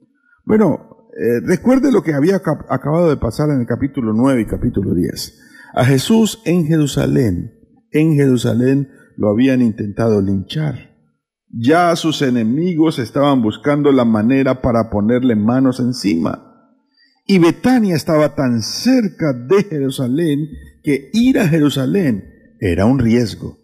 Bueno, 0.43 1.07
eh, 1.17 1.39
recuerde 1.45 1.89
lo 1.89 2.03
que 2.03 2.13
había 2.13 2.35
acabado 2.35 3.09
de 3.09 3.15
pasar 3.15 3.49
en 3.51 3.61
el 3.61 3.65
capítulo 3.65 4.11
9 4.11 4.41
y 4.41 4.45
capítulo 4.45 4.93
10. 4.93 5.39
A 5.73 5.85
Jesús 5.85 6.41
en 6.43 6.65
Jerusalén, 6.65 7.53
en 7.91 8.15
Jerusalén 8.15 8.89
lo 9.15 9.29
habían 9.29 9.61
intentado 9.61 10.21
linchar. 10.21 10.97
Ya 11.47 11.95
sus 11.95 12.21
enemigos 12.21 12.99
estaban 12.99 13.41
buscando 13.41 13.93
la 13.93 14.03
manera 14.03 14.61
para 14.61 14.89
ponerle 14.89 15.37
manos 15.37 15.79
encima. 15.79 16.52
Y 17.25 17.39
Betania 17.39 17.95
estaba 17.95 18.35
tan 18.35 18.61
cerca 18.61 19.33
de 19.33 19.63
Jerusalén 19.63 20.49
que 20.83 21.09
ir 21.13 21.39
a 21.39 21.47
Jerusalén 21.47 22.25
era 22.59 22.85
un 22.85 22.99
riesgo, 22.99 23.57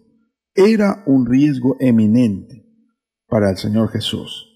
era 0.54 1.02
un 1.06 1.26
riesgo 1.26 1.76
eminente 1.78 2.66
para 3.28 3.50
el 3.50 3.56
Señor 3.56 3.90
Jesús. 3.90 4.46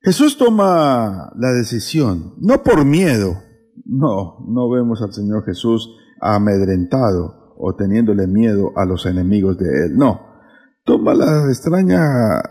Jesús 0.00 0.36
toma 0.36 1.32
la 1.36 1.52
decisión, 1.52 2.34
no 2.38 2.62
por 2.62 2.84
miedo, 2.84 3.42
no, 3.84 4.44
no 4.48 4.70
vemos 4.70 5.02
al 5.02 5.12
Señor 5.12 5.44
Jesús 5.44 5.96
amedrentado 6.20 7.54
o 7.56 7.74
teniéndole 7.74 8.26
miedo 8.26 8.72
a 8.76 8.84
los 8.84 9.06
enemigos 9.06 9.58
de 9.58 9.86
Él, 9.86 9.96
no, 9.96 10.20
toma 10.84 11.14
la 11.14 11.48
extraña, 11.48 12.42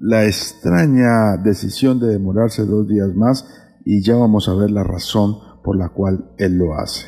la 0.00 0.24
extraña 0.24 1.36
decisión 1.36 2.00
de 2.00 2.08
demorarse 2.08 2.64
dos 2.64 2.88
días 2.88 3.14
más 3.14 3.44
y 3.88 4.02
ya 4.02 4.16
vamos 4.16 4.48
a 4.48 4.54
ver 4.54 4.72
la 4.72 4.82
razón 4.82 5.38
por 5.62 5.78
la 5.78 5.90
cual 5.90 6.34
Él 6.38 6.58
lo 6.58 6.74
hace. 6.74 7.06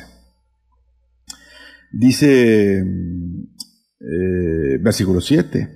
Dice 1.91 2.77
eh, 2.79 4.77
versículo 4.81 5.19
7. 5.19 5.67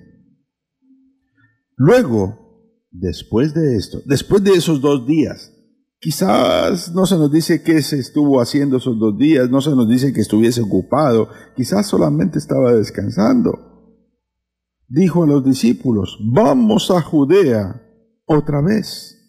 Luego, 1.76 2.88
después 2.90 3.54
de 3.54 3.76
esto, 3.76 4.02
después 4.06 4.46
de 4.46 4.52
esos 4.52 4.80
dos 4.80 5.06
días, 5.06 5.52
quizás 6.00 6.94
no 6.94 7.06
se 7.06 7.16
nos 7.16 7.30
dice 7.30 7.64
qué 7.64 7.82
se 7.82 8.00
estuvo 8.00 8.40
haciendo 8.40 8.78
esos 8.78 8.98
dos 8.98 9.18
días, 9.18 9.50
no 9.50 9.60
se 9.60 9.72
nos 9.72 9.90
dice 9.90 10.14
que 10.14 10.22
estuviese 10.22 10.62
ocupado, 10.62 11.28
quizás 11.58 11.86
solamente 11.86 12.40
estaba 12.40 12.74
descansando. 12.74 14.00
Dijo 14.88 15.24
a 15.24 15.28
los 15.28 15.44
discípulos, 15.44 16.18
vamos 16.32 16.92
a 16.92 17.02
Judea 17.02 17.82
otra 18.26 18.62
vez. 18.62 19.20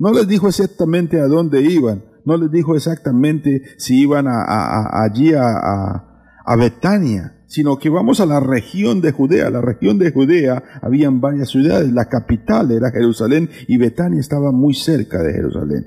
No 0.00 0.12
les 0.12 0.26
dijo 0.26 0.48
exactamente 0.48 1.20
a 1.20 1.28
dónde 1.28 1.62
iban, 1.62 2.02
no 2.24 2.36
les 2.36 2.50
dijo 2.50 2.74
exactamente 2.74 3.62
si 3.76 4.00
iban 4.00 4.26
a, 4.26 5.04
allí 5.04 5.34
a, 5.34 6.06
a 6.44 6.56
Betania, 6.56 7.44
sino 7.46 7.78
que 7.78 7.90
vamos 7.90 8.20
a 8.20 8.26
la 8.26 8.40
región 8.40 9.02
de 9.02 9.12
Judea. 9.12 9.50
La 9.50 9.60
región 9.60 9.98
de 9.98 10.10
Judea 10.10 10.62
habían 10.80 11.20
varias 11.20 11.50
ciudades, 11.50 11.92
la 11.92 12.08
capital 12.08 12.70
era 12.70 12.90
Jerusalén 12.90 13.50
y 13.68 13.76
Betania 13.76 14.20
estaba 14.20 14.52
muy 14.52 14.72
cerca 14.72 15.22
de 15.22 15.34
Jerusalén. 15.34 15.86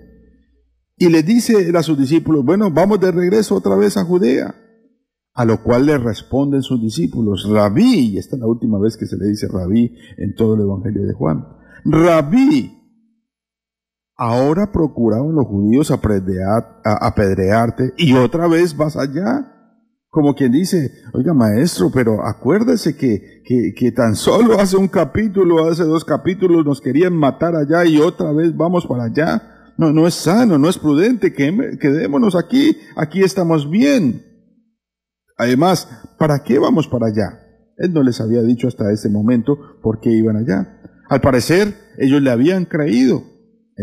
Y 0.97 1.09
le 1.09 1.23
dice 1.23 1.75
a 1.75 1.81
sus 1.81 1.97
discípulos, 1.97 2.45
bueno, 2.45 2.69
vamos 2.69 2.99
de 2.99 3.11
regreso 3.11 3.55
otra 3.55 3.75
vez 3.75 3.97
a 3.97 4.05
Judea. 4.05 4.55
A 5.33 5.45
lo 5.45 5.63
cual 5.63 5.87
le 5.87 5.97
responden 5.97 6.61
sus 6.61 6.79
discípulos, 6.79 7.49
Rabí, 7.49 8.11
y 8.11 8.17
esta 8.19 8.35
es 8.35 8.41
la 8.41 8.45
última 8.45 8.77
vez 8.77 8.95
que 8.95 9.07
se 9.07 9.17
le 9.17 9.25
dice 9.25 9.47
Rabí 9.47 9.91
en 10.17 10.35
todo 10.35 10.53
el 10.53 10.61
Evangelio 10.61 11.07
de 11.07 11.13
Juan, 11.13 11.43
Rabí, 11.85 12.82
Ahora 14.15 14.71
procuraban 14.71 15.33
los 15.33 15.45
judíos 15.45 15.91
apedrearte 15.91 17.93
y 17.97 18.13
otra 18.13 18.47
vez 18.47 18.77
vas 18.77 18.95
allá. 18.95 19.49
Como 20.09 20.35
quien 20.35 20.51
dice, 20.51 20.91
oiga 21.13 21.33
maestro, 21.33 21.89
pero 21.91 22.23
acuérdese 22.23 22.95
que, 22.95 23.41
que, 23.43 23.73
que, 23.75 23.91
tan 23.91 24.15
solo 24.15 24.59
hace 24.59 24.77
un 24.77 24.87
capítulo, 24.87 25.67
hace 25.67 25.83
dos 25.83 26.05
capítulos 26.05 26.63
nos 26.63 26.81
querían 26.81 27.15
matar 27.15 27.55
allá 27.55 27.83
y 27.83 27.97
otra 27.97 28.31
vez 28.31 28.55
vamos 28.55 28.85
para 28.85 29.05
allá. 29.05 29.41
No, 29.75 29.91
no 29.91 30.05
es 30.05 30.13
sano, 30.13 30.59
no 30.59 30.69
es 30.69 30.77
prudente, 30.77 31.33
que, 31.33 31.79
quedémonos 31.79 32.35
aquí, 32.35 32.77
aquí 32.95 33.23
estamos 33.23 33.67
bien. 33.67 34.23
Además, 35.35 35.89
¿para 36.19 36.43
qué 36.43 36.59
vamos 36.59 36.87
para 36.87 37.07
allá? 37.07 37.39
Él 37.77 37.91
no 37.91 38.03
les 38.03 38.21
había 38.21 38.43
dicho 38.43 38.67
hasta 38.67 38.91
ese 38.91 39.09
momento 39.09 39.57
por 39.81 39.99
qué 39.99 40.11
iban 40.11 40.37
allá. 40.37 40.79
Al 41.09 41.21
parecer, 41.21 41.73
ellos 41.97 42.21
le 42.21 42.29
habían 42.29 42.65
creído. 42.65 43.32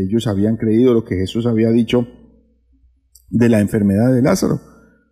Ellos 0.04 0.26
habían 0.26 0.56
creído 0.56 0.94
lo 0.94 1.04
que 1.04 1.16
Jesús 1.16 1.46
había 1.46 1.70
dicho 1.70 2.06
de 3.28 3.48
la 3.48 3.60
enfermedad 3.60 4.12
de 4.12 4.22
Lázaro. 4.22 4.60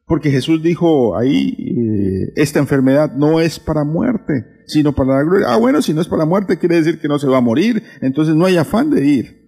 Porque 0.06 0.30
Jesús 0.30 0.62
dijo 0.62 1.16
ahí, 1.16 1.54
eh, 1.58 2.32
esta 2.36 2.58
enfermedad 2.58 3.12
no 3.14 3.40
es 3.40 3.60
para 3.60 3.84
muerte, 3.84 4.46
sino 4.66 4.94
para 4.94 5.16
la 5.16 5.22
gloria. 5.22 5.46
Ah, 5.50 5.58
bueno, 5.58 5.82
si 5.82 5.92
no 5.92 6.00
es 6.00 6.08
para 6.08 6.24
muerte, 6.24 6.58
quiere 6.58 6.76
decir 6.76 6.98
que 6.98 7.08
no 7.08 7.18
se 7.18 7.28
va 7.28 7.38
a 7.38 7.42
morir, 7.42 7.82
entonces 8.00 8.34
no 8.34 8.46
hay 8.46 8.56
afán 8.56 8.90
de 8.90 9.04
ir. 9.04 9.38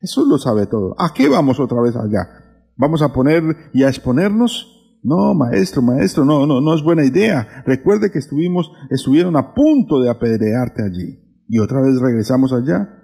Jesús 0.00 0.28
lo 0.28 0.38
sabe 0.38 0.66
todo. 0.66 0.94
¿A 0.98 1.14
qué 1.14 1.28
vamos 1.28 1.58
otra 1.58 1.80
vez 1.80 1.96
allá? 1.96 2.28
¿Vamos 2.76 3.00
a 3.00 3.12
poner 3.12 3.42
y 3.72 3.84
a 3.84 3.88
exponernos? 3.88 4.98
No, 5.02 5.34
maestro, 5.34 5.80
maestro, 5.80 6.24
no, 6.24 6.46
no, 6.46 6.60
no 6.60 6.74
es 6.74 6.82
buena 6.82 7.04
idea. 7.04 7.62
Recuerde 7.66 8.10
que 8.10 8.18
estuvimos, 8.18 8.70
estuvieron 8.90 9.36
a 9.36 9.54
punto 9.54 10.00
de 10.00 10.10
apedrearte 10.10 10.82
allí. 10.82 11.18
Y 11.48 11.58
otra 11.58 11.80
vez 11.80 11.98
regresamos 12.00 12.52
allá. 12.52 13.03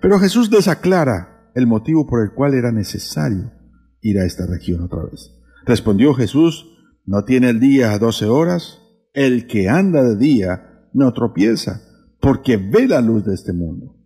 Pero 0.00 0.18
Jesús 0.18 0.50
les 0.50 0.68
aclara 0.68 1.50
el 1.54 1.66
motivo 1.66 2.06
por 2.06 2.22
el 2.22 2.32
cual 2.34 2.54
era 2.54 2.72
necesario 2.72 3.52
ir 4.00 4.18
a 4.18 4.26
esta 4.26 4.46
región 4.46 4.82
otra 4.82 5.04
vez. 5.04 5.30
Respondió 5.64 6.14
Jesús, 6.14 6.66
¿no 7.06 7.24
tiene 7.24 7.50
el 7.50 7.60
día 7.60 7.98
doce 7.98 8.26
horas? 8.26 8.80
El 9.12 9.46
que 9.46 9.68
anda 9.68 10.02
de 10.02 10.16
día 10.16 10.88
no 10.92 11.12
tropieza, 11.12 11.82
porque 12.20 12.56
ve 12.56 12.88
la 12.88 13.00
luz 13.00 13.24
de 13.24 13.34
este 13.34 13.52
mundo. 13.52 13.96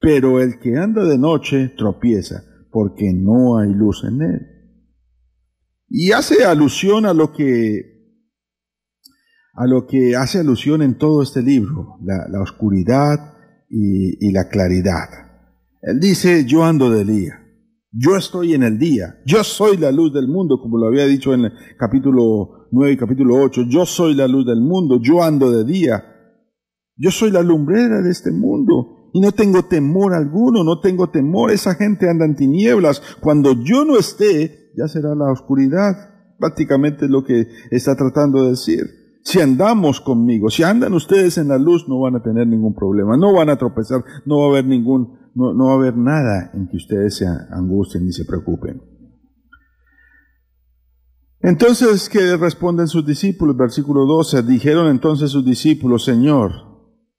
Pero 0.00 0.40
el 0.40 0.58
que 0.58 0.76
anda 0.76 1.04
de 1.04 1.18
noche 1.18 1.72
tropieza, 1.76 2.44
porque 2.70 3.12
no 3.14 3.58
hay 3.58 3.72
luz 3.72 4.04
en 4.04 4.22
él. 4.22 4.40
Y 5.88 6.12
hace 6.12 6.44
alusión 6.44 7.06
a 7.06 7.14
lo 7.14 7.32
que 7.32 7.94
a 9.56 9.66
lo 9.66 9.86
que 9.86 10.16
hace 10.16 10.40
alusión 10.40 10.82
en 10.82 10.98
todo 10.98 11.22
este 11.22 11.40
libro, 11.40 11.98
la, 12.02 12.40
oscuridad 12.42 13.33
y, 13.74 14.32
la 14.32 14.48
claridad. 14.48 15.08
Él 15.82 15.98
dice, 16.00 16.44
yo 16.46 16.64
ando 16.64 16.90
de 16.90 17.04
día, 17.04 17.40
yo 17.92 18.16
estoy 18.16 18.54
en 18.54 18.62
el 18.62 18.78
día, 18.78 19.20
yo 19.26 19.42
soy 19.44 19.76
la 19.76 19.90
luz 19.90 20.12
del 20.12 20.28
mundo, 20.28 20.60
como 20.60 20.78
lo 20.78 20.86
había 20.86 21.06
dicho 21.06 21.34
en 21.34 21.46
el 21.46 21.52
capítulo 21.76 22.68
9 22.70 22.92
y 22.92 22.96
capítulo 22.96 23.36
8, 23.36 23.62
yo 23.68 23.84
soy 23.84 24.14
la 24.14 24.28
luz 24.28 24.46
del 24.46 24.60
mundo, 24.60 24.98
yo 25.00 25.22
ando 25.22 25.50
de 25.50 25.64
día, 25.64 26.04
yo 26.96 27.10
soy 27.10 27.30
la 27.30 27.42
lumbrera 27.42 28.00
de 28.00 28.10
este 28.10 28.30
mundo 28.30 29.10
y 29.12 29.20
no 29.20 29.32
tengo 29.32 29.64
temor 29.64 30.14
alguno, 30.14 30.64
no 30.64 30.80
tengo 30.80 31.10
temor, 31.10 31.50
esa 31.50 31.74
gente 31.74 32.08
anda 32.08 32.24
en 32.24 32.36
tinieblas, 32.36 33.02
cuando 33.20 33.60
yo 33.62 33.84
no 33.84 33.98
esté, 33.98 34.72
ya 34.76 34.88
será 34.88 35.14
la 35.14 35.30
oscuridad, 35.32 35.94
prácticamente 36.38 37.04
es 37.06 37.10
lo 37.10 37.24
que 37.24 37.46
está 37.70 37.96
tratando 37.96 38.44
de 38.44 38.50
decir. 38.50 39.03
Si 39.24 39.40
andamos 39.40 40.02
conmigo, 40.02 40.50
si 40.50 40.62
andan 40.62 40.92
ustedes 40.92 41.38
en 41.38 41.48
la 41.48 41.56
luz, 41.56 41.88
no 41.88 41.98
van 41.98 42.14
a 42.14 42.22
tener 42.22 42.46
ningún 42.46 42.74
problema, 42.74 43.16
no 43.16 43.32
van 43.32 43.48
a 43.48 43.56
tropezar, 43.56 44.04
no 44.26 44.40
va 44.40 44.44
a 44.44 44.48
haber 44.50 44.66
ningún, 44.66 45.18
no, 45.34 45.64
va 45.64 45.72
a 45.72 45.76
haber 45.76 45.96
nada 45.96 46.50
en 46.52 46.68
que 46.68 46.76
ustedes 46.76 47.16
se 47.16 47.26
angustien 47.26 48.04
ni 48.04 48.12
se 48.12 48.26
preocupen. 48.26 48.82
Entonces, 51.40 52.10
¿qué 52.10 52.36
responden 52.36 52.86
sus 52.86 53.06
discípulos? 53.06 53.56
Versículo 53.56 54.04
12. 54.04 54.42
Dijeron 54.42 54.88
entonces 54.88 55.30
sus 55.30 55.44
discípulos, 55.44 56.04
Señor, 56.04 56.52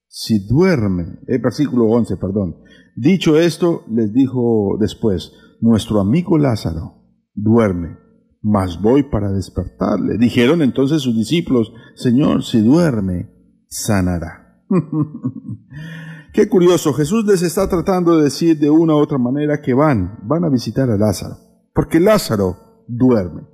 si 0.08 0.48
duerme, 0.48 1.20
eh, 1.28 1.40
versículo 1.40 1.86
11, 1.86 2.18
perdón. 2.18 2.58
Dicho 2.96 3.36
esto, 3.36 3.84
les 3.90 4.14
dijo 4.14 4.78
después, 4.80 5.32
nuestro 5.60 6.00
amigo 6.00 6.38
Lázaro 6.38 7.02
duerme 7.34 8.05
mas 8.48 8.80
voy 8.80 9.02
para 9.02 9.32
despertarle. 9.32 10.20
Dijeron 10.20 10.62
entonces 10.62 11.02
sus 11.02 11.16
discípulos, 11.16 11.74
Señor, 11.96 12.44
si 12.44 12.62
duerme, 12.62 13.32
sanará. 13.68 14.62
Qué 16.34 16.48
curioso, 16.48 16.94
Jesús 16.94 17.26
les 17.26 17.42
está 17.42 17.68
tratando 17.68 18.16
de 18.16 18.26
decir 18.26 18.60
de 18.60 18.70
una 18.70 18.94
u 18.94 19.00
otra 19.00 19.18
manera 19.18 19.62
que 19.62 19.74
van, 19.74 20.20
van 20.28 20.44
a 20.44 20.50
visitar 20.50 20.92
a 20.92 20.98
Lázaro, 20.98 21.38
porque 21.74 22.00
Lázaro 22.00 22.84
duerme. 22.88 23.48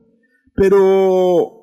Pero 0.56 1.54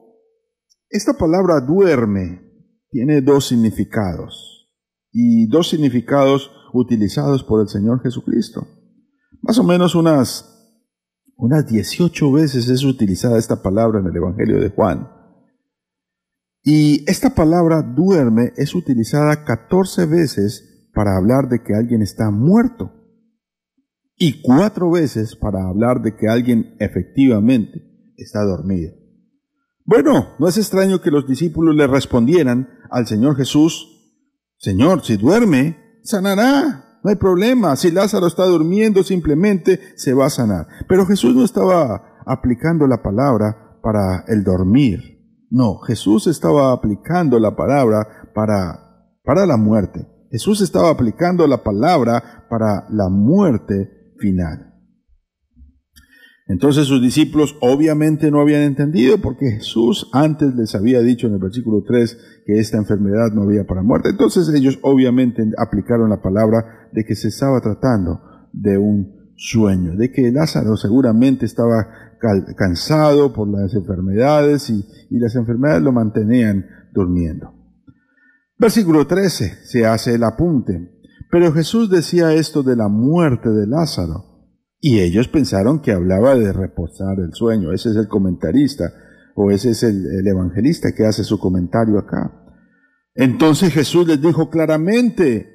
esta 0.88 1.12
palabra 1.12 1.60
duerme 1.60 2.40
tiene 2.88 3.20
dos 3.20 3.48
significados, 3.48 4.72
y 5.12 5.48
dos 5.48 5.68
significados 5.68 6.50
utilizados 6.72 7.44
por 7.44 7.60
el 7.60 7.68
Señor 7.68 8.00
Jesucristo. 8.02 8.66
Más 9.42 9.58
o 9.58 9.64
menos 9.64 9.94
unas 9.94 10.57
unas 11.38 11.66
18 11.68 12.32
veces 12.32 12.68
es 12.68 12.84
utilizada 12.84 13.38
esta 13.38 13.62
palabra 13.62 14.00
en 14.00 14.06
el 14.06 14.16
Evangelio 14.16 14.60
de 14.60 14.70
Juan. 14.70 15.08
Y 16.64 17.08
esta 17.08 17.34
palabra 17.34 17.80
duerme 17.80 18.52
es 18.56 18.74
utilizada 18.74 19.44
14 19.44 20.06
veces 20.06 20.90
para 20.92 21.16
hablar 21.16 21.48
de 21.48 21.62
que 21.62 21.74
alguien 21.74 22.02
está 22.02 22.30
muerto. 22.30 22.92
Y 24.16 24.42
cuatro 24.42 24.90
veces 24.90 25.36
para 25.36 25.68
hablar 25.68 26.02
de 26.02 26.16
que 26.16 26.26
alguien 26.26 26.74
efectivamente 26.80 28.12
está 28.16 28.42
dormido. 28.42 28.92
Bueno, 29.84 30.34
no 30.40 30.48
es 30.48 30.58
extraño 30.58 31.00
que 31.00 31.12
los 31.12 31.26
discípulos 31.26 31.76
le 31.76 31.86
respondieran 31.86 32.68
al 32.90 33.06
Señor 33.06 33.36
Jesús, 33.36 33.86
Señor, 34.58 35.04
si 35.04 35.16
duerme, 35.16 36.00
sanará. 36.02 36.87
No 37.02 37.10
hay 37.10 37.16
problema. 37.16 37.76
Si 37.76 37.90
Lázaro 37.90 38.26
está 38.26 38.44
durmiendo, 38.44 39.02
simplemente 39.02 39.80
se 39.96 40.14
va 40.14 40.26
a 40.26 40.30
sanar. 40.30 40.66
Pero 40.88 41.06
Jesús 41.06 41.34
no 41.34 41.44
estaba 41.44 42.20
aplicando 42.26 42.86
la 42.86 43.02
palabra 43.02 43.78
para 43.82 44.24
el 44.28 44.44
dormir. 44.44 45.18
No, 45.50 45.78
Jesús 45.78 46.26
estaba 46.26 46.72
aplicando 46.72 47.38
la 47.38 47.56
palabra 47.56 48.06
para, 48.34 49.14
para 49.24 49.46
la 49.46 49.56
muerte. 49.56 50.06
Jesús 50.30 50.60
estaba 50.60 50.90
aplicando 50.90 51.46
la 51.46 51.62
palabra 51.62 52.46
para 52.50 52.86
la 52.90 53.08
muerte 53.08 54.12
final. 54.18 54.67
Entonces 56.48 56.86
sus 56.86 57.02
discípulos 57.02 57.56
obviamente 57.60 58.30
no 58.30 58.40
habían 58.40 58.62
entendido 58.62 59.18
porque 59.18 59.50
Jesús 59.50 60.08
antes 60.14 60.54
les 60.54 60.74
había 60.74 61.02
dicho 61.02 61.26
en 61.26 61.34
el 61.34 61.40
versículo 61.40 61.84
3 61.86 62.18
que 62.46 62.58
esta 62.58 62.78
enfermedad 62.78 63.32
no 63.34 63.42
había 63.42 63.66
para 63.66 63.82
muerte. 63.82 64.08
Entonces 64.08 64.48
ellos 64.54 64.78
obviamente 64.80 65.46
aplicaron 65.58 66.08
la 66.08 66.22
palabra 66.22 66.88
de 66.92 67.04
que 67.04 67.14
se 67.14 67.28
estaba 67.28 67.60
tratando 67.60 68.22
de 68.54 68.78
un 68.78 69.30
sueño, 69.36 69.94
de 69.94 70.10
que 70.10 70.32
Lázaro 70.32 70.78
seguramente 70.78 71.44
estaba 71.44 71.86
cansado 72.56 73.34
por 73.34 73.46
las 73.46 73.74
enfermedades 73.74 74.70
y, 74.70 74.86
y 75.10 75.18
las 75.18 75.36
enfermedades 75.36 75.82
lo 75.82 75.92
mantenían 75.92 76.64
durmiendo. 76.94 77.52
Versículo 78.58 79.06
13 79.06 79.58
se 79.64 79.86
hace 79.86 80.14
el 80.14 80.24
apunte. 80.24 80.94
Pero 81.30 81.52
Jesús 81.52 81.90
decía 81.90 82.32
esto 82.32 82.62
de 82.62 82.74
la 82.74 82.88
muerte 82.88 83.50
de 83.50 83.66
Lázaro 83.66 84.37
y 84.80 85.00
ellos 85.00 85.28
pensaron 85.28 85.80
que 85.80 85.92
hablaba 85.92 86.36
de 86.36 86.52
reposar 86.52 87.18
el 87.18 87.32
sueño. 87.32 87.72
Ese 87.72 87.90
es 87.90 87.96
el 87.96 88.08
comentarista 88.08 88.92
o 89.34 89.50
ese 89.50 89.70
es 89.70 89.82
el, 89.82 90.26
evangelista 90.26 90.92
que 90.94 91.04
hace 91.04 91.24
su 91.24 91.38
comentario 91.38 91.98
acá. 91.98 92.32
Entonces 93.14 93.72
Jesús 93.72 94.06
les 94.06 94.20
dijo 94.20 94.50
claramente, 94.50 95.48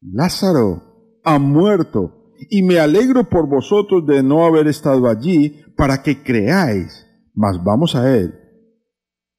Lázaro 0.00 1.18
ha 1.24 1.38
muerto 1.38 2.34
y 2.48 2.62
me 2.62 2.78
alegro 2.78 3.28
por 3.28 3.48
vosotros 3.48 4.06
de 4.06 4.22
no 4.22 4.44
haber 4.44 4.68
estado 4.68 5.08
allí 5.08 5.62
para 5.76 6.02
que 6.02 6.22
creáis, 6.22 7.06
mas 7.34 7.62
vamos 7.62 7.96
a 7.96 8.16
él. 8.16 8.34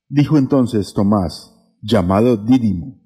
Dijo 0.10 0.38
entonces 0.38 0.94
Tomás, 0.94 1.56
llamado 1.82 2.36
Dídimo, 2.36 3.00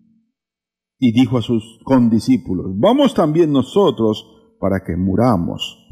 y 0.97 1.11
dijo 1.11 1.38
a 1.38 1.41
sus 1.43 1.79
condiscípulos, 1.83 2.67
vamos 2.77 3.13
también 3.13 3.51
nosotros 3.51 4.25
para 4.59 4.83
que 4.83 4.95
muramos 4.97 5.85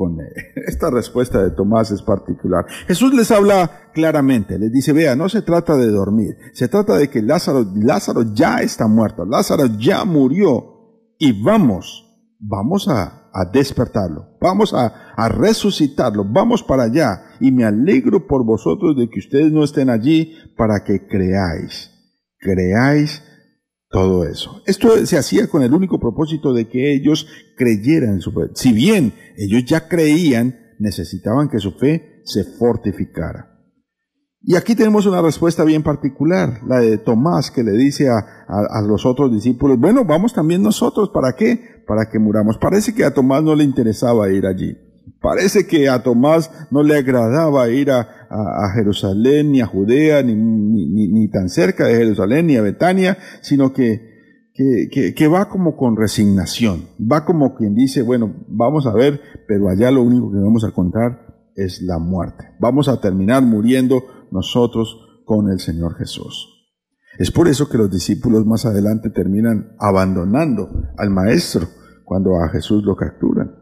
con 0.00 0.16
esta 0.66 0.88
respuesta 0.88 1.42
de 1.42 1.50
Tomás 1.50 1.90
es 1.90 2.00
particular. 2.00 2.64
Jesús 2.86 3.12
les 3.12 3.30
habla 3.30 3.90
claramente, 3.92 4.58
les 4.58 4.72
dice, 4.72 4.94
vea, 4.94 5.14
no 5.14 5.28
se 5.28 5.42
trata 5.42 5.76
de 5.76 5.88
dormir, 5.88 6.38
se 6.54 6.68
trata 6.68 6.96
de 6.96 7.10
que 7.10 7.20
Lázaro, 7.20 7.66
Lázaro 7.74 8.22
ya 8.32 8.62
está 8.62 8.88
muerto, 8.88 9.26
Lázaro 9.26 9.66
ya 9.78 10.06
murió 10.06 11.12
y 11.18 11.42
vamos, 11.42 12.06
vamos 12.38 12.88
a, 12.88 13.18
despertarlo, 13.52 14.38
vamos 14.40 14.74
a 14.74 15.28
resucitarlo, 15.28 16.24
vamos 16.24 16.62
para 16.64 16.84
allá 16.84 17.22
y 17.38 17.52
me 17.52 17.64
alegro 17.64 18.26
por 18.26 18.44
vosotros 18.44 18.96
de 18.96 19.08
que 19.08 19.20
ustedes 19.20 19.52
no 19.52 19.62
estén 19.62 19.90
allí 19.90 20.34
para 20.56 20.82
que 20.82 21.06
creáis, 21.06 21.90
creáis 22.38 23.22
todo 23.90 24.24
eso. 24.24 24.62
Esto 24.66 25.04
se 25.04 25.18
hacía 25.18 25.48
con 25.48 25.62
el 25.62 25.74
único 25.74 25.98
propósito 25.98 26.52
de 26.52 26.68
que 26.68 26.94
ellos 26.94 27.26
creyeran 27.56 28.14
en 28.14 28.20
su 28.20 28.32
fe. 28.32 28.50
Si 28.54 28.72
bien 28.72 29.12
ellos 29.36 29.64
ya 29.64 29.88
creían, 29.88 30.56
necesitaban 30.78 31.48
que 31.48 31.58
su 31.58 31.72
fe 31.72 32.22
se 32.24 32.44
fortificara. 32.44 33.50
Y 34.42 34.56
aquí 34.56 34.74
tenemos 34.74 35.04
una 35.04 35.20
respuesta 35.20 35.64
bien 35.64 35.82
particular, 35.82 36.60
la 36.66 36.78
de 36.78 36.96
Tomás 36.96 37.50
que 37.50 37.62
le 37.62 37.72
dice 37.72 38.08
a, 38.08 38.80
los 38.86 39.04
otros 39.04 39.30
discípulos, 39.30 39.78
bueno, 39.78 40.04
vamos 40.06 40.32
también 40.32 40.62
nosotros, 40.62 41.10
¿para 41.12 41.34
qué? 41.34 41.82
Para 41.86 42.08
que 42.08 42.18
muramos. 42.18 42.56
Parece 42.56 42.94
que 42.94 43.04
a 43.04 43.12
Tomás 43.12 43.42
no 43.42 43.54
le 43.54 43.64
interesaba 43.64 44.30
ir 44.30 44.46
allí. 44.46 44.78
Parece 45.20 45.66
que 45.66 45.90
a 45.90 46.02
Tomás 46.02 46.50
no 46.70 46.82
le 46.82 46.96
agradaba 46.96 47.68
ir 47.68 47.90
a, 47.90 48.19
Jerusalén, 48.74 49.52
ni 49.52 49.60
a 49.60 49.66
Judea, 49.66 50.22
ni, 50.22 50.34
ni, 50.34 51.28
tan 51.28 51.48
cerca 51.48 51.86
de 51.86 51.96
Jerusalén, 51.96 52.46
ni 52.46 52.56
a 52.56 52.62
Betania, 52.62 53.18
sino 53.40 53.72
que, 53.72 54.50
que, 54.54 55.14
que, 55.14 55.28
va 55.28 55.48
como 55.48 55.76
con 55.76 55.96
resignación, 55.96 56.84
va 57.00 57.24
como 57.24 57.56
quien 57.56 57.74
dice, 57.74 58.02
bueno, 58.02 58.34
vamos 58.46 58.86
a 58.86 58.92
ver, 58.92 59.20
pero 59.48 59.68
allá 59.68 59.90
lo 59.90 60.02
único 60.02 60.30
que 60.30 60.38
vamos 60.38 60.64
a 60.64 60.70
contar 60.70 61.50
es 61.56 61.82
la 61.82 61.98
muerte. 61.98 62.44
Vamos 62.60 62.88
a 62.88 63.00
terminar 63.00 63.42
muriendo 63.42 64.04
nosotros 64.30 64.96
con 65.24 65.50
el 65.50 65.58
Señor 65.58 65.96
Jesús. 65.96 66.60
Es 67.18 67.30
por 67.30 67.48
eso 67.48 67.68
que 67.68 67.78
los 67.78 67.90
discípulos 67.90 68.46
más 68.46 68.64
adelante 68.64 69.10
terminan 69.10 69.76
abandonando 69.78 70.70
al 70.96 71.10
Maestro 71.10 71.66
cuando 72.04 72.40
a 72.40 72.48
Jesús 72.48 72.84
lo 72.84 72.96
capturan. 72.96 73.56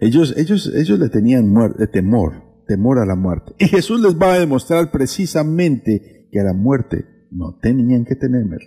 Ellos, 0.00 0.34
ellos, 0.36 0.72
ellos 0.74 0.98
le 0.98 1.08
tenían 1.08 1.52
temor, 1.92 2.47
temor 2.68 3.00
a 3.00 3.06
la 3.06 3.16
muerte. 3.16 3.54
Y 3.58 3.66
Jesús 3.66 4.00
les 4.00 4.16
va 4.16 4.34
a 4.34 4.38
demostrar 4.38 4.92
precisamente 4.92 6.28
que 6.30 6.38
a 6.38 6.44
la 6.44 6.52
muerte 6.52 7.26
no 7.32 7.58
tenían 7.60 8.04
que 8.04 8.14
temer. 8.14 8.60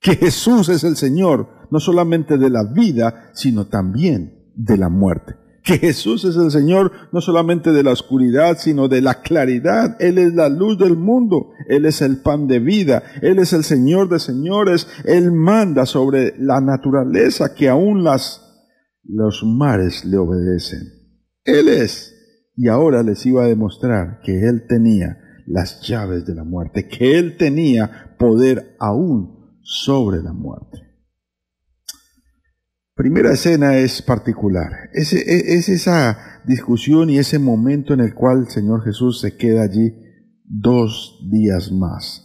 Que 0.00 0.14
Jesús 0.14 0.68
es 0.68 0.84
el 0.84 0.96
Señor, 0.96 1.48
no 1.72 1.80
solamente 1.80 2.38
de 2.38 2.50
la 2.50 2.62
vida, 2.72 3.30
sino 3.32 3.66
también 3.66 4.52
de 4.54 4.76
la 4.76 4.88
muerte 4.88 5.34
que 5.68 5.76
Jesús 5.76 6.24
es 6.24 6.36
el 6.36 6.50
Señor 6.50 6.92
no 7.12 7.20
solamente 7.20 7.72
de 7.72 7.82
la 7.82 7.92
oscuridad, 7.92 8.56
sino 8.58 8.88
de 8.88 9.02
la 9.02 9.20
claridad. 9.20 9.96
Él 10.00 10.16
es 10.16 10.32
la 10.32 10.48
luz 10.48 10.78
del 10.78 10.96
mundo, 10.96 11.50
Él 11.68 11.84
es 11.84 12.00
el 12.00 12.22
pan 12.22 12.46
de 12.46 12.58
vida, 12.58 13.02
Él 13.20 13.38
es 13.38 13.52
el 13.52 13.64
Señor 13.64 14.08
de 14.08 14.18
señores, 14.18 14.88
Él 15.04 15.30
manda 15.30 15.84
sobre 15.84 16.34
la 16.38 16.62
naturaleza 16.62 17.54
que 17.54 17.68
aún 17.68 18.02
las, 18.02 18.40
los 19.04 19.44
mares 19.44 20.06
le 20.06 20.16
obedecen. 20.16 20.88
Él 21.44 21.68
es. 21.68 22.14
Y 22.58 22.68
ahora 22.68 23.02
les 23.02 23.24
iba 23.24 23.44
a 23.44 23.48
demostrar 23.48 24.20
que 24.22 24.46
Él 24.46 24.66
tenía 24.68 25.16
las 25.46 25.80
llaves 25.80 26.26
de 26.26 26.34
la 26.34 26.44
muerte, 26.44 26.88
que 26.88 27.18
Él 27.18 27.38
tenía 27.38 28.16
poder 28.18 28.76
aún 28.78 29.56
sobre 29.62 30.22
la 30.22 30.34
muerte 30.34 30.88
primera 32.98 33.32
escena 33.32 33.78
es 33.78 34.02
particular. 34.02 34.90
Es, 34.92 35.12
es, 35.12 35.68
esa 35.68 36.42
discusión 36.44 37.08
y 37.08 37.18
ese 37.18 37.38
momento 37.38 37.94
en 37.94 38.00
el 38.00 38.12
cual 38.12 38.40
el 38.40 38.48
Señor 38.48 38.82
Jesús 38.82 39.20
se 39.20 39.36
queda 39.36 39.62
allí 39.62 39.94
dos 40.44 41.24
días 41.30 41.70
más. 41.70 42.24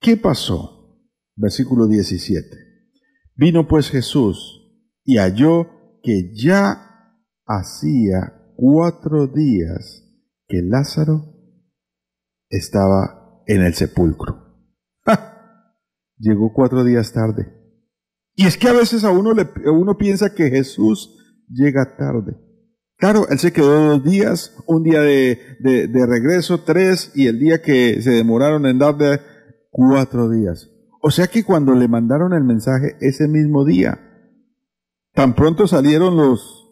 ¿Qué 0.00 0.16
pasó? 0.16 0.98
Versículo 1.36 1.86
17. 1.86 2.48
Vino 3.36 3.68
pues 3.68 3.90
Jesús 3.90 4.62
y 5.04 5.18
halló 5.18 5.68
que 6.02 6.32
ya 6.34 7.12
hacía 7.44 8.43
cuatro 8.56 9.26
días 9.26 10.04
que 10.46 10.62
Lázaro 10.62 11.34
estaba 12.48 13.42
en 13.46 13.62
el 13.62 13.74
sepulcro. 13.74 14.44
Llegó 16.18 16.52
cuatro 16.52 16.84
días 16.84 17.12
tarde. 17.12 17.46
Y 18.34 18.46
es 18.46 18.56
que 18.56 18.68
a 18.68 18.72
veces 18.72 19.04
a 19.04 19.10
uno, 19.10 19.32
le, 19.32 19.48
uno 19.70 19.96
piensa 19.96 20.34
que 20.34 20.50
Jesús 20.50 21.16
llega 21.48 21.96
tarde. 21.96 22.36
Claro, 22.96 23.28
Él 23.28 23.38
se 23.38 23.52
quedó 23.52 23.88
dos 23.88 24.04
días, 24.04 24.56
un 24.66 24.82
día 24.82 25.00
de, 25.00 25.38
de, 25.60 26.06
regreso, 26.06 26.62
tres, 26.62 27.12
y 27.14 27.26
el 27.26 27.38
día 27.38 27.60
que 27.60 28.00
se 28.00 28.10
demoraron 28.10 28.66
en 28.66 28.78
darle 28.78 29.20
cuatro 29.70 30.30
días. 30.30 30.70
O 31.02 31.10
sea 31.10 31.26
que 31.26 31.44
cuando 31.44 31.74
le 31.74 31.88
mandaron 31.88 32.32
el 32.32 32.44
mensaje 32.44 32.96
ese 33.00 33.28
mismo 33.28 33.64
día, 33.64 34.00
tan 35.12 35.34
pronto 35.34 35.66
salieron 35.66 36.16
los, 36.16 36.63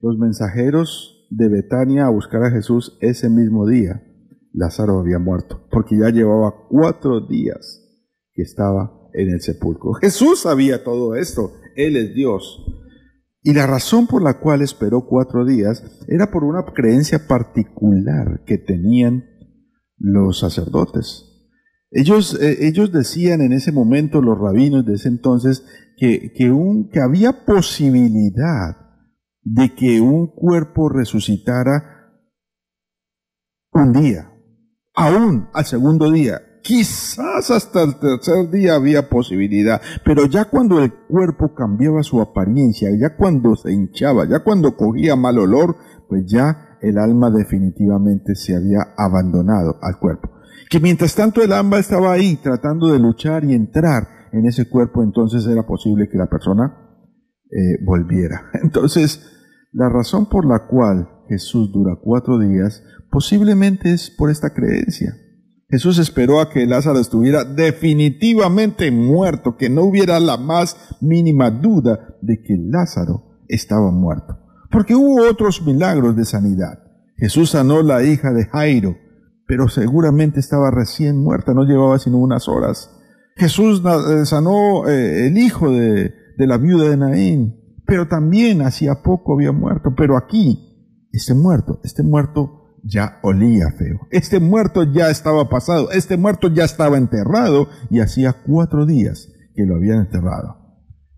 los 0.00 0.18
mensajeros 0.18 1.26
de 1.30 1.48
Betania 1.48 2.06
a 2.06 2.10
buscar 2.10 2.42
a 2.42 2.50
Jesús 2.50 2.98
ese 3.00 3.28
mismo 3.28 3.66
día, 3.66 4.02
Lázaro 4.52 4.98
había 4.98 5.18
muerto, 5.18 5.66
porque 5.70 5.98
ya 5.98 6.10
llevaba 6.10 6.66
cuatro 6.68 7.20
días 7.20 7.80
que 8.32 8.42
estaba 8.42 9.08
en 9.12 9.30
el 9.30 9.40
sepulcro. 9.40 9.92
Jesús 9.94 10.40
sabía 10.40 10.82
todo 10.82 11.14
esto, 11.14 11.52
Él 11.76 11.96
es 11.96 12.14
Dios. 12.14 12.64
Y 13.42 13.54
la 13.54 13.66
razón 13.66 14.06
por 14.06 14.22
la 14.22 14.38
cual 14.40 14.60
esperó 14.60 15.06
cuatro 15.06 15.46
días 15.46 15.82
era 16.08 16.30
por 16.30 16.44
una 16.44 16.64
creencia 16.64 17.26
particular 17.26 18.42
que 18.44 18.58
tenían 18.58 19.24
los 19.96 20.40
sacerdotes. 20.40 21.26
Ellos, 21.90 22.38
eh, 22.40 22.66
ellos 22.66 22.92
decían 22.92 23.40
en 23.40 23.52
ese 23.52 23.72
momento, 23.72 24.20
los 24.20 24.38
rabinos 24.38 24.84
de 24.84 24.94
ese 24.94 25.08
entonces, 25.08 25.64
que, 25.96 26.32
que, 26.32 26.50
un, 26.50 26.90
había 27.02 27.44
posibilidad 27.44 28.76
de 29.42 29.74
que 29.74 30.00
un 30.00 30.28
cuerpo 30.28 30.88
resucitara 30.88 32.22
un 33.72 33.92
día, 33.92 34.32
aún 34.94 35.48
al 35.52 35.64
segundo 35.64 36.10
día, 36.10 36.42
Quizás 36.62 37.50
hasta 37.50 37.82
el 37.82 37.98
tercer 37.98 38.50
día 38.50 38.74
había 38.74 39.08
posibilidad, 39.08 39.80
pero 40.04 40.26
ya 40.26 40.44
cuando 40.44 40.82
el 40.82 40.92
cuerpo 40.92 41.54
cambiaba 41.54 42.02
su 42.02 42.20
apariencia, 42.20 42.90
ya 42.90 43.16
cuando 43.16 43.56
se 43.56 43.72
hinchaba, 43.72 44.26
ya 44.28 44.40
cuando 44.40 44.76
cogía 44.76 45.16
mal 45.16 45.38
olor, 45.38 45.76
pues 46.08 46.26
ya 46.26 46.76
el 46.82 46.98
alma 46.98 47.30
definitivamente 47.30 48.34
se 48.34 48.56
había 48.56 48.94
abandonado 48.96 49.78
al 49.80 49.98
cuerpo. 49.98 50.30
Que 50.68 50.80
mientras 50.80 51.14
tanto 51.14 51.42
el 51.42 51.52
alma 51.52 51.78
estaba 51.78 52.12
ahí 52.12 52.36
tratando 52.36 52.88
de 52.88 52.98
luchar 52.98 53.44
y 53.44 53.54
entrar 53.54 54.28
en 54.32 54.46
ese 54.46 54.68
cuerpo, 54.68 55.02
entonces 55.02 55.46
era 55.46 55.66
posible 55.66 56.08
que 56.08 56.18
la 56.18 56.26
persona 56.26 56.89
eh, 57.50 57.82
volviera. 57.84 58.50
Entonces, 58.62 59.20
la 59.72 59.88
razón 59.88 60.28
por 60.28 60.46
la 60.46 60.66
cual 60.66 61.08
Jesús 61.28 61.72
dura 61.72 61.96
cuatro 62.02 62.38
días 62.38 62.82
posiblemente 63.10 63.92
es 63.92 64.10
por 64.10 64.30
esta 64.30 64.52
creencia. 64.52 65.16
Jesús 65.68 65.98
esperó 65.98 66.40
a 66.40 66.50
que 66.50 66.66
Lázaro 66.66 66.98
estuviera 66.98 67.44
definitivamente 67.44 68.90
muerto, 68.90 69.56
que 69.56 69.70
no 69.70 69.82
hubiera 69.82 70.18
la 70.18 70.36
más 70.36 70.76
mínima 71.00 71.50
duda 71.50 72.16
de 72.20 72.42
que 72.42 72.56
Lázaro 72.58 73.38
estaba 73.46 73.92
muerto. 73.92 74.36
Porque 74.70 74.96
hubo 74.96 75.28
otros 75.28 75.62
milagros 75.64 76.16
de 76.16 76.24
sanidad. 76.24 76.80
Jesús 77.16 77.50
sanó 77.50 77.82
la 77.82 78.02
hija 78.02 78.32
de 78.32 78.46
Jairo, 78.46 78.96
pero 79.46 79.68
seguramente 79.68 80.40
estaba 80.40 80.72
recién 80.72 81.16
muerta, 81.18 81.54
no 81.54 81.64
llevaba 81.64 81.98
sino 82.00 82.18
unas 82.18 82.48
horas. 82.48 82.90
Jesús 83.36 83.80
eh, 83.84 84.26
sanó 84.26 84.88
eh, 84.88 85.28
el 85.28 85.38
hijo 85.38 85.70
de, 85.70 86.12
de 86.40 86.46
la 86.46 86.56
viuda 86.56 86.88
de 86.88 86.96
Naín, 86.96 87.54
pero 87.84 88.08
también 88.08 88.62
hacía 88.62 89.02
poco 89.02 89.34
había 89.34 89.52
muerto. 89.52 89.94
Pero 89.94 90.16
aquí, 90.16 91.06
este 91.12 91.34
muerto, 91.34 91.80
este 91.84 92.02
muerto 92.02 92.78
ya 92.82 93.18
olía 93.22 93.70
feo. 93.76 94.08
Este 94.10 94.40
muerto 94.40 94.84
ya 94.84 95.10
estaba 95.10 95.50
pasado, 95.50 95.90
este 95.90 96.16
muerto 96.16 96.48
ya 96.48 96.64
estaba 96.64 96.96
enterrado 96.96 97.68
y 97.90 98.00
hacía 98.00 98.36
cuatro 98.46 98.86
días 98.86 99.28
que 99.54 99.66
lo 99.66 99.76
habían 99.76 99.98
enterrado. 99.98 100.56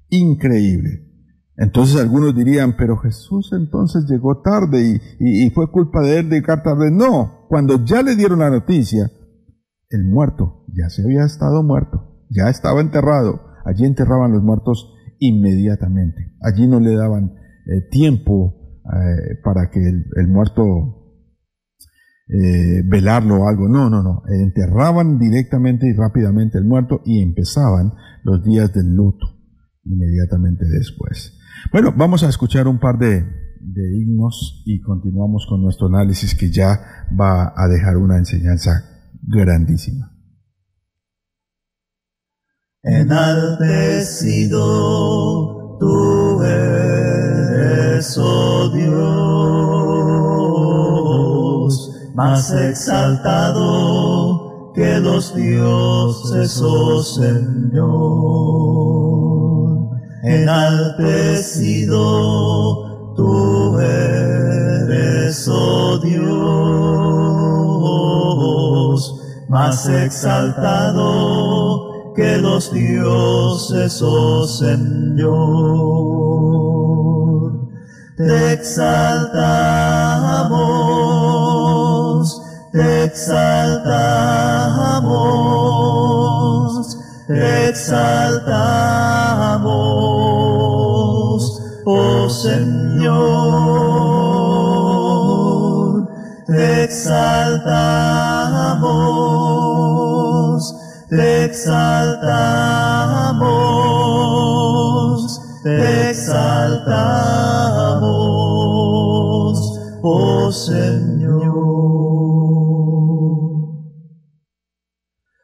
Increíble. 0.09 1.09
Entonces 1.57 2.01
algunos 2.01 2.35
dirían, 2.35 2.75
pero 2.77 2.97
Jesús 2.97 3.53
entonces 3.53 4.07
llegó 4.09 4.43
tarde 4.43 5.01
y, 5.21 5.51
fue 5.51 5.71
culpa 5.71 6.01
de 6.01 6.19
él 6.19 6.31
de 6.31 6.41
llegar 6.41 6.65
tarde. 6.65 6.91
No, 6.91 7.47
cuando 7.49 7.85
ya 7.85 8.03
le 8.03 8.17
dieron 8.17 8.41
la 8.41 8.51
noticia, 8.51 9.09
el 9.89 10.05
muerto 10.05 10.65
ya 10.75 10.89
se 10.89 11.03
había 11.03 11.25
estado 11.25 11.63
muerto, 11.63 12.25
ya 12.29 12.49
estaba 12.49 12.81
enterrado. 12.81 13.53
Allí 13.65 13.85
enterraban 13.85 14.33
los 14.33 14.43
muertos 14.43 14.93
inmediatamente. 15.23 16.35
Allí 16.41 16.67
no 16.67 16.81
le 16.81 16.95
daban 16.95 17.35
eh, 17.67 17.89
tiempo 17.91 18.81
eh, 18.85 19.39
para 19.43 19.71
que 19.71 19.81
el 19.81 20.29
muerto 20.29 21.03
eh, 22.29 22.83
velarlo 22.87 23.43
o 23.43 23.49
algo. 23.49 23.69
No, 23.69 23.91
no, 23.91 24.03
no. 24.03 24.23
Enterraban 24.29 25.19
directamente 25.19 25.87
y 25.87 25.93
rápidamente 25.93 26.59
el 26.59 26.65
muerto 26.65 27.03
y 27.05 27.21
empezaban 27.21 27.93
los 28.25 28.43
días 28.43 28.73
del 28.73 28.95
luto 28.95 29.27
inmediatamente 29.85 30.65
después. 30.67 31.39
Bueno, 31.73 31.93
vamos 31.97 32.23
a 32.23 32.29
escuchar 32.29 32.69
un 32.69 32.79
par 32.79 32.97
de, 32.99 33.23
de 33.61 33.97
himnos 33.97 34.63
y 34.65 34.81
continuamos 34.81 35.47
con 35.49 35.63
nuestro 35.63 35.89
análisis 35.89 36.35
que 36.35 36.51
ya 36.51 36.81
va 37.19 37.53
a 37.55 37.69
dejar 37.69 37.97
una 37.97 38.17
enseñanza 38.17 38.71
grandísima. 39.23 40.12
Enaltecido 42.85 44.59
tú 45.79 46.43
eres, 46.43 48.19
oh 48.19 48.69
Dios 48.71 48.93
más 52.17 52.51
exaltado 52.51 53.63
que 54.75 54.99
los 54.99 55.33
dioses, 55.33 56.61
oh 56.61 57.01
Señor, 57.05 57.87
enaltecido 60.25 61.95
tú 63.15 63.79
eres, 63.79 65.49
oh 65.49 65.99
Dios, 65.99 66.35
más 69.49 69.89
exaltado 69.89 71.92
que 72.15 72.39
los 72.39 72.73
dioses, 72.73 74.01
oh 74.03 74.47
Señor. 74.47 75.33
Te 78.17 78.53
exaltamos 78.53 79.93
te 82.73 83.05
exaltamos, 83.05 83.87
te 87.27 87.69
exaltamos, 87.69 88.43
oh 91.85 92.31
Señor, 92.31 93.13
te 96.47 96.85
exaltamos, 96.85 97.43
te 101.13 101.45
exaltamos, 101.45 102.01
te 105.63 106.11
exaltamos, 106.11 106.99
oh 110.03 110.51
Señor. 110.51 111.53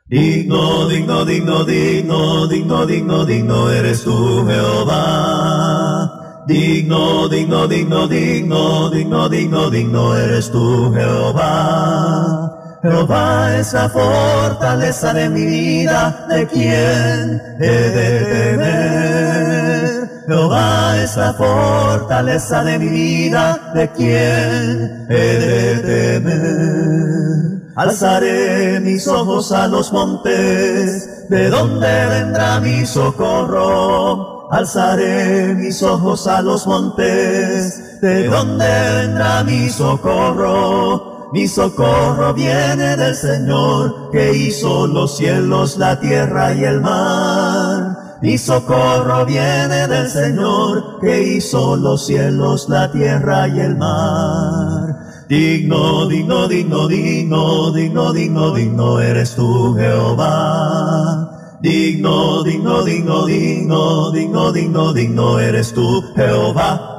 Digno, 0.07 0.89
digno, 0.89 1.25
digno, 1.27 1.65
digno, 1.65 2.47
digno, 2.47 2.87
digno, 2.87 3.27
digno 3.27 3.71
eres 3.71 4.05
tú, 4.05 4.47
Jehová. 4.47 6.45
Digno, 6.47 7.29
digno, 7.29 7.69
digno, 7.69 8.09
digno, 8.09 8.89
digno, 8.89 9.29
digno, 9.29 9.69
digno 9.69 10.17
eres 10.17 10.51
tú, 10.51 10.91
Jehová. 10.95 12.68
Jehová 12.81 13.57
es 13.57 13.73
la 13.73 13.89
fortaleza 13.89 15.13
de 15.13 15.29
mi 15.29 15.45
vida, 15.45 16.27
¿de 16.29 16.47
quién 16.47 17.43
he 17.59 17.67
de 17.67 18.21
temer? 18.53 20.09
Jehová 20.29 20.97
es 21.03 21.17
la 21.17 21.33
fortaleza 21.33 22.63
de 22.63 22.79
mi 22.79 22.89
vida, 22.89 23.73
¿de 23.75 23.89
quién 23.91 25.07
he 25.11 25.15
de 25.15 26.21
temer? 26.21 27.73
Alzaré 27.75 28.79
mis 28.81 29.09
ojos 29.09 29.51
a 29.51 29.67
los 29.67 29.93
montes, 29.93 31.29
¿de 31.29 31.51
dónde 31.51 32.07
vendrá 32.07 32.61
mi 32.61 32.87
socorro? 32.87 34.53
Alzaré 34.53 35.53
mis 35.55 35.83
ojos 35.83 36.29
a 36.29 36.43
los 36.43 36.65
montes, 36.65 38.01
¿de 38.01 38.29
dónde 38.29 38.67
vendrá 38.67 39.43
mi 39.43 39.69
socorro? 39.69 41.18
Mi 41.31 41.47
socorro 41.47 42.33
viene 42.33 42.97
del 42.97 43.15
Señor, 43.15 44.11
que 44.11 44.35
hizo 44.35 44.87
los 44.87 45.19
cielos, 45.19 45.77
la 45.77 46.01
tierra 46.01 46.55
y 46.55 46.65
el 46.65 46.81
mar. 46.81 48.19
Mi 48.23 48.39
socorro 48.39 49.27
viene 49.27 49.87
del 49.89 50.09
Señor, 50.09 50.99
que 51.01 51.35
hizo 51.35 51.77
los 51.77 52.07
cielos, 52.07 52.71
la 52.71 52.91
tierra 52.91 53.47
y 53.47 53.61
el 53.61 53.77
mar. 53.77 55.27
Digno, 55.29 56.09
digno, 56.09 56.49
digno, 56.49 56.89
digno, 56.89 57.73
digno, 57.73 58.13
digno, 58.15 58.55
digno 58.55 59.01
eres 59.01 59.35
tú, 59.35 59.75
Jehová. 59.75 61.59
Digno, 61.61 62.43
digno, 62.43 62.85
digno, 62.85 63.27
digno, 63.27 64.11
digno, 64.13 64.53
digno, 64.53 64.93
digno 64.95 65.39
eres 65.39 65.75
tú, 65.75 66.03
Jehová. 66.17 66.95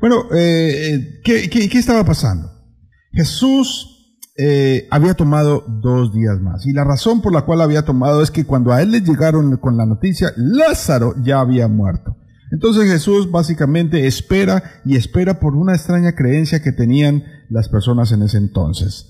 Bueno, 0.00 0.24
eh, 0.34 1.20
¿qué, 1.22 1.50
qué, 1.50 1.68
qué 1.68 1.78
estaba 1.78 2.02
pasando? 2.02 2.53
Jesús 3.14 3.94
eh, 4.36 4.88
había 4.90 5.14
tomado 5.14 5.64
dos 5.80 6.12
días 6.12 6.40
más. 6.40 6.66
Y 6.66 6.72
la 6.72 6.84
razón 6.84 7.22
por 7.22 7.32
la 7.32 7.42
cual 7.42 7.60
había 7.60 7.82
tomado 7.82 8.22
es 8.22 8.30
que 8.30 8.44
cuando 8.44 8.72
a 8.72 8.82
él 8.82 8.90
le 8.90 9.00
llegaron 9.00 9.56
con 9.58 9.76
la 9.76 9.86
noticia, 9.86 10.32
Lázaro 10.36 11.14
ya 11.22 11.40
había 11.40 11.68
muerto. 11.68 12.16
Entonces 12.50 12.90
Jesús 12.90 13.30
básicamente 13.30 14.06
espera 14.06 14.62
y 14.84 14.96
espera 14.96 15.40
por 15.40 15.54
una 15.54 15.74
extraña 15.74 16.14
creencia 16.14 16.62
que 16.62 16.72
tenían 16.72 17.24
las 17.48 17.68
personas 17.68 18.12
en 18.12 18.22
ese 18.22 18.38
entonces. 18.38 19.08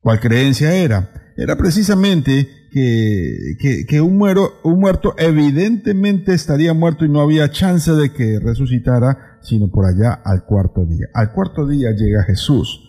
¿Cuál 0.00 0.20
creencia 0.20 0.74
era? 0.74 1.10
Era 1.36 1.56
precisamente 1.56 2.48
que, 2.70 3.84
que, 3.88 4.00
un, 4.00 4.16
muero, 4.16 4.60
un 4.62 4.80
muerto 4.80 5.14
evidentemente 5.18 6.34
estaría 6.34 6.74
muerto 6.74 7.04
y 7.04 7.08
no 7.08 7.20
había 7.20 7.50
chance 7.50 7.90
de 7.92 8.12
que 8.12 8.38
resucitara, 8.38 9.38
sino 9.42 9.70
por 9.70 9.86
allá 9.86 10.12
al 10.24 10.44
cuarto 10.44 10.84
día. 10.84 11.06
Al 11.14 11.32
cuarto 11.32 11.66
día 11.66 11.90
llega 11.92 12.24
Jesús. 12.24 12.85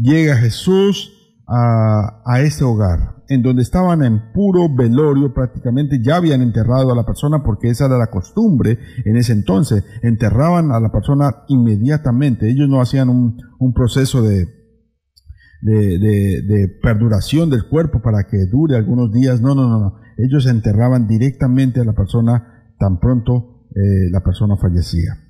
Llega 0.00 0.36
Jesús 0.36 1.12
a, 1.46 2.22
a 2.24 2.40
este 2.40 2.64
hogar 2.64 3.20
en 3.30 3.42
donde 3.42 3.62
estaban 3.62 4.02
en 4.02 4.32
puro 4.32 4.68
velorio, 4.74 5.32
prácticamente 5.32 6.02
ya 6.02 6.16
habían 6.16 6.42
enterrado 6.42 6.90
a 6.90 6.96
la 6.96 7.06
persona 7.06 7.44
porque 7.44 7.68
esa 7.68 7.86
era 7.86 7.96
la 7.96 8.10
costumbre 8.10 8.76
en 9.04 9.16
ese 9.16 9.32
entonces. 9.32 9.84
Enterraban 10.02 10.72
a 10.72 10.80
la 10.80 10.90
persona 10.90 11.44
inmediatamente. 11.46 12.50
Ellos 12.50 12.68
no 12.68 12.80
hacían 12.80 13.08
un, 13.08 13.72
proceso 13.72 14.20
de, 14.20 14.46
de, 15.62 16.78
perduración 16.82 17.50
del 17.50 17.68
cuerpo 17.68 18.02
para 18.02 18.24
que 18.24 18.46
dure 18.46 18.76
algunos 18.76 19.12
días. 19.12 19.40
No, 19.40 19.54
no, 19.54 19.68
no, 19.68 19.78
no. 19.78 19.94
Ellos 20.16 20.46
enterraban 20.48 21.06
directamente 21.06 21.80
a 21.80 21.84
la 21.84 21.92
persona 21.92 22.74
tan 22.80 22.98
pronto 22.98 23.68
eh, 23.76 24.10
la 24.10 24.24
persona 24.24 24.56
fallecía. 24.56 25.29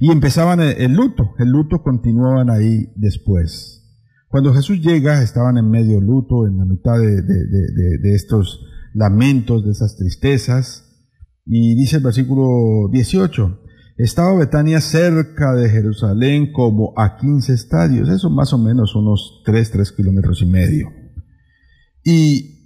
Y 0.00 0.10
empezaban 0.12 0.60
el 0.60 0.92
luto. 0.92 1.34
El 1.38 1.48
luto 1.48 1.82
continuaban 1.82 2.50
ahí 2.50 2.92
después. 2.96 3.78
Cuando 4.28 4.52
Jesús 4.54 4.80
llega, 4.80 5.22
estaban 5.22 5.56
en 5.56 5.70
medio 5.70 6.00
luto, 6.00 6.46
en 6.46 6.58
la 6.58 6.66
mitad 6.66 6.98
de, 6.98 8.14
estos 8.14 8.60
lamentos, 8.94 9.64
de 9.64 9.70
esas 9.70 9.96
tristezas, 9.96 10.84
y 11.46 11.74
dice 11.74 11.96
el 11.96 12.02
versículo 12.02 12.90
18, 12.92 13.58
estaba 13.96 14.38
Betania 14.38 14.82
cerca 14.82 15.54
de 15.54 15.70
Jerusalén 15.70 16.52
como 16.52 16.92
a 16.96 17.16
15 17.16 17.54
estadios, 17.54 18.10
eso 18.10 18.28
más 18.28 18.52
o 18.52 18.58
menos 18.58 18.94
unos 18.94 19.42
3, 19.46 19.70
3 19.70 19.92
kilómetros 19.92 20.42
y 20.42 20.46
medio. 20.46 20.92
Y 22.04 22.57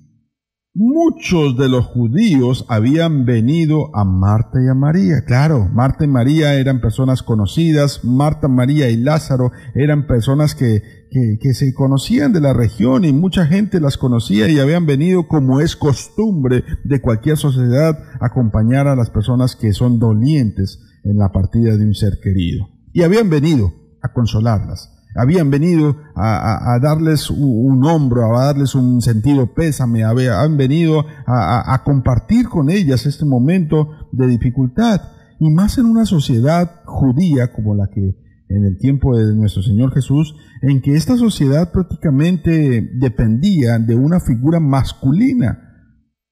Muchos 0.74 1.58
de 1.58 1.68
los 1.68 1.84
judíos 1.84 2.64
habían 2.66 3.26
venido 3.26 3.94
a 3.94 4.04
Marta 4.04 4.58
y 4.64 4.68
a 4.68 4.74
María. 4.74 5.22
Claro, 5.26 5.68
Marta 5.70 6.06
y 6.06 6.08
María 6.08 6.54
eran 6.54 6.80
personas 6.80 7.22
conocidas, 7.22 8.02
Marta, 8.04 8.48
María 8.48 8.88
y 8.88 8.96
Lázaro 8.96 9.50
eran 9.74 10.06
personas 10.06 10.54
que, 10.54 10.82
que, 11.10 11.52
se 11.52 11.74
conocían 11.74 12.32
de 12.32 12.40
la 12.40 12.54
región 12.54 13.04
y 13.04 13.12
mucha 13.12 13.44
gente 13.44 13.80
las 13.80 13.98
conocía 13.98 14.48
y 14.48 14.60
habían 14.60 14.86
venido 14.86 15.28
como 15.28 15.60
es 15.60 15.76
costumbre 15.76 16.64
de 16.84 17.02
cualquier 17.02 17.36
sociedad 17.36 17.98
acompañar 18.22 18.88
a 18.88 18.96
las 18.96 19.10
personas 19.10 19.56
que 19.56 19.74
son 19.74 19.98
dolientes 19.98 20.80
en 21.04 21.18
la 21.18 21.32
partida 21.32 21.76
de 21.76 21.84
un 21.84 21.94
ser 21.94 22.18
querido. 22.22 22.66
Y 22.94 23.02
habían 23.02 23.28
venido 23.28 23.74
a 24.00 24.14
consolarlas. 24.14 24.91
Habían 25.14 25.50
venido 25.50 25.96
a, 26.14 26.78
darles 26.80 27.30
un, 27.30 27.84
hombro, 27.84 28.38
a 28.38 28.46
darles 28.46 28.74
un 28.74 29.02
sentido 29.02 29.52
pésame, 29.54 30.04
habían 30.04 30.56
venido 30.56 31.04
a, 31.26 31.82
compartir 31.84 32.48
con 32.48 32.70
ellas 32.70 33.06
este 33.06 33.24
momento 33.24 33.90
de 34.12 34.26
dificultad. 34.26 35.00
Y 35.38 35.50
más 35.50 35.78
en 35.78 35.86
una 35.86 36.06
sociedad 36.06 36.82
judía 36.84 37.52
como 37.52 37.74
la 37.74 37.88
que 37.88 38.16
en 38.48 38.64
el 38.64 38.78
tiempo 38.78 39.16
de 39.16 39.34
nuestro 39.34 39.62
Señor 39.62 39.92
Jesús, 39.92 40.34
en 40.60 40.82
que 40.82 40.94
esta 40.94 41.16
sociedad 41.16 41.72
prácticamente 41.72 42.90
dependía 42.94 43.78
de 43.78 43.94
una 43.94 44.20
figura 44.20 44.60
masculina. 44.60 45.70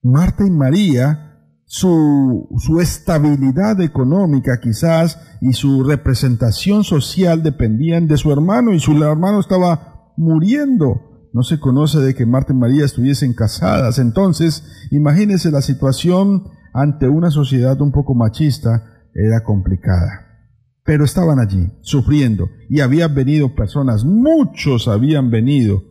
Marta 0.02 0.46
y 0.46 0.50
María 0.50 1.29
su, 1.72 2.48
estabilidad 2.82 3.80
económica 3.80 4.58
quizás 4.60 5.20
y 5.40 5.52
su 5.52 5.84
representación 5.84 6.82
social 6.82 7.44
dependían 7.44 8.08
de 8.08 8.16
su 8.16 8.32
hermano 8.32 8.74
y 8.74 8.80
su 8.80 8.92
hermano 9.04 9.38
estaba 9.38 10.12
muriendo. 10.16 11.28
No 11.32 11.44
se 11.44 11.60
conoce 11.60 12.00
de 12.00 12.16
que 12.16 12.26
Marta 12.26 12.52
y 12.52 12.56
María 12.56 12.84
estuviesen 12.84 13.34
casadas. 13.34 14.00
Entonces, 14.00 14.64
imagínense 14.90 15.52
la 15.52 15.62
situación 15.62 16.48
ante 16.74 17.08
una 17.08 17.30
sociedad 17.30 17.80
un 17.80 17.92
poco 17.92 18.16
machista 18.16 19.06
era 19.14 19.44
complicada. 19.44 20.26
Pero 20.82 21.04
estaban 21.04 21.38
allí, 21.38 21.70
sufriendo, 21.82 22.48
y 22.68 22.80
habían 22.80 23.14
venido 23.14 23.54
personas, 23.54 24.04
muchos 24.04 24.88
habían 24.88 25.30
venido 25.30 25.84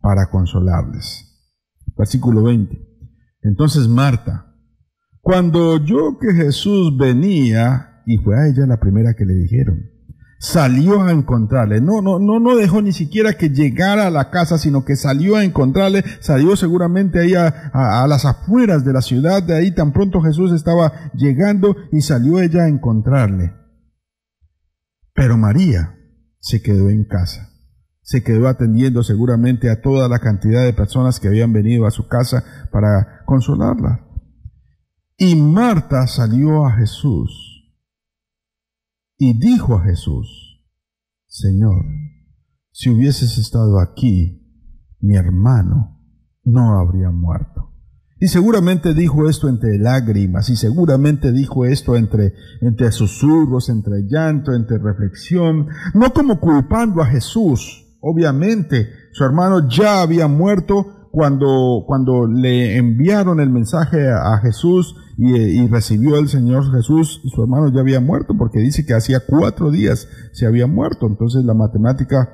para 0.00 0.30
consolarles. 0.30 1.26
Versículo 1.94 2.44
20. 2.44 2.74
Entonces 3.42 3.86
Marta, 3.86 4.45
cuando 5.26 5.70
oyó 5.70 6.20
que 6.20 6.32
Jesús 6.34 6.96
venía, 6.96 8.00
y 8.06 8.16
fue 8.18 8.38
a 8.38 8.46
ella 8.46 8.64
la 8.64 8.78
primera 8.78 9.14
que 9.14 9.24
le 9.24 9.34
dijeron, 9.34 9.90
salió 10.38 11.02
a 11.02 11.10
encontrarle. 11.10 11.80
No, 11.80 12.00
no, 12.00 12.20
no, 12.20 12.38
no 12.38 12.54
dejó 12.54 12.80
ni 12.80 12.92
siquiera 12.92 13.32
que 13.32 13.50
llegara 13.50 14.06
a 14.06 14.10
la 14.10 14.30
casa, 14.30 14.56
sino 14.56 14.84
que 14.84 14.94
salió 14.94 15.34
a 15.34 15.42
encontrarle, 15.42 16.04
salió 16.20 16.54
seguramente 16.54 17.18
ahí 17.18 17.34
a, 17.34 17.48
a, 17.72 18.06
las 18.06 18.24
afueras 18.24 18.84
de 18.84 18.92
la 18.92 19.02
ciudad, 19.02 19.42
de 19.42 19.56
ahí 19.56 19.74
tan 19.74 19.92
pronto 19.92 20.22
Jesús 20.22 20.52
estaba 20.52 21.10
llegando 21.12 21.74
y 21.90 22.02
salió 22.02 22.38
ella 22.38 22.62
a 22.62 22.68
encontrarle. 22.68 23.52
Pero 25.12 25.36
María 25.36 25.96
se 26.38 26.62
quedó 26.62 26.88
en 26.88 27.04
casa, 27.04 27.48
se 28.00 28.22
quedó 28.22 28.46
atendiendo 28.46 29.02
seguramente 29.02 29.70
a 29.70 29.82
toda 29.82 30.08
la 30.08 30.20
cantidad 30.20 30.62
de 30.62 30.72
personas 30.72 31.18
que 31.18 31.26
habían 31.26 31.52
venido 31.52 31.84
a 31.84 31.90
su 31.90 32.06
casa 32.06 32.44
para 32.70 33.24
consolarla. 33.26 34.05
Y 35.18 35.34
Marta 35.34 36.06
salió 36.06 36.66
a 36.66 36.72
Jesús 36.72 37.72
y 39.16 39.38
dijo 39.38 39.76
a 39.76 39.84
Jesús, 39.84 40.62
Señor, 41.26 41.86
si 42.70 42.90
hubieses 42.90 43.38
estado 43.38 43.80
aquí, 43.80 44.42
mi 45.00 45.16
hermano 45.16 45.98
no 46.44 46.78
habría 46.78 47.10
muerto. 47.10 47.72
Y 48.18 48.28
seguramente 48.28 48.92
dijo 48.92 49.28
esto 49.28 49.48
entre 49.48 49.78
lágrimas, 49.78 50.50
y 50.50 50.56
seguramente 50.56 51.32
dijo 51.32 51.64
esto 51.64 51.96
entre, 51.96 52.34
entre 52.60 52.92
susurros, 52.92 53.70
entre 53.70 54.02
llanto, 54.06 54.52
entre 54.52 54.78
reflexión, 54.78 55.68
no 55.94 56.12
como 56.12 56.40
culpando 56.40 57.00
a 57.00 57.06
Jesús. 57.06 57.96
Obviamente, 58.00 58.90
su 59.12 59.24
hermano 59.24 59.66
ya 59.68 60.02
había 60.02 60.28
muerto 60.28 61.05
cuando, 61.16 61.84
cuando 61.86 62.26
le 62.26 62.76
enviaron 62.76 63.40
el 63.40 63.48
mensaje 63.48 64.06
a, 64.10 64.36
Jesús 64.42 64.96
y, 65.16 65.66
recibió 65.66 66.18
el 66.18 66.28
Señor 66.28 66.70
Jesús, 66.70 67.22
su 67.24 67.42
hermano 67.42 67.72
ya 67.72 67.80
había 67.80 68.00
muerto, 68.00 68.36
porque 68.36 68.58
dice 68.58 68.84
que 68.84 68.92
hacía 68.92 69.20
cuatro 69.26 69.70
días 69.70 70.08
se 70.32 70.44
había 70.44 70.66
muerto. 70.66 71.06
Entonces 71.06 71.42
la 71.46 71.54
matemática 71.54 72.28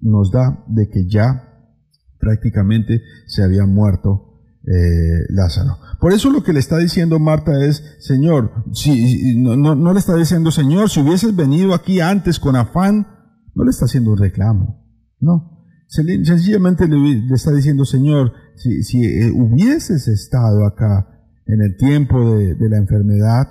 nos 0.00 0.30
da 0.30 0.64
de 0.68 0.88
que 0.88 1.08
ya 1.08 1.74
prácticamente 2.20 3.02
se 3.26 3.42
había 3.42 3.66
muerto 3.66 4.44
eh, 4.62 5.26
Lázaro. 5.30 5.78
Por 5.98 6.12
eso 6.12 6.30
lo 6.30 6.44
que 6.44 6.52
le 6.52 6.60
está 6.60 6.78
diciendo 6.78 7.18
Marta 7.18 7.64
es, 7.64 7.96
Señor, 7.98 8.52
si, 8.72 9.42
no, 9.42 9.56
no, 9.56 9.74
no, 9.74 9.92
le 9.92 9.98
está 9.98 10.14
diciendo, 10.14 10.52
Señor, 10.52 10.88
si 10.88 11.00
hubieses 11.00 11.34
venido 11.34 11.74
aquí 11.74 11.98
antes 11.98 12.38
con 12.38 12.54
afán, 12.54 13.08
no 13.56 13.64
le 13.64 13.70
está 13.70 13.86
haciendo 13.86 14.12
un 14.12 14.18
reclamo. 14.18 14.84
No. 15.18 15.59
Sencillamente 15.90 16.86
le, 16.86 17.34
está 17.34 17.52
diciendo, 17.52 17.84
Señor, 17.84 18.32
si, 18.54 18.84
si 18.84 19.04
eh, 19.04 19.32
hubieses 19.34 20.06
estado 20.06 20.64
acá 20.64 21.26
en 21.46 21.62
el 21.62 21.76
tiempo 21.76 22.36
de, 22.36 22.54
de 22.54 22.68
la 22.68 22.76
enfermedad, 22.76 23.48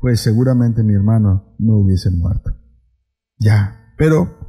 pues 0.00 0.20
seguramente 0.20 0.82
mi 0.82 0.94
hermano 0.94 1.54
no 1.58 1.76
hubiese 1.76 2.10
muerto. 2.10 2.52
Ya, 3.38 3.92
pero 3.98 4.44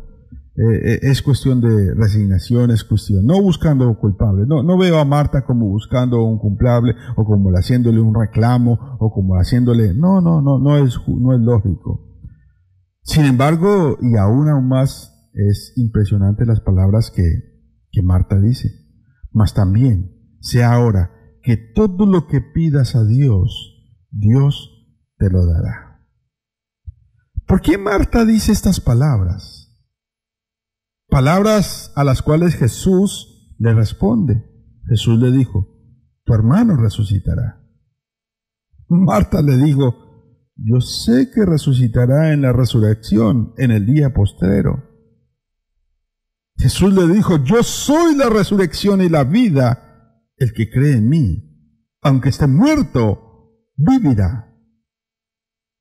eh, 0.57 0.99
es 1.01 1.21
cuestión 1.21 1.59
de 1.59 1.93
resignación, 1.95 2.71
es 2.71 2.85
cuestión, 2.85 3.25
no 3.25 3.41
buscando 3.41 3.93
culpable, 3.99 4.45
no, 4.47 4.63
no 4.63 4.77
veo 4.77 4.99
a 4.99 5.03
Marta 5.03 5.43
como 5.43 5.67
buscando 5.67 6.23
un 6.23 6.39
culpable 6.39 6.95
o 7.17 7.25
como 7.25 7.49
haciéndole 7.51 7.99
un 7.99 8.15
reclamo 8.15 8.97
o 8.99 9.11
como 9.11 9.35
haciéndole, 9.35 9.93
no, 9.93 10.21
no, 10.21 10.41
no, 10.41 10.57
no 10.57 10.77
es, 10.77 10.97
no 11.07 11.33
es 11.33 11.41
lógico. 11.41 11.99
Sin 13.01 13.25
embargo, 13.25 13.97
y 14.01 14.15
aún 14.15 14.47
aún 14.47 14.69
más, 14.69 15.14
es 15.35 15.73
impresionante 15.75 16.45
las 16.45 16.61
palabras 16.61 17.11
que, 17.11 17.23
que 17.91 18.01
Marta 18.01 18.39
dice. 18.39 18.69
Mas 19.31 19.53
también, 19.53 20.37
sea 20.39 20.73
ahora 20.73 21.11
que 21.43 21.57
todo 21.57 22.05
lo 22.05 22.27
que 22.27 22.41
pidas 22.41 22.95
a 22.95 23.03
Dios, 23.03 23.75
Dios 24.09 24.71
te 25.17 25.29
lo 25.29 25.45
dará. 25.45 26.07
¿Por 27.45 27.61
qué 27.61 27.77
Marta 27.77 28.25
dice 28.25 28.51
estas 28.51 28.79
palabras? 28.79 29.65
Palabras 31.07 31.91
a 31.95 32.03
las 32.03 32.21
cuales 32.21 32.55
Jesús 32.55 33.55
le 33.59 33.73
responde. 33.73 34.43
Jesús 34.87 35.19
le 35.19 35.31
dijo, 35.31 35.67
tu 36.23 36.33
hermano 36.33 36.75
resucitará. 36.77 37.61
Marta 38.87 39.41
le 39.41 39.57
dijo, 39.57 40.05
yo 40.55 40.79
sé 40.79 41.29
que 41.31 41.45
resucitará 41.45 42.33
en 42.33 42.41
la 42.41 42.53
resurrección, 42.53 43.53
en 43.57 43.71
el 43.71 43.85
día 43.85 44.13
postrero. 44.13 44.94
Jesús 46.57 46.93
le 46.93 47.13
dijo, 47.13 47.43
yo 47.43 47.63
soy 47.63 48.15
la 48.15 48.29
resurrección 48.29 49.01
y 49.01 49.09
la 49.09 49.23
vida. 49.23 49.81
El 50.37 50.53
que 50.53 50.69
cree 50.69 50.97
en 50.97 51.07
mí, 51.07 51.79
aunque 52.01 52.29
esté 52.29 52.47
muerto, 52.47 53.71
vivirá. 53.77 54.53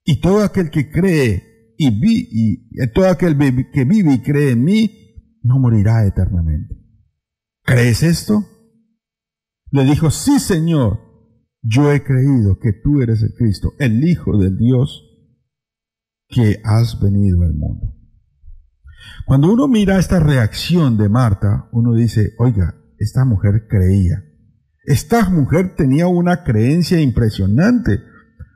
Y 0.05 0.21
todo 0.21 0.45
aquel 0.45 0.71
que 0.71 0.91
cree 0.91 1.75
y, 1.77 1.91
vi, 2.01 2.29
y 2.31 2.87
todo 2.93 3.09
aquel 3.09 3.37
que 3.73 3.85
vive 3.85 4.15
y 4.15 4.23
cree 4.23 4.53
en 4.53 4.63
mí, 4.63 5.39
no 5.43 5.59
morirá 5.59 6.07
eternamente. 6.07 6.77
¿Crees 7.63 8.03
esto? 8.03 8.47
Le 9.71 9.85
dijo, 9.85 10.11
sí 10.11 10.39
Señor, 10.39 11.01
yo 11.63 11.91
he 11.91 12.05
creído 12.05 12.59
que 12.59 12.73
tú 12.73 13.01
eres 13.01 13.23
el 13.23 13.35
Cristo, 13.35 13.73
el 13.79 14.07
Hijo 14.07 14.39
del 14.39 14.57
Dios 14.57 15.03
que 16.29 16.61
has 16.63 17.01
venido 17.01 17.43
al 17.43 17.55
mundo. 17.55 17.94
Cuando 19.27 19.53
uno 19.53 19.69
mira 19.69 19.99
esta 19.99 20.21
reacción 20.21 20.97
de 20.97 21.09
Marta, 21.09 21.69
uno 21.73 21.95
dice, 21.95 22.35
oiga, 22.39 22.77
esta 22.99 23.25
mujer 23.25 23.67
creía. 23.69 24.25
Esta 24.85 25.31
mujer 25.31 25.75
tenía 25.77 26.09
una 26.09 26.45
creencia 26.45 27.01
impresionante. 27.01 28.01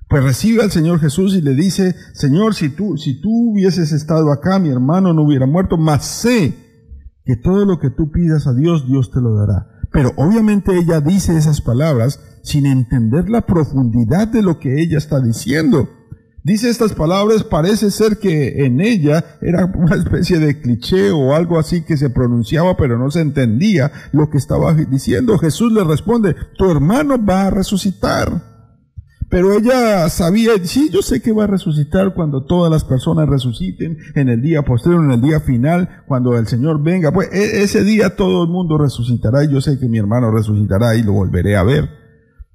Pues 0.09 0.23
recibe 0.23 0.63
al 0.63 0.71
Señor 0.71 1.01
Jesús 1.01 1.35
y 1.35 1.41
le 1.41 1.55
dice, 1.55 1.95
Señor, 2.13 2.55
si 2.55 2.71
tú, 2.71 2.97
si 2.97 3.21
tú 3.21 3.53
hubieses 3.53 3.93
estado 3.93 4.33
acá, 4.33 4.59
mi 4.59 4.69
hermano 4.69 5.13
no 5.13 5.23
hubiera 5.23 5.47
muerto, 5.47 5.77
mas 5.77 6.05
sé 6.05 6.55
que 7.25 7.37
todo 7.37 7.65
lo 7.65 7.79
que 7.79 7.91
tú 7.91 8.11
pidas 8.11 8.47
a 8.47 8.55
Dios, 8.55 8.87
Dios 8.87 9.11
te 9.11 9.21
lo 9.21 9.35
dará. 9.35 9.67
Pero 9.93 10.13
obviamente 10.17 10.77
ella 10.79 11.01
dice 11.01 11.37
esas 11.37 11.61
palabras 11.61 12.21
sin 12.43 12.67
entender 12.67 13.29
la 13.29 13.47
profundidad 13.47 14.29
de 14.29 14.43
lo 14.43 14.59
que 14.59 14.81
ella 14.81 14.99
está 14.99 15.21
diciendo. 15.21 15.91
Dice 16.45 16.71
estas 16.71 16.93
palabras, 16.95 17.45
parece 17.45 17.91
ser 17.91 18.19
que 18.19 18.65
en 18.65 18.81
ella 18.81 19.25
era 19.41 19.67
una 19.67 19.97
especie 19.97 20.39
de 20.39 20.61
cliché 20.61 21.11
o 21.11 21.35
algo 21.35 21.59
así 21.59 21.83
que 21.83 21.97
se 21.97 22.11
pronunciaba 22.11 22.77
pero 22.77 22.97
no 22.97 23.11
se 23.11 23.21
entendía 23.21 23.91
lo 24.13 24.31
que 24.31 24.39
estaba 24.39 24.73
diciendo. 24.73 25.39
Jesús 25.39 25.73
le 25.73 25.85
responde, 25.85 26.37
tu 26.57 26.71
hermano 26.71 27.23
va 27.23 27.47
a 27.47 27.51
resucitar. 27.51 28.49
Pero 29.31 29.53
ella 29.53 30.09
sabía, 30.09 30.53
sí, 30.63 30.89
yo 30.91 31.03
sé 31.03 31.21
que 31.21 31.33
va 31.33 31.45
a 31.45 31.49
resucitar 31.49 32.15
cuando 32.15 32.47
todas 32.47 32.73
las 32.73 32.85
personas 32.85 33.29
resuciten, 33.29 33.99
en 34.15 34.31
el 34.31 34.41
día 34.41 34.63
posterior, 34.63 35.05
en 35.05 35.11
el 35.11 35.21
día 35.21 35.41
final, 35.41 36.03
cuando 36.07 36.39
el 36.39 36.47
Señor 36.47 36.83
venga. 36.83 37.13
Pues 37.13 37.29
e, 37.31 37.63
ese 37.63 37.85
día 37.85 38.17
todo 38.17 38.45
el 38.45 38.49
mundo 38.49 38.79
resucitará 38.79 39.45
y 39.45 39.53
yo 39.53 39.61
sé 39.61 39.79
que 39.79 39.87
mi 39.87 39.99
hermano 39.99 40.31
resucitará 40.31 40.97
y 40.97 41.03
lo 41.03 41.13
volveré 41.13 41.57
a 41.57 41.63
ver. 41.63 42.08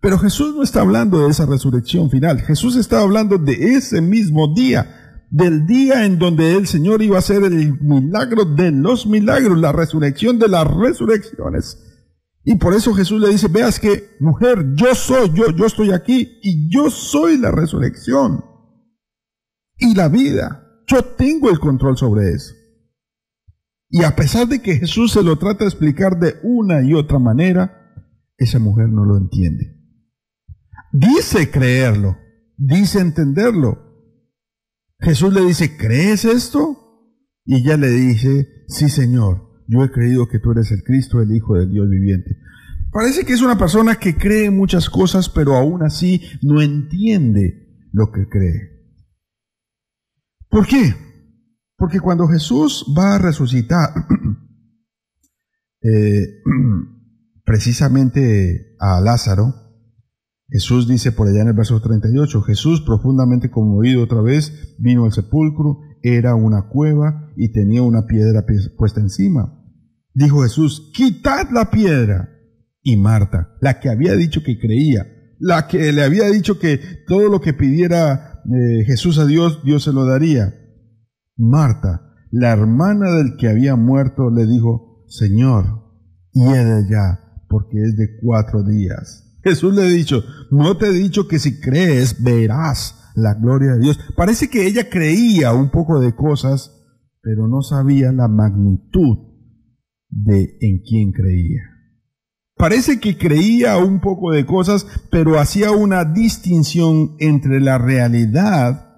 Pero 0.04 0.20
Jesús 0.20 0.54
no 0.54 0.64
está 0.64 0.82
hablando 0.82 1.20
de 1.20 1.32
esa 1.32 1.46
resurrección 1.46 2.10
final. 2.10 2.42
Jesús 2.42 2.76
está 2.76 3.00
hablando 3.00 3.38
de 3.38 3.54
ese 3.54 4.02
mismo 4.02 4.54
día, 4.54 5.24
del 5.30 5.66
día 5.66 6.06
en 6.06 6.20
donde 6.20 6.58
el 6.58 6.68
Señor 6.68 7.02
iba 7.02 7.16
a 7.16 7.20
hacer 7.20 7.42
el 7.42 7.80
milagro 7.80 8.44
de 8.44 8.70
los 8.72 9.08
milagros, 9.08 9.58
la 9.58 9.72
resurrección 9.72 10.40
de 10.40 10.50
las 10.50 10.68
resurrecciones. 10.68 11.78
Y 12.44 12.56
por 12.56 12.74
eso 12.74 12.94
Jesús 12.94 13.22
le 13.22 13.30
dice, 13.30 13.48
veas 13.48 13.80
que, 13.80 14.18
mujer, 14.20 14.74
yo 14.76 14.94
soy, 14.94 15.32
yo, 15.34 15.52
yo 15.52 15.66
estoy 15.66 15.94
aquí 15.94 16.38
y 16.44 16.70
yo 16.70 16.90
soy 16.90 17.38
la 17.38 17.52
resurrección 17.52 18.44
y 19.78 19.96
la 19.96 20.10
vida. 20.10 20.84
Yo 20.86 21.02
tengo 21.02 21.50
el 21.50 21.62
control 21.62 21.98
sobre 21.98 22.32
eso. 22.32 22.54
Y 23.90 24.04
a 24.04 24.18
pesar 24.18 24.50
de 24.50 24.62
que 24.62 24.80
Jesús 24.80 25.14
se 25.14 25.24
lo 25.24 25.38
trata 25.38 25.64
de 25.64 25.70
explicar 25.70 26.20
de 26.20 26.42
una 26.44 26.82
y 26.82 26.94
otra 26.94 27.20
manera, 27.20 27.96
esa 28.38 28.60
mujer 28.60 28.90
no 28.90 29.06
lo 29.06 29.16
entiende. 29.16 29.73
Dice 30.94 31.50
creerlo, 31.50 32.20
dice 32.56 33.00
entenderlo. 33.00 33.80
Jesús 35.00 35.34
le 35.34 35.42
dice, 35.42 35.76
¿crees 35.76 36.24
esto? 36.24 36.78
Y 37.46 37.56
ella 37.56 37.78
le 37.78 37.90
dice, 37.90 38.48
sí 38.68 38.90
Señor, 38.90 39.64
yo 39.68 39.84
he 39.84 39.92
creído 39.92 40.28
que 40.28 40.38
tú 40.38 40.52
eres 40.52 40.72
el 40.72 40.84
Cristo, 40.84 41.20
el 41.20 41.36
Hijo 41.36 41.56
del 41.56 41.72
Dios 41.72 41.90
viviente. 41.90 42.38
Parece 42.92 43.26
que 43.26 43.34
es 43.34 43.42
una 43.42 43.58
persona 43.58 43.96
que 43.96 44.16
cree 44.16 44.52
muchas 44.52 44.88
cosas, 44.88 45.30
pero 45.30 45.56
aún 45.56 45.82
así 45.82 46.22
no 46.44 46.62
entiende 46.62 47.88
lo 47.92 48.12
que 48.12 48.28
cree. 48.30 48.70
¿Por 50.48 50.68
qué? 50.68 50.94
Porque 51.76 52.00
cuando 52.00 52.28
Jesús 52.28 52.86
va 52.96 53.16
a 53.16 53.18
resucitar, 53.18 53.90
eh, 55.82 56.44
precisamente 57.44 58.76
a 58.80 59.02
Lázaro, 59.02 59.63
Jesús 60.54 60.88
dice 60.88 61.12
por 61.12 61.28
allá 61.28 61.42
en 61.42 61.48
el 61.48 61.56
verso 61.56 61.82
38, 61.82 62.44
Jesús 62.44 62.82
profundamente 62.82 63.50
conmovido 63.50 64.04
otra 64.04 64.22
vez 64.22 64.76
vino 64.78 65.06
al 65.06 65.12
sepulcro 65.12 65.80
era 66.04 66.36
una 66.36 66.70
cueva 66.70 67.32
y 67.36 67.52
tenía 67.52 67.82
una 67.82 68.06
piedra 68.06 68.46
puesta 68.78 69.00
encima. 69.00 69.60
Dijo 70.14 70.44
Jesús, 70.44 70.92
quitad 70.94 71.50
la 71.52 71.72
piedra. 71.72 72.30
Y 72.84 72.98
Marta, 72.98 73.56
la 73.62 73.80
que 73.80 73.90
había 73.90 74.14
dicho 74.14 74.44
que 74.44 74.60
creía, 74.60 75.08
la 75.40 75.68
que 75.68 75.92
le 75.92 76.04
había 76.04 76.28
dicho 76.28 76.60
que 76.60 76.80
todo 77.08 77.30
lo 77.30 77.42
que 77.42 77.54
pidiera 77.54 78.44
eh, 78.46 78.84
Jesús 78.86 79.18
a 79.18 79.26
Dios, 79.26 79.64
Dios 79.64 79.86
se 79.86 79.92
lo 79.92 80.06
daría. 80.06 80.54
Marta, 81.36 82.14
la 82.30 82.52
hermana 82.52 83.10
del 83.16 83.38
que 83.38 83.48
había 83.48 83.76
muerto, 83.76 84.30
le 84.30 84.46
dijo, 84.46 85.04
Señor, 85.08 85.66
hiede 86.32 86.88
ya, 86.92 87.42
porque 87.50 87.82
es 87.82 87.98
de 87.98 88.20
cuatro 88.22 88.62
días. 88.64 89.23
Jesús 89.44 89.76
le 89.76 89.84
ha 89.84 89.88
dicho, 89.88 90.24
no 90.52 90.78
te 90.78 90.88
he 90.88 90.94
dicho 90.94 91.28
que 91.28 91.40
si 91.40 91.60
crees 91.60 92.24
verás 92.24 93.12
la 93.16 93.34
gloria 93.34 93.74
de 93.74 93.80
Dios. 93.80 94.00
Parece 94.16 94.50
que 94.50 94.66
ella 94.66 94.90
creía 94.90 95.54
un 95.54 95.70
poco 95.70 96.00
de 96.00 96.16
cosas, 96.16 96.72
pero 97.22 97.48
no 97.48 97.62
sabía 97.62 98.12
la 98.12 98.28
magnitud 98.28 99.18
de 100.10 100.58
en 100.62 100.82
quién 100.84 101.12
creía. 101.12 101.62
Parece 102.56 103.00
que 103.00 103.18
creía 103.18 103.78
un 103.78 104.00
poco 104.00 104.32
de 104.32 104.46
cosas, 104.46 104.86
pero 105.12 105.40
hacía 105.40 105.72
una 105.72 106.06
distinción 106.06 107.16
entre 107.20 107.60
la 107.60 107.78
realidad 107.78 108.94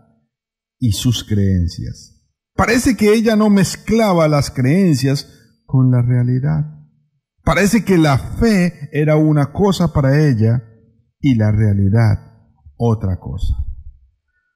y 0.78 0.92
sus 0.92 1.24
creencias. 1.24 2.16
Parece 2.54 2.96
que 2.96 3.14
ella 3.14 3.36
no 3.36 3.50
mezclaba 3.50 4.28
las 4.28 4.52
creencias 4.52 5.28
con 5.66 5.92
la 5.92 6.02
realidad. 6.02 6.75
Parece 7.46 7.86
que 7.86 8.00
la 8.00 8.18
fe 8.18 8.90
era 8.92 9.18
una 9.18 9.54
cosa 9.54 9.94
para 9.94 10.28
ella 10.28 10.64
y 11.20 11.36
la 11.36 11.52
realidad 11.52 12.50
otra 12.76 13.20
cosa. 13.20 13.54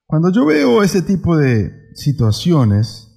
Cuando 0.08 0.32
yo 0.32 0.44
veo 0.48 0.82
ese 0.82 1.04
tipo 1.04 1.38
de 1.38 1.72
situaciones, 1.94 3.08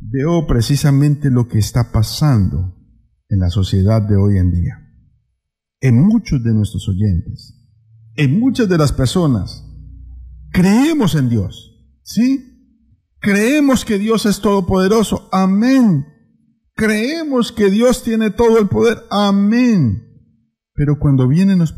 veo 0.00 0.46
precisamente 0.46 1.30
lo 1.30 1.48
que 1.48 1.58
está 1.58 1.92
pasando 1.92 2.76
en 3.28 3.40
la 3.40 3.50
sociedad 3.50 4.00
de 4.00 4.16
hoy 4.16 4.38
en 4.38 4.50
día. 4.50 4.74
En 5.82 6.02
muchos 6.02 6.42
de 6.42 6.54
nuestros 6.54 6.88
oyentes, 6.88 7.54
en 8.16 8.40
muchas 8.40 8.70
de 8.70 8.78
las 8.78 8.92
personas, 8.92 9.66
creemos 10.50 11.14
en 11.14 11.28
Dios, 11.28 12.00
¿sí? 12.02 12.46
Creemos 13.20 13.84
que 13.84 13.98
Dios 13.98 14.24
es 14.24 14.40
todopoderoso, 14.40 15.28
amén. 15.30 16.06
Creemos 16.80 17.52
que 17.52 17.68
Dios 17.68 18.02
tiene 18.02 18.30
todo 18.30 18.58
el 18.58 18.68
poder. 18.68 19.00
Amén. 19.10 20.02
Pero 20.72 20.98
cuando 20.98 21.28
vienen 21.28 21.58
los, 21.58 21.72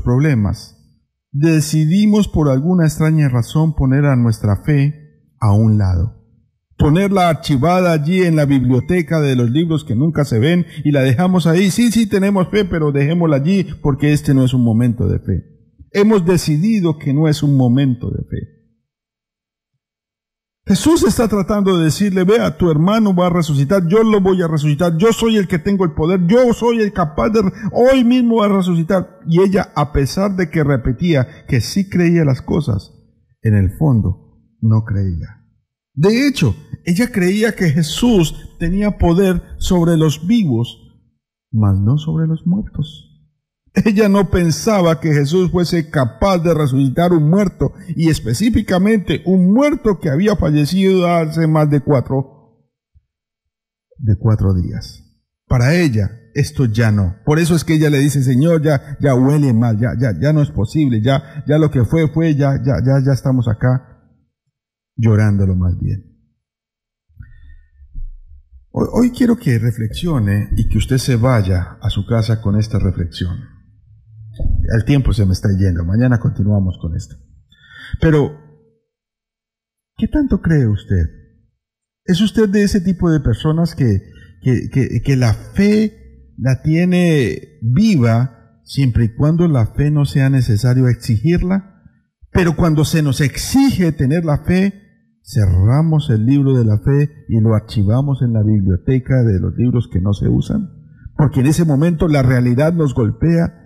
problemas, 0.00 0.78
decidimos 1.32 2.28
por 2.28 2.48
alguna 2.48 2.86
extraña 2.86 3.28
razón 3.28 3.74
poner 3.74 4.06
a 4.06 4.16
nuestra 4.16 4.62
fe 4.64 5.34
a 5.38 5.52
un 5.52 5.76
lado. 5.76 6.14
Ponerla 6.78 7.28
archivada 7.28 7.92
allí 7.92 8.22
en 8.22 8.36
la 8.36 8.46
biblioteca 8.46 9.20
de 9.20 9.36
los 9.36 9.50
libros 9.50 9.84
que 9.84 9.94
nunca 9.94 10.24
se 10.24 10.38
ven 10.38 10.64
y 10.82 10.92
la 10.92 11.02
dejamos 11.02 11.46
ahí. 11.46 11.70
Sí, 11.70 11.92
sí, 11.92 12.08
tenemos 12.08 12.48
fe, 12.48 12.64
pero 12.64 12.90
dejémosla 12.90 13.36
allí 13.36 13.66
porque 13.82 14.14
este 14.14 14.32
no 14.32 14.46
es 14.46 14.54
un 14.54 14.64
momento 14.64 15.08
de 15.08 15.18
fe. 15.18 15.44
Hemos 15.90 16.24
decidido 16.24 16.98
que 16.98 17.12
no 17.12 17.28
es 17.28 17.42
un 17.42 17.54
momento 17.54 18.10
de 18.10 18.24
fe. 18.24 18.61
Jesús 20.64 21.02
está 21.02 21.26
tratando 21.26 21.76
de 21.76 21.84
decirle, 21.84 22.22
vea, 22.22 22.56
tu 22.56 22.70
hermano 22.70 23.14
va 23.14 23.26
a 23.26 23.30
resucitar, 23.30 23.88
yo 23.88 24.04
lo 24.04 24.20
voy 24.20 24.42
a 24.42 24.48
resucitar, 24.48 24.96
yo 24.96 25.12
soy 25.12 25.36
el 25.36 25.48
que 25.48 25.58
tengo 25.58 25.84
el 25.84 25.92
poder, 25.92 26.24
yo 26.26 26.52
soy 26.52 26.80
el 26.80 26.92
capaz 26.92 27.30
de, 27.30 27.40
hoy 27.72 28.04
mismo 28.04 28.36
va 28.36 28.46
a 28.46 28.56
resucitar. 28.56 29.20
Y 29.26 29.42
ella, 29.42 29.72
a 29.74 29.92
pesar 29.92 30.36
de 30.36 30.50
que 30.50 30.62
repetía 30.62 31.26
que 31.48 31.60
sí 31.60 31.88
creía 31.88 32.24
las 32.24 32.42
cosas, 32.42 32.92
en 33.42 33.54
el 33.54 33.76
fondo 33.76 34.38
no 34.60 34.84
creía. 34.84 35.42
De 35.94 36.28
hecho, 36.28 36.54
ella 36.84 37.10
creía 37.10 37.56
que 37.56 37.70
Jesús 37.70 38.56
tenía 38.60 38.98
poder 38.98 39.42
sobre 39.58 39.96
los 39.96 40.28
vivos, 40.28 40.78
mas 41.50 41.76
no 41.80 41.98
sobre 41.98 42.28
los 42.28 42.46
muertos. 42.46 43.11
Ella 43.74 44.08
no 44.08 44.28
pensaba 44.28 45.00
que 45.00 45.14
Jesús 45.14 45.50
fuese 45.50 45.88
capaz 45.88 46.38
de 46.38 46.52
resucitar 46.52 47.12
un 47.12 47.30
muerto 47.30 47.72
y 47.96 48.10
específicamente 48.10 49.22
un 49.24 49.50
muerto 49.52 49.98
que 49.98 50.10
había 50.10 50.36
fallecido 50.36 51.08
hace 51.08 51.46
más 51.46 51.70
de 51.70 51.80
cuatro, 51.80 52.68
de 53.96 54.16
cuatro 54.18 54.52
días. 54.52 55.02
Para 55.46 55.74
ella 55.74 56.10
esto 56.34 56.66
ya 56.66 56.92
no. 56.92 57.16
Por 57.24 57.38
eso 57.38 57.54
es 57.54 57.64
que 57.64 57.74
ella 57.74 57.88
le 57.88 57.98
dice, 57.98 58.22
Señor, 58.22 58.62
ya, 58.62 58.98
ya 59.00 59.14
huele 59.14 59.54
mal, 59.54 59.78
ya, 59.78 59.94
ya, 59.98 60.12
ya 60.20 60.32
no 60.34 60.42
es 60.42 60.50
posible, 60.50 61.00
ya, 61.02 61.42
ya 61.46 61.56
lo 61.56 61.70
que 61.70 61.84
fue, 61.84 62.08
fue, 62.08 62.34
ya, 62.34 62.56
ya, 62.56 62.74
ya, 62.84 63.02
ya 63.04 63.12
estamos 63.12 63.48
acá 63.48 64.02
llorándolo 64.96 65.56
más 65.56 65.78
bien. 65.78 66.12
Hoy, 68.70 68.88
hoy 68.92 69.10
quiero 69.12 69.36
que 69.36 69.58
reflexione 69.58 70.50
y 70.56 70.68
que 70.68 70.78
usted 70.78 70.98
se 70.98 71.16
vaya 71.16 71.78
a 71.80 71.88
su 71.88 72.06
casa 72.06 72.42
con 72.42 72.58
esta 72.58 72.78
reflexión. 72.78 73.51
El 74.68 74.84
tiempo 74.84 75.12
se 75.12 75.26
me 75.26 75.32
está 75.32 75.48
yendo. 75.58 75.84
Mañana 75.84 76.18
continuamos 76.18 76.78
con 76.80 76.94
esto. 76.96 77.16
Pero, 78.00 78.38
¿qué 79.96 80.08
tanto 80.08 80.40
cree 80.40 80.66
usted? 80.66 81.04
¿Es 82.04 82.20
usted 82.20 82.48
de 82.48 82.62
ese 82.62 82.80
tipo 82.80 83.10
de 83.10 83.20
personas 83.20 83.74
que, 83.74 84.02
que, 84.42 85.00
que, 85.04 85.16
la 85.16 85.34
fe 85.34 86.32
la 86.36 86.62
tiene 86.62 87.60
viva 87.62 88.60
siempre 88.64 89.04
y 89.04 89.14
cuando 89.14 89.46
la 89.46 89.66
fe 89.66 89.90
no 89.90 90.04
sea 90.04 90.30
necesario 90.30 90.88
exigirla? 90.88 91.82
Pero 92.32 92.56
cuando 92.56 92.84
se 92.84 93.02
nos 93.02 93.20
exige 93.20 93.92
tener 93.92 94.24
la 94.24 94.42
fe, 94.44 94.82
cerramos 95.22 96.10
el 96.10 96.26
libro 96.26 96.54
de 96.54 96.64
la 96.64 96.78
fe 96.78 97.24
y 97.28 97.40
lo 97.40 97.54
archivamos 97.54 98.22
en 98.22 98.32
la 98.32 98.42
biblioteca 98.42 99.22
de 99.22 99.38
los 99.38 99.54
libros 99.56 99.88
que 99.92 100.00
no 100.00 100.12
se 100.12 100.28
usan. 100.28 100.70
Porque 101.16 101.40
en 101.40 101.46
ese 101.46 101.64
momento 101.64 102.08
la 102.08 102.22
realidad 102.22 102.72
nos 102.72 102.94
golpea 102.94 103.61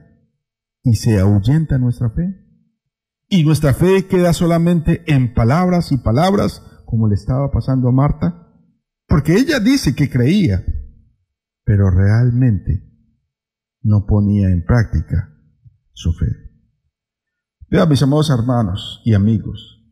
y 0.87 0.95
se 0.95 1.19
ahuyenta 1.19 1.79
nuestra 1.79 2.11
fe. 2.11 2.33
Y 3.29 3.43
nuestra 3.43 3.75
fe 3.75 4.07
queda 4.07 4.33
solamente 4.33 5.03
en 5.13 5.35
palabras 5.35 5.91
y 5.91 5.99
palabras, 5.99 6.63
como 6.85 7.09
le 7.09 7.17
estaba 7.17 7.51
pasando 7.51 7.89
a 7.89 7.93
Marta, 7.93 8.53
porque 9.09 9.35
ella 9.35 9.59
dice 9.59 9.97
que 9.97 10.09
creía, 10.09 10.65
pero 11.65 11.91
realmente 11.91 12.85
no 13.83 14.07
ponía 14.07 14.49
en 14.51 14.65
práctica 14.65 15.37
su 15.93 16.13
fe. 16.13 16.27
Vean, 17.69 17.89
mis 17.89 18.03
amados 18.05 18.31
hermanos 18.31 19.03
y 19.05 19.15
amigos, 19.15 19.83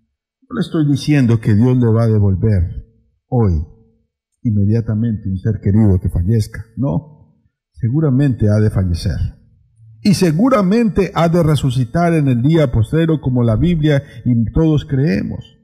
no 0.49 0.55
le 0.55 0.61
estoy 0.61 0.87
diciendo 0.87 1.41
que 1.41 1.57
Dios 1.57 1.77
le 1.77 1.87
va 1.87 2.05
a 2.05 2.09
devolver 2.09 2.87
hoy, 3.27 3.67
inmediatamente, 4.43 5.29
un 5.29 5.39
ser 5.39 5.61
querido 5.61 5.99
que 6.01 6.09
fallezca. 6.09 6.65
No, 6.77 7.35
seguramente 7.73 8.49
ha 8.49 8.61
de 8.61 8.71
fallecer 8.71 9.44
y 10.05 10.15
seguramente 10.15 11.11
ha 11.15 11.31
de 11.31 11.43
resucitar 11.43 12.13
en 12.13 12.29
el 12.29 12.43
día 12.43 12.71
postero 12.71 13.23
como 13.23 13.43
la 13.43 13.57
Biblia 13.57 14.03
y 14.27 14.53
todos 14.53 14.85
creemos. 14.85 15.57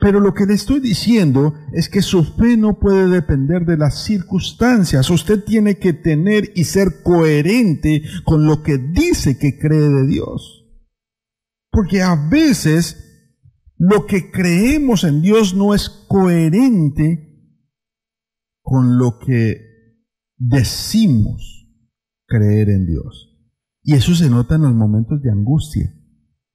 Pero 0.00 0.18
lo 0.18 0.34
que 0.34 0.46
le 0.46 0.54
estoy 0.54 0.80
diciendo 0.80 1.54
es 1.72 1.88
que 1.88 2.02
su 2.02 2.24
fe 2.24 2.56
no 2.56 2.80
puede 2.80 3.08
depender 3.08 3.64
de 3.64 3.76
las 3.76 4.04
circunstancias. 4.04 5.08
Usted 5.10 5.44
tiene 5.44 5.78
que 5.78 5.92
tener 5.92 6.50
y 6.56 6.64
ser 6.64 7.02
coherente 7.02 8.02
con 8.24 8.46
lo 8.46 8.62
que 8.62 8.78
dice 8.78 9.38
que 9.38 9.58
cree 9.58 9.88
de 9.88 10.06
Dios. 10.08 10.66
Porque 11.70 12.02
a 12.02 12.16
veces 12.30 13.04
lo 13.76 14.06
que 14.06 14.32
creemos 14.32 15.04
en 15.04 15.22
Dios 15.22 15.54
no 15.54 15.72
es 15.72 15.88
coherente 15.88 17.28
con 18.60 18.98
lo 18.98 19.20
que 19.20 19.60
decimos 20.36 21.68
creer 22.26 22.70
en 22.70 22.86
Dios. 22.86 23.27
Y 23.88 23.94
eso 23.94 24.14
se 24.14 24.28
nota 24.28 24.56
en 24.56 24.60
los 24.60 24.74
momentos 24.74 25.22
de 25.22 25.30
angustia. 25.30 25.94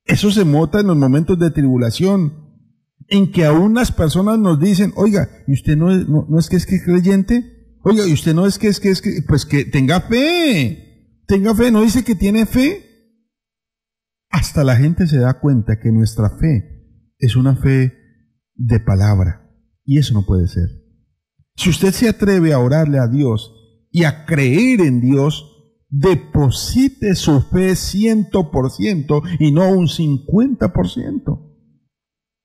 Eso 0.06 0.30
se 0.30 0.46
nota 0.46 0.82
en 0.82 0.86
los 0.86 0.96
momentos 0.96 1.40
de 1.40 1.50
tribulación, 1.50 2.32
en 3.08 3.32
que 3.32 3.44
aún 3.44 3.74
las 3.74 3.92
personas 3.92 4.38
nos 4.38 4.60
dicen, 4.60 4.94
oiga, 4.96 5.28
¿y 5.48 5.54
usted 5.54 5.76
no 5.76 5.90
es, 5.92 6.08
no, 6.08 6.28
es 6.38 6.48
que 6.48 6.58
es 6.58 6.68
que 6.68 6.80
creyente? 6.80 7.80
Oiga, 7.82 8.06
¿y 8.06 8.14
usted 8.14 8.36
no 8.36 8.46
es 8.46 8.60
que 8.60 8.68
es 8.68 8.80
que 8.80 8.92
es 8.92 9.02
que, 9.02 9.24
pues 9.28 9.48
que 9.48 9.66
tenga 9.66 10.02
fe, 10.02 11.24
tenga 11.26 11.56
fe, 11.56 11.72
no 11.72 11.82
dice 11.82 12.04
que 12.04 12.14
tiene 12.14 12.46
fe? 12.46 12.86
Hasta 14.30 14.64
la 14.64 14.76
gente 14.76 15.08
se 15.08 15.18
da 15.18 15.40
cuenta 15.40 15.80
que 15.80 15.92
nuestra 15.92 16.38
fe 16.38 17.10
es 17.18 17.36
una 17.36 17.56
fe 17.56 17.94
de 18.54 18.80
palabra, 18.80 19.50
y 19.84 19.98
eso 19.98 20.14
no 20.14 20.24
puede 20.24 20.48
ser. 20.48 20.70
Si 21.56 21.72
usted 21.72 21.94
se 21.94 22.10
atreve 22.10 22.54
a 22.54 22.60
orarle 22.60 23.00
a 23.00 23.08
Dios 23.08 23.88
y 23.90 24.04
a 24.04 24.26
creer 24.26 24.82
en 24.82 25.02
Dios, 25.02 25.50
deposite 25.96 27.14
su 27.14 27.42
fe 27.42 27.76
ciento 27.76 28.50
por 28.50 28.72
ciento 28.72 29.22
y 29.38 29.52
no 29.52 29.70
un 29.72 29.88
cincuenta 29.88 30.74
por 30.74 30.90
ciento. 30.90 31.52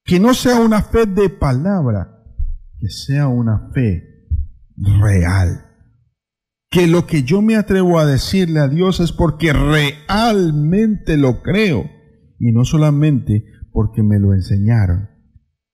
Que 0.04 0.20
no 0.20 0.34
sea 0.34 0.60
una 0.60 0.82
fe 0.82 1.06
de 1.06 1.30
palabra, 1.30 2.24
que 2.78 2.90
sea 2.90 3.28
una 3.28 3.70
fe 3.72 4.26
real. 4.76 5.64
Que 6.70 6.86
lo 6.86 7.06
que 7.06 7.22
yo 7.22 7.40
me 7.40 7.56
atrevo 7.56 7.98
a 7.98 8.04
decirle 8.04 8.60
a 8.60 8.68
Dios 8.68 9.00
es 9.00 9.12
porque 9.12 9.54
realmente 9.54 11.16
lo 11.16 11.42
creo 11.42 11.84
y 12.38 12.52
no 12.52 12.66
solamente 12.66 13.44
porque 13.72 14.02
me 14.02 14.18
lo 14.18 14.34
enseñaron 14.34 15.08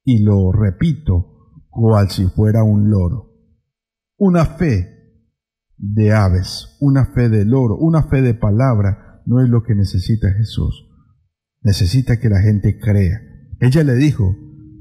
y 0.04 0.22
lo 0.22 0.52
repito 0.52 1.50
cual 1.70 2.08
si 2.08 2.26
fuera 2.26 2.62
un 2.62 2.88
loro. 2.88 3.32
Una 4.16 4.46
fe 4.46 4.93
de 5.76 6.12
aves, 6.12 6.76
una 6.80 7.06
fe 7.06 7.28
de 7.28 7.44
loro, 7.44 7.76
una 7.76 8.04
fe 8.04 8.22
de 8.22 8.34
palabra, 8.34 9.22
no 9.26 9.42
es 9.42 9.48
lo 9.48 9.62
que 9.62 9.74
necesita 9.74 10.32
Jesús. 10.32 10.88
Necesita 11.62 12.18
que 12.18 12.28
la 12.28 12.40
gente 12.40 12.78
crea. 12.78 13.20
Ella 13.60 13.82
le 13.84 13.94
dijo, 13.94 14.36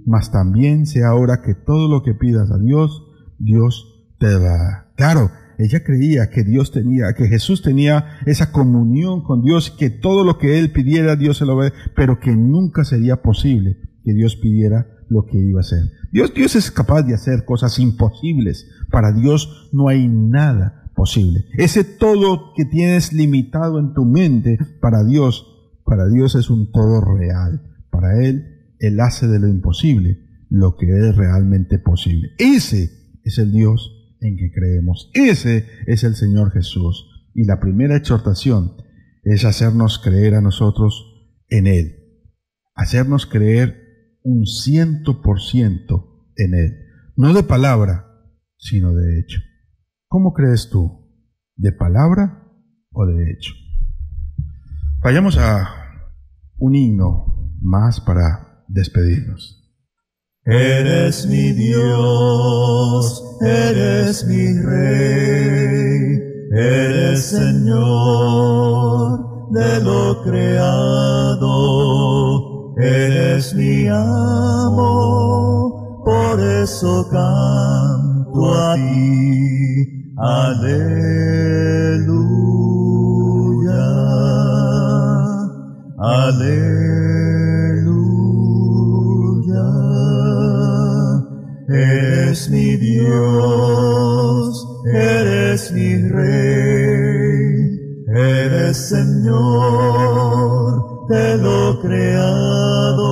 mas 0.05 0.31
también 0.31 0.85
sea 0.85 1.09
ahora 1.09 1.41
que 1.41 1.55
todo 1.55 1.89
lo 1.89 2.03
que 2.03 2.13
pidas 2.13 2.51
a 2.51 2.57
Dios, 2.59 3.03
Dios 3.39 4.15
te 4.19 4.39
da. 4.39 4.91
Claro, 4.95 5.31
ella 5.57 5.83
creía 5.83 6.29
que 6.29 6.43
Dios 6.43 6.71
tenía, 6.71 7.13
que 7.15 7.27
Jesús 7.27 7.61
tenía 7.61 8.19
esa 8.25 8.51
comunión 8.51 9.23
con 9.23 9.41
Dios, 9.43 9.71
que 9.71 9.89
todo 9.89 10.23
lo 10.23 10.37
que 10.37 10.59
él 10.59 10.71
pidiera 10.71 11.15
Dios 11.15 11.37
se 11.37 11.45
lo 11.45 11.55
ve, 11.55 11.71
pero 11.95 12.19
que 12.19 12.35
nunca 12.35 12.83
sería 12.83 13.21
posible 13.21 13.77
que 14.03 14.13
Dios 14.13 14.35
pidiera 14.35 14.87
lo 15.09 15.25
que 15.25 15.37
iba 15.37 15.59
a 15.59 15.61
hacer. 15.61 15.83
Dios, 16.11 16.33
Dios 16.33 16.55
es 16.55 16.71
capaz 16.71 17.03
de 17.03 17.13
hacer 17.13 17.45
cosas 17.45 17.79
imposibles. 17.79 18.67
Para 18.91 19.13
Dios 19.13 19.69
no 19.71 19.87
hay 19.87 20.07
nada 20.07 20.82
posible. 20.93 21.45
Ese 21.57 21.83
todo 21.83 22.53
que 22.55 22.65
tienes 22.65 23.13
limitado 23.13 23.79
en 23.79 23.93
tu 23.93 24.05
mente, 24.05 24.57
para 24.81 25.03
Dios, 25.03 25.45
para 25.85 26.07
Dios 26.07 26.35
es 26.35 26.49
un 26.49 26.71
todo 26.71 27.01
real. 27.01 27.61
Para 27.89 28.23
Él, 28.23 28.75
Él 28.79 28.99
hace 28.99 29.27
de 29.27 29.39
lo 29.39 29.47
imposible 29.47 30.19
lo 30.49 30.77
que 30.77 30.85
es 30.85 31.15
realmente 31.15 31.79
posible. 31.79 32.29
Ese 32.37 32.91
es 33.23 33.39
el 33.39 33.51
Dios 33.51 34.15
en 34.21 34.37
que 34.37 34.51
creemos. 34.51 35.09
Ese 35.13 35.65
es 35.87 36.03
el 36.03 36.15
Señor 36.15 36.51
Jesús. 36.51 37.09
Y 37.33 37.45
la 37.45 37.59
primera 37.59 37.95
exhortación 37.95 38.73
es 39.23 39.45
hacernos 39.45 39.97
creer 39.97 40.35
a 40.35 40.41
nosotros 40.41 41.33
en 41.49 41.65
Él. 41.65 41.95
Hacernos 42.75 43.25
creer 43.25 44.19
un 44.23 44.45
ciento 44.45 45.21
por 45.23 45.41
ciento 45.41 46.29
en 46.35 46.53
Él. 46.53 46.77
No 47.15 47.33
de 47.33 47.43
palabra, 47.43 48.05
sino 48.57 48.93
de 48.93 49.19
hecho. 49.19 49.39
¿Cómo 50.13 50.31
crees 50.31 50.69
tú? 50.69 51.09
¿De 51.55 51.71
palabra 51.71 52.43
o 52.91 53.07
de 53.07 53.31
hecho? 53.31 53.51
Vayamos 55.01 55.39
a 55.39 55.67
un 56.59 56.75
himno 56.75 57.49
más 57.59 57.99
para 57.99 58.63
despedirnos. 58.67 59.59
Eres 60.45 61.25
mi 61.25 61.51
Dios, 61.53 63.23
eres 63.41 64.27
mi 64.27 64.53
Rey, 64.61 66.19
eres 66.51 67.25
Señor 67.25 68.29
de 69.49 69.81
lo 69.83 70.21
creado, 70.23 71.49
eres 72.77 73.55
mi 73.55 73.87
amo, 73.87 74.83
por 76.05 76.39
eso 76.39 77.09
canto 77.09 78.53
a 78.53 78.75
ti. 78.75 80.02
Aleluya, 80.23 80.63
aleluya. 85.99 86.63
Eres 91.67 92.49
mi 92.49 92.77
Dios, 92.77 94.65
eres 94.93 95.73
mi 95.73 96.07
Rey, 96.07 97.75
eres 98.15 98.77
Señor 98.77 100.05
de 101.09 101.37
lo 101.37 101.81
creado, 101.81 103.03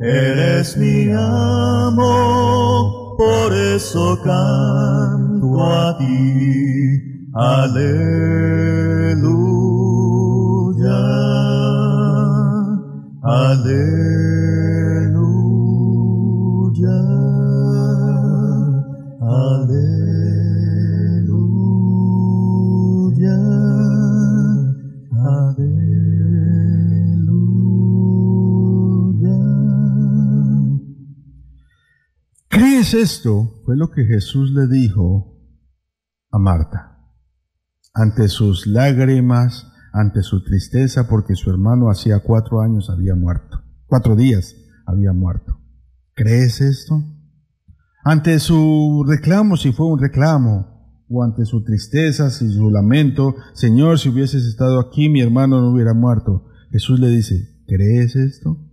eres 0.00 0.76
mi 0.76 1.10
amo, 1.10 2.06
por 3.18 3.52
eso 3.52 4.16
canto 4.22 4.97
ti. 5.98 7.08
Aleluya, 7.34 7.98
aleluya, 13.22 14.08
aleluya, 19.20 19.98
aleluya. 25.12 25.78
¿Crees 32.48 32.94
esto? 32.94 33.60
Fue 33.64 33.76
lo 33.76 33.90
que 33.90 34.04
Jesús 34.04 34.50
le 34.52 34.66
dijo 34.66 35.37
a 36.30 36.38
Marta. 36.38 36.98
Ante 37.94 38.28
sus 38.28 38.66
lágrimas, 38.66 39.66
ante 39.92 40.22
su 40.22 40.44
tristeza, 40.44 41.08
porque 41.08 41.34
su 41.34 41.50
hermano 41.50 41.90
hacía 41.90 42.20
cuatro 42.20 42.60
años 42.60 42.90
había 42.90 43.14
muerto. 43.14 43.62
Cuatro 43.86 44.16
días 44.16 44.54
había 44.86 45.12
muerto. 45.12 45.58
¿Crees 46.14 46.60
esto? 46.60 47.02
Ante 48.04 48.38
su 48.38 49.04
reclamo, 49.06 49.56
si 49.56 49.72
fue 49.72 49.86
un 49.86 49.98
reclamo, 49.98 50.78
o 51.08 51.24
ante 51.24 51.44
su 51.44 51.64
tristeza, 51.64 52.30
si 52.30 52.50
su 52.50 52.70
lamento, 52.70 53.34
Señor, 53.54 53.98
si 53.98 54.10
hubieses 54.10 54.44
estado 54.44 54.78
aquí, 54.78 55.08
mi 55.08 55.20
hermano 55.22 55.60
no 55.60 55.70
hubiera 55.70 55.94
muerto. 55.94 56.44
Jesús 56.70 57.00
le 57.00 57.08
dice, 57.08 57.64
¿crees 57.66 58.14
esto? 58.14 58.67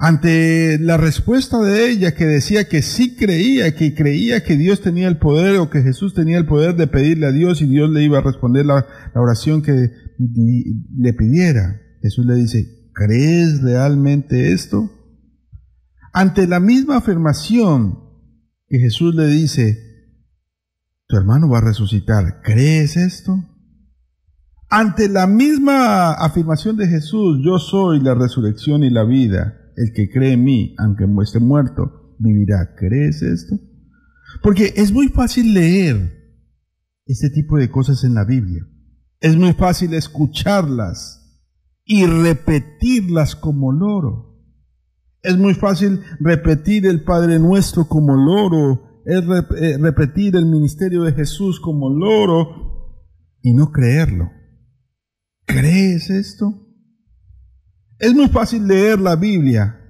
Ante 0.00 0.78
la 0.78 0.96
respuesta 0.96 1.58
de 1.60 1.90
ella 1.90 2.14
que 2.14 2.24
decía 2.24 2.68
que 2.68 2.82
sí 2.82 3.16
creía, 3.16 3.74
que 3.74 3.96
creía 3.96 4.44
que 4.44 4.56
Dios 4.56 4.80
tenía 4.80 5.08
el 5.08 5.18
poder 5.18 5.56
o 5.56 5.70
que 5.70 5.82
Jesús 5.82 6.14
tenía 6.14 6.38
el 6.38 6.46
poder 6.46 6.76
de 6.76 6.86
pedirle 6.86 7.26
a 7.26 7.32
Dios 7.32 7.60
y 7.62 7.66
Dios 7.66 7.90
le 7.90 8.04
iba 8.04 8.18
a 8.18 8.22
responder 8.22 8.64
la, 8.64 8.86
oración 9.16 9.60
que 9.60 9.90
le 10.96 11.12
pidiera, 11.14 11.80
Jesús 12.00 12.26
le 12.26 12.36
dice, 12.36 12.92
¿crees 12.94 13.60
realmente 13.60 14.52
esto? 14.52 14.88
Ante 16.12 16.46
la 16.46 16.60
misma 16.60 16.98
afirmación 16.98 17.98
que 18.68 18.78
Jesús 18.78 19.16
le 19.16 19.26
dice, 19.26 19.78
tu 21.08 21.16
hermano 21.16 21.48
va 21.48 21.58
a 21.58 21.62
resucitar, 21.62 22.40
¿crees 22.44 22.96
esto? 22.96 23.44
Ante 24.70 25.08
la 25.08 25.26
misma 25.26 26.12
afirmación 26.12 26.76
de 26.76 26.86
Jesús, 26.86 27.40
yo 27.44 27.58
soy 27.58 28.00
la 28.00 28.14
resurrección 28.14 28.84
y 28.84 28.90
la 28.90 29.02
vida, 29.02 29.57
el 29.78 29.92
que 29.92 30.10
cree 30.10 30.32
en 30.32 30.44
mí, 30.44 30.74
aunque 30.78 31.04
esté 31.22 31.38
muerto, 31.38 32.16
vivirá. 32.18 32.74
¿Crees 32.76 33.22
esto? 33.22 33.58
Porque 34.42 34.74
es 34.76 34.92
muy 34.92 35.08
fácil 35.08 35.54
leer 35.54 36.18
este 37.06 37.30
tipo 37.30 37.56
de 37.56 37.70
cosas 37.70 38.04
en 38.04 38.14
la 38.14 38.24
Biblia. 38.24 38.66
Es 39.20 39.36
muy 39.36 39.52
fácil 39.52 39.94
escucharlas 39.94 41.42
y 41.84 42.06
repetirlas 42.06 43.36
como 43.36 43.72
loro. 43.72 44.36
Es 45.22 45.36
muy 45.36 45.54
fácil 45.54 46.00
repetir 46.20 46.86
el 46.86 47.04
Padre 47.04 47.38
Nuestro 47.38 47.88
como 47.88 48.14
loro, 48.14 49.02
es 49.04 49.22
eh, 49.60 49.78
repetir 49.78 50.36
el 50.36 50.46
ministerio 50.46 51.02
de 51.02 51.12
Jesús 51.12 51.60
como 51.60 51.88
loro 51.88 52.98
y 53.42 53.54
no 53.54 53.72
creerlo. 53.72 54.30
¿Crees 55.46 56.10
esto? 56.10 56.67
Es 57.98 58.14
muy 58.14 58.28
fácil 58.28 58.68
leer 58.68 59.00
la 59.00 59.16
Biblia 59.16 59.80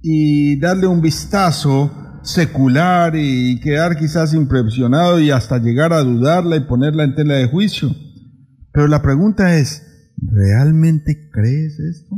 y 0.00 0.60
darle 0.60 0.86
un 0.86 1.00
vistazo 1.00 2.20
secular 2.22 3.14
y 3.16 3.58
quedar 3.60 3.96
quizás 3.96 4.32
impresionado 4.32 5.18
y 5.18 5.32
hasta 5.32 5.58
llegar 5.58 5.92
a 5.92 6.02
dudarla 6.02 6.56
y 6.56 6.60
ponerla 6.60 7.02
en 7.02 7.16
tela 7.16 7.34
de 7.34 7.48
juicio. 7.48 7.90
Pero 8.72 8.86
la 8.86 9.02
pregunta 9.02 9.58
es, 9.58 10.12
¿realmente 10.16 11.28
crees 11.32 11.80
esto? 11.80 12.16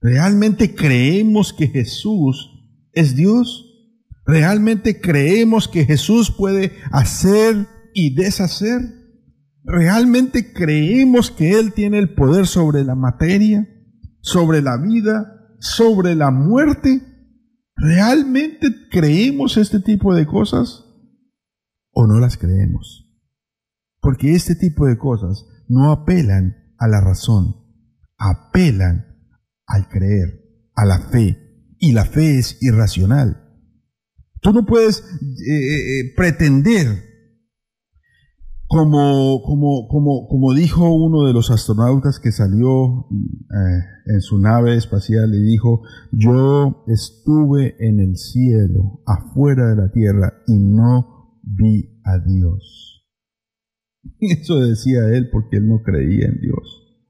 ¿Realmente 0.00 0.74
creemos 0.74 1.52
que 1.52 1.68
Jesús 1.68 2.48
es 2.94 3.14
Dios? 3.14 3.66
¿Realmente 4.24 4.98
creemos 4.98 5.68
que 5.68 5.84
Jesús 5.84 6.30
puede 6.30 6.72
hacer 6.90 7.66
y 7.92 8.14
deshacer? 8.14 8.80
¿Realmente 9.62 10.54
creemos 10.54 11.30
que 11.30 11.58
Él 11.58 11.74
tiene 11.74 11.98
el 11.98 12.14
poder 12.14 12.46
sobre 12.46 12.82
la 12.82 12.94
materia, 12.94 13.68
sobre 14.20 14.62
la 14.62 14.76
vida, 14.76 15.56
sobre 15.58 16.14
la 16.14 16.30
muerte? 16.30 17.02
¿Realmente 17.76 18.88
creemos 18.90 19.56
este 19.56 19.80
tipo 19.80 20.14
de 20.14 20.26
cosas 20.26 20.84
o 21.92 22.06
no 22.06 22.18
las 22.18 22.36
creemos? 22.36 23.06
Porque 24.00 24.34
este 24.34 24.54
tipo 24.54 24.86
de 24.86 24.98
cosas 24.98 25.46
no 25.68 25.90
apelan 25.90 26.74
a 26.78 26.88
la 26.88 27.00
razón, 27.00 27.56
apelan 28.16 29.06
al 29.66 29.88
creer, 29.88 30.42
a 30.74 30.84
la 30.84 30.98
fe, 30.98 31.76
y 31.78 31.92
la 31.92 32.04
fe 32.04 32.38
es 32.38 32.62
irracional. 32.62 33.46
Tú 34.40 34.52
no 34.52 34.64
puedes 34.64 35.00
eh, 35.00 36.00
eh, 36.00 36.14
pretender 36.16 37.09
como, 38.70 39.42
como, 39.42 39.88
como, 39.88 40.28
como 40.28 40.54
dijo 40.54 40.94
uno 40.94 41.26
de 41.26 41.32
los 41.32 41.50
astronautas 41.50 42.20
que 42.20 42.30
salió 42.30 43.08
eh, 43.10 43.80
en 44.06 44.20
su 44.20 44.38
nave 44.38 44.76
espacial 44.76 45.34
y 45.34 45.42
dijo, 45.42 45.82
yo 46.12 46.84
estuve 46.86 47.74
en 47.80 47.98
el 47.98 48.16
cielo, 48.16 49.02
afuera 49.06 49.70
de 49.70 49.74
la 49.74 49.90
tierra, 49.90 50.34
y 50.46 50.56
no 50.56 51.40
vi 51.42 52.00
a 52.04 52.20
Dios. 52.20 53.08
Eso 54.20 54.60
decía 54.60 55.00
él 55.16 55.30
porque 55.32 55.56
él 55.56 55.66
no 55.66 55.82
creía 55.82 56.26
en 56.26 56.40
Dios. 56.40 57.02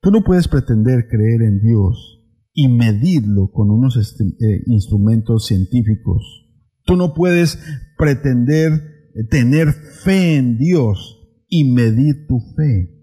Tú 0.00 0.10
no 0.10 0.24
puedes 0.24 0.48
pretender 0.48 1.06
creer 1.10 1.42
en 1.42 1.60
Dios 1.60 2.24
y 2.54 2.68
medirlo 2.68 3.50
con 3.52 3.70
unos 3.70 3.98
eh, 3.98 4.62
instrumentos 4.68 5.44
científicos. 5.44 6.46
Tú 6.86 6.96
no 6.96 7.12
puedes 7.12 7.58
pretender 7.98 8.97
tener 9.30 9.72
fe 9.72 10.36
en 10.36 10.58
Dios 10.58 11.18
y 11.48 11.70
medir 11.72 12.26
tu 12.26 12.40
fe. 12.56 12.94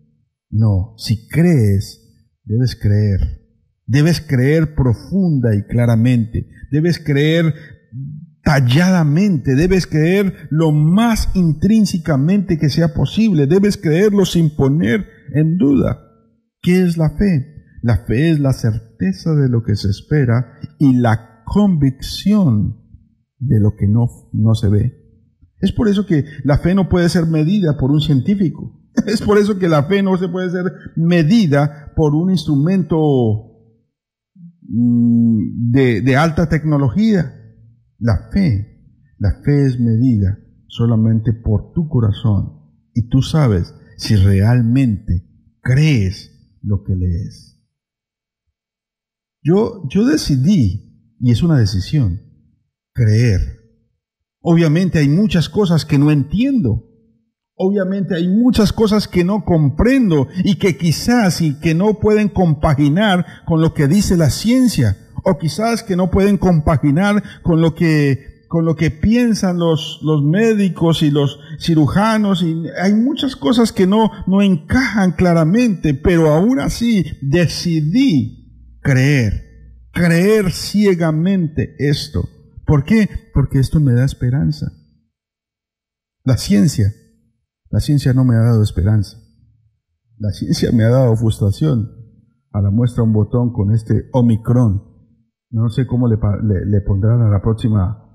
No, 0.50 0.94
si 0.98 1.28
crees, 1.28 2.02
debes 2.44 2.76
creer. 2.76 3.20
Debes 3.88 4.22
creer 4.22 4.74
profunda 4.74 5.56
y 5.56 5.64
claramente. 5.64 6.48
Debes 6.72 7.00
creer 7.00 7.54
talladamente. 8.44 9.56
Debes 9.56 9.86
creer 9.88 10.48
lo 10.50 10.72
más 10.72 11.30
intrínsecamente 11.36 12.58
que 12.58 12.70
sea 12.70 12.94
posible. 12.94 13.48
Debes 13.48 13.78
creerlo 13.78 14.26
sin 14.26 14.56
poner 14.56 15.06
en 15.34 15.58
duda. 15.58 16.00
¿Qué 16.62 16.82
es 16.82 16.98
la 16.98 17.10
fe? 17.12 17.54
La 17.82 18.06
fe 18.06 18.32
es 18.32 18.40
la 18.40 18.54
certeza 18.54 19.36
de 19.36 19.50
lo 19.50 19.64
que 19.64 19.76
se 19.76 19.90
espera 19.90 20.60
y 20.80 20.96
la 20.96 21.44
convicción 21.46 22.82
de 23.38 23.60
lo 23.60 23.76
que 23.76 23.88
no, 23.88 24.08
no 24.34 24.56
se 24.56 24.70
ve. 24.70 25.05
Es 25.66 25.72
por 25.72 25.90
eso 25.90 26.06
que 26.06 26.26
la 26.44 26.60
fe 26.60 26.76
no 26.76 26.88
puede 26.90 27.10
ser 27.10 27.26
medida 27.26 27.76
por 27.76 27.90
un 27.92 28.00
científico. 28.00 28.80
Es 29.08 29.22
por 29.22 29.40
eso 29.40 29.58
que 29.58 29.68
la 29.68 29.84
fe 29.86 30.04
no 30.04 30.16
se 30.16 30.30
puede 30.30 30.52
ser 30.52 30.72
medida 30.96 31.92
por 31.96 32.14
un 32.14 32.30
instrumento 32.30 33.52
de, 34.62 36.02
de 36.02 36.16
alta 36.16 36.48
tecnología. 36.48 37.34
La 37.98 38.30
fe, 38.32 39.16
la 39.18 39.42
fe 39.44 39.66
es 39.66 39.80
medida 39.80 40.38
solamente 40.68 41.34
por 41.34 41.74
tu 41.74 41.90
corazón 41.90 42.62
y 42.94 43.10
tú 43.10 43.24
sabes 43.24 43.74
si 43.98 44.16
realmente 44.16 45.28
crees 45.62 46.60
lo 46.62 46.84
que 46.84 46.96
lees. 46.96 47.60
Yo, 49.42 49.88
yo 49.90 50.06
decidí, 50.06 51.16
y 51.20 51.32
es 51.32 51.42
una 51.42 51.58
decisión, 51.58 52.22
creer. 52.94 53.65
Obviamente 54.48 55.00
hay 55.00 55.10
muchas 55.10 55.50
cosas 55.50 55.86
que 55.86 55.98
no 55.98 56.12
entiendo. 56.12 56.84
Obviamente 57.56 58.14
hay 58.14 58.28
muchas 58.28 58.72
cosas 58.72 59.08
que 59.08 59.24
no 59.24 59.44
comprendo 59.44 60.28
y 60.44 60.58
que 60.58 60.78
quizás 60.78 61.42
y 61.42 61.60
que 61.60 61.74
no 61.74 61.96
pueden 61.96 62.30
compaginar 62.30 63.26
con 63.48 63.60
lo 63.60 63.74
que 63.74 63.88
dice 63.88 64.16
la 64.18 64.30
ciencia 64.30 64.98
o 65.24 65.40
quizás 65.40 65.82
que 65.82 65.96
no 65.96 66.12
pueden 66.12 66.38
compaginar 66.38 67.24
con 67.42 67.60
lo 67.60 67.74
que 67.74 68.46
con 68.48 68.66
lo 68.66 68.76
que 68.76 68.92
piensan 68.92 69.58
los, 69.58 70.00
los 70.04 70.24
médicos 70.24 71.02
y 71.02 71.10
los 71.10 71.40
cirujanos 71.60 72.44
y 72.44 72.66
hay 72.80 72.94
muchas 72.94 73.36
cosas 73.36 73.72
que 73.72 73.88
no, 73.88 74.12
no 74.28 74.44
encajan 74.44 75.14
claramente, 75.14 75.96
pero 75.96 76.30
aún 76.30 76.60
así 76.60 77.04
decidí 77.24 78.78
creer, 78.82 79.82
creer 79.92 80.52
ciegamente 80.52 81.76
esto. 81.80 82.30
¿Por 82.66 82.84
qué? 82.84 83.10
Porque 83.34 83.60
esto 83.60 83.80
me 83.80 83.94
da 83.94 84.06
esperanza. 84.06 84.72
La 86.24 86.38
ciencia, 86.38 86.92
la 87.70 87.80
ciencia 87.80 88.14
no 88.14 88.26
me 88.26 88.36
ha 88.36 88.40
dado 88.40 88.64
esperanza. 88.64 89.18
La 90.18 90.32
ciencia 90.32 90.72
me 90.72 90.84
ha 90.84 90.90
dado 90.90 91.16
frustración. 91.16 91.92
A 92.52 92.62
la 92.62 92.72
muestra 92.72 93.04
un 93.04 93.14
botón 93.14 93.52
con 93.52 93.74
este 93.74 94.10
Omicron. 94.14 94.82
No 95.52 95.70
sé 95.70 95.86
cómo 95.86 96.08
le, 96.08 96.18
pondrán 96.82 97.22
a 97.22 97.30
la 97.30 97.42
próxima 97.42 98.06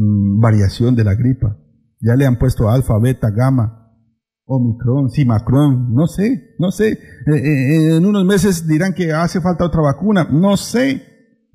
Mm, 0.00 0.38
variación 0.40 0.94
de 0.94 1.02
la 1.02 1.16
gripa. 1.16 1.58
Ya 2.00 2.14
le 2.14 2.24
han 2.24 2.38
puesto 2.38 2.70
alfa, 2.70 2.96
beta, 3.00 3.30
gamma, 3.30 3.96
omicron, 4.44 5.10
simacron, 5.10 5.92
no 5.92 6.06
sé, 6.06 6.54
no 6.60 6.70
sé. 6.70 6.92
Eh, 6.92 7.34
eh, 7.34 7.96
en 7.96 8.06
unos 8.06 8.24
meses 8.24 8.68
dirán 8.68 8.94
que 8.94 9.12
hace 9.12 9.40
falta 9.40 9.64
otra 9.64 9.82
vacuna, 9.82 10.28
no 10.30 10.56
sé. 10.56 11.02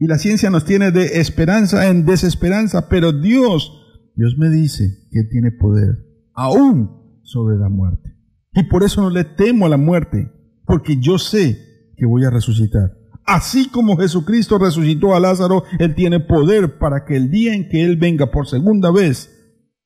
Y 0.03 0.07
la 0.07 0.17
ciencia 0.17 0.49
nos 0.49 0.65
tiene 0.65 0.91
de 0.91 1.21
esperanza 1.21 1.87
en 1.87 2.03
desesperanza, 2.03 2.89
pero 2.89 3.13
Dios, 3.13 3.71
Dios 4.17 4.35
me 4.37 4.49
dice 4.49 5.07
que 5.09 5.23
tiene 5.23 5.53
poder 5.53 5.95
aún 6.33 7.21
sobre 7.23 7.55
la 7.55 7.69
muerte. 7.69 8.13
Y 8.51 8.63
por 8.63 8.83
eso 8.83 8.99
no 8.99 9.09
le 9.09 9.23
temo 9.23 9.65
a 9.65 9.69
la 9.69 9.77
muerte, 9.77 10.29
porque 10.65 10.97
yo 10.97 11.17
sé 11.17 11.93
que 11.95 12.05
voy 12.05 12.25
a 12.25 12.31
resucitar. 12.31 12.97
Así 13.25 13.69
como 13.69 13.95
Jesucristo 13.95 14.57
resucitó 14.57 15.15
a 15.15 15.21
Lázaro, 15.21 15.63
Él 15.79 15.95
tiene 15.95 16.19
poder 16.19 16.79
para 16.79 17.05
que 17.05 17.15
el 17.15 17.31
día 17.31 17.55
en 17.55 17.69
que 17.69 17.85
Él 17.85 17.95
venga 17.95 18.29
por 18.29 18.45
segunda 18.45 18.91
vez, 18.91 19.31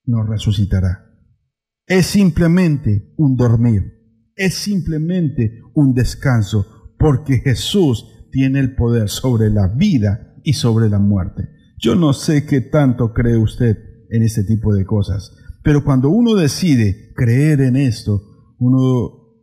nos 0.04 0.28
resucitará. 0.28 1.12
Es 1.86 2.08
simplemente 2.08 3.14
un 3.18 3.36
dormir, 3.36 4.34
es 4.36 4.56
simplemente 4.56 5.62
un 5.76 5.94
descanso, 5.94 6.66
porque 6.98 7.38
Jesús 7.38 8.17
tiene 8.38 8.60
el 8.60 8.76
poder 8.76 9.10
sobre 9.10 9.50
la 9.50 9.68
vida 9.68 10.36
y 10.44 10.54
sobre 10.54 10.90
la 10.90 11.00
muerte. 11.00 11.50
Yo 11.80 11.96
no 11.96 12.14
sé 12.14 12.46
qué 12.46 12.62
tanto 12.62 13.12
cree 13.12 13.36
usted 13.36 13.80
en 14.12 14.22
este 14.22 14.44
tipo 14.44 14.76
de 14.76 14.86
cosas, 14.86 15.36
pero 15.64 15.84
cuando 15.84 16.10
uno 16.10 16.36
decide 16.36 17.14
creer 17.16 17.62
en 17.62 17.76
esto, 17.76 18.22
uno 18.60 19.34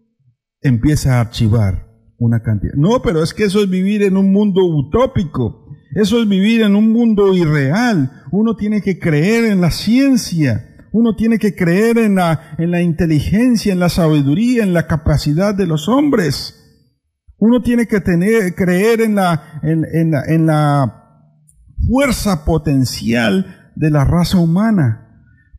empieza 0.61 1.16
a 1.16 1.22
archivar 1.22 1.88
una 2.18 2.40
cantidad. 2.40 2.74
No, 2.76 3.03
pero 3.03 3.20
es 3.20 3.34
que 3.34 3.47
eso 3.47 3.64
es 3.64 3.68
vivir 3.68 4.05
en 4.05 4.16
un 4.16 4.32
mundo 4.32 4.64
utópico. 4.64 5.66
Eso 5.97 6.22
es 6.22 6.28
vivir 6.28 6.62
en 6.62 6.76
un 6.76 6.92
mundo 6.92 7.34
irreal. 7.34 8.22
Uno 8.30 8.55
tiene 8.55 8.80
que 8.80 9.01
creer 9.01 9.47
en 9.47 9.61
la 9.61 9.72
ciencia. 9.72 10.76
Uno 10.92 11.16
tiene 11.16 11.40
que 11.40 11.57
creer 11.57 11.99
en 11.99 12.14
la, 12.14 12.55
en 12.59 12.70
la 12.70 12.80
inteligencia, 12.80 13.72
en 13.72 13.80
la 13.80 13.88
sabiduría, 13.88 14.62
en 14.62 14.72
la 14.72 14.86
capacidad 14.86 15.53
de 15.53 15.66
los 15.66 15.88
hombres. 15.88 16.64
Uno 17.39 17.62
tiene 17.62 17.87
que 17.87 18.01
tener, 18.01 18.55
creer 18.55 19.01
en 19.01 19.16
la, 19.16 19.61
en, 19.62 19.85
en 19.93 20.11
la, 20.11 20.24
en 20.26 20.47
la 20.47 21.05
fuerza 21.89 22.45
potencial 22.45 23.72
de 23.74 23.91
la 23.91 24.05
raza 24.05 24.39
humana. 24.39 25.01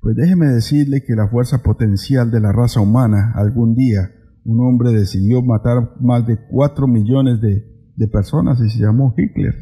Pues 0.01 0.15
déjeme 0.15 0.47
decirle 0.47 1.03
que 1.03 1.15
la 1.15 1.27
fuerza 1.27 1.63
potencial 1.63 2.31
de 2.31 2.39
la 2.39 2.51
raza 2.51 2.79
humana 2.79 3.33
algún 3.35 3.75
día 3.75 4.11
un 4.45 4.61
hombre 4.61 4.91
decidió 4.91 5.41
matar 5.41 5.95
más 5.99 6.25
de 6.27 6.37
cuatro 6.49 6.87
millones 6.87 7.41
de, 7.41 7.73
personas 8.07 8.61
y 8.61 8.69
se 8.69 8.79
llamó 8.79 9.15
Hitler. 9.17 9.55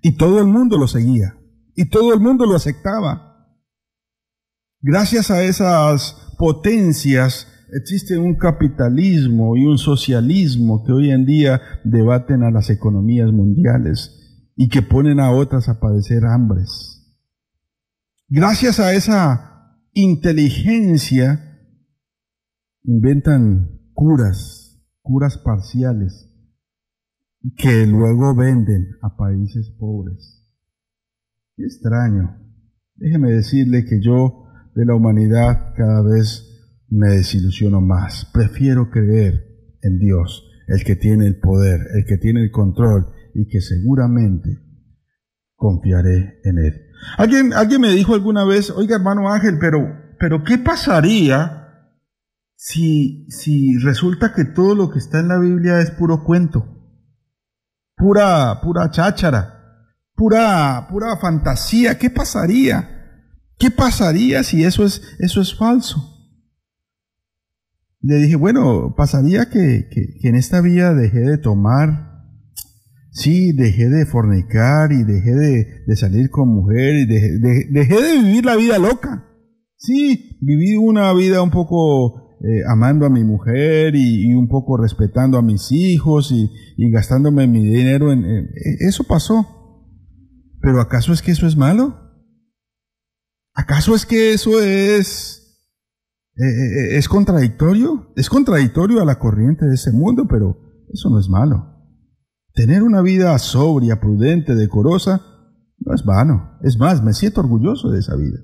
Y 0.00 0.16
todo 0.16 0.38
el 0.40 0.46
mundo 0.46 0.78
lo 0.78 0.86
seguía. 0.86 1.34
Y 1.74 1.86
todo 1.90 2.14
el 2.14 2.20
mundo 2.20 2.46
lo 2.46 2.54
aceptaba. 2.54 3.50
Gracias 4.80 5.32
a 5.32 5.42
esas 5.42 6.34
potencias 6.38 7.48
existe 7.72 8.18
un 8.18 8.36
capitalismo 8.36 9.56
y 9.56 9.64
un 9.64 9.78
socialismo 9.78 10.84
que 10.84 10.92
hoy 10.92 11.10
en 11.10 11.24
día 11.24 11.60
debaten 11.84 12.42
a 12.42 12.50
las 12.50 12.70
economías 12.70 13.32
mundiales 13.32 14.14
y 14.56 14.68
que 14.68 14.82
ponen 14.82 15.20
a 15.20 15.30
otras 15.30 15.68
a 15.68 15.80
padecer 15.80 16.24
hambres. 16.24 16.98
Gracias 18.28 18.80
a 18.80 18.92
esa 18.92 19.78
inteligencia 19.94 21.44
inventan 22.84 23.90
curas, 23.92 24.82
curas 25.02 25.38
parciales, 25.38 26.28
que 27.56 27.86
luego 27.86 28.34
venden 28.34 28.96
a 29.02 29.16
países 29.16 29.70
pobres. 29.78 30.44
Qué 31.56 31.64
extraño. 31.64 32.38
Déjeme 32.96 33.30
decirle 33.30 33.84
que 33.84 34.00
yo 34.02 34.44
de 34.74 34.84
la 34.84 34.94
humanidad 34.94 35.74
cada 35.76 36.02
vez 36.02 36.47
me 36.90 37.08
desilusiono 37.08 37.80
más. 37.80 38.30
Prefiero 38.32 38.90
creer 38.90 39.78
en 39.82 39.98
Dios, 39.98 40.44
el 40.66 40.84
que 40.84 40.96
tiene 40.96 41.26
el 41.26 41.38
poder, 41.38 41.80
el 41.94 42.04
que 42.04 42.18
tiene 42.18 42.42
el 42.42 42.50
control 42.50 43.12
y 43.34 43.48
que 43.48 43.60
seguramente 43.60 44.58
confiaré 45.54 46.40
en 46.44 46.58
Él. 46.58 46.74
Alguien, 47.16 47.52
alguien 47.52 47.80
me 47.80 47.92
dijo 47.92 48.14
alguna 48.14 48.44
vez, 48.44 48.70
oiga 48.70 48.96
hermano 48.96 49.32
Ángel, 49.32 49.58
pero, 49.60 49.86
pero 50.18 50.42
¿qué 50.44 50.58
pasaría 50.58 51.58
si, 52.56 53.26
si 53.30 53.78
resulta 53.78 54.32
que 54.34 54.44
todo 54.44 54.74
lo 54.74 54.90
que 54.90 54.98
está 54.98 55.20
en 55.20 55.28
la 55.28 55.38
Biblia 55.38 55.80
es 55.80 55.90
puro 55.92 56.24
cuento, 56.24 56.66
pura, 57.96 58.60
pura 58.60 58.90
cháchara, 58.90 59.86
pura, 60.14 60.88
pura 60.90 61.16
fantasía, 61.18 61.98
¿qué 61.98 62.10
pasaría? 62.10 62.96
¿Qué 63.58 63.70
pasaría 63.70 64.42
si 64.42 64.64
eso 64.64 64.84
es, 64.84 65.02
eso 65.18 65.40
es 65.40 65.56
falso? 65.56 66.17
Le 68.00 68.16
dije, 68.16 68.36
bueno, 68.36 68.94
pasaría 68.96 69.50
que, 69.50 69.88
que, 69.90 70.28
en 70.28 70.36
esta 70.36 70.60
vida 70.60 70.94
dejé 70.94 71.20
de 71.20 71.38
tomar, 71.38 72.24
sí, 73.10 73.52
dejé 73.52 73.88
de 73.88 74.06
fornicar 74.06 74.92
y 74.92 75.02
dejé 75.04 75.34
de, 75.34 75.84
de 75.86 75.96
salir 75.96 76.30
con 76.30 76.48
mujer 76.48 76.94
y 76.94 77.06
dejé, 77.06 77.38
dejé 77.70 78.02
de 78.02 78.22
vivir 78.22 78.44
la 78.44 78.56
vida 78.56 78.78
loca. 78.78 79.24
Sí, 79.76 80.38
viví 80.40 80.76
una 80.76 81.12
vida 81.12 81.42
un 81.42 81.50
poco 81.50 82.28
eh, 82.40 82.62
amando 82.68 83.04
a 83.04 83.10
mi 83.10 83.24
mujer 83.24 83.96
y, 83.96 84.32
un 84.32 84.46
poco 84.46 84.76
respetando 84.76 85.38
a 85.38 85.42
mis 85.42 85.72
hijos 85.72 86.30
y, 86.30 86.48
gastándome 86.92 87.48
mi 87.48 87.64
dinero 87.64 88.12
en, 88.12 88.24
e, 88.24 88.48
Eso 88.80 89.04
pasó. 89.04 89.44
Pero 90.60 90.80
¿acaso 90.80 91.12
es 91.12 91.20
que 91.20 91.32
eso 91.32 91.48
es 91.48 91.56
malo? 91.56 91.96
¿Acaso 93.54 93.94
es 93.96 94.06
que 94.06 94.32
eso 94.34 94.62
es... 94.62 95.37
Eh, 96.38 96.44
eh, 96.44 96.98
es 96.98 97.08
contradictorio? 97.08 98.12
Es 98.14 98.30
contradictorio 98.30 99.02
a 99.02 99.04
la 99.04 99.18
corriente 99.18 99.66
de 99.66 99.74
ese 99.74 99.90
mundo, 99.90 100.26
pero 100.28 100.56
eso 100.92 101.10
no 101.10 101.18
es 101.18 101.28
malo. 101.28 101.74
Tener 102.54 102.84
una 102.84 103.02
vida 103.02 103.36
sobria, 103.38 104.00
prudente, 104.00 104.54
decorosa, 104.54 105.20
no 105.78 105.94
es 105.94 106.04
vano. 106.04 106.56
Es 106.62 106.78
más, 106.78 107.02
me 107.02 107.12
siento 107.12 107.40
orgulloso 107.40 107.90
de 107.90 107.98
esa 107.98 108.14
vida. 108.14 108.38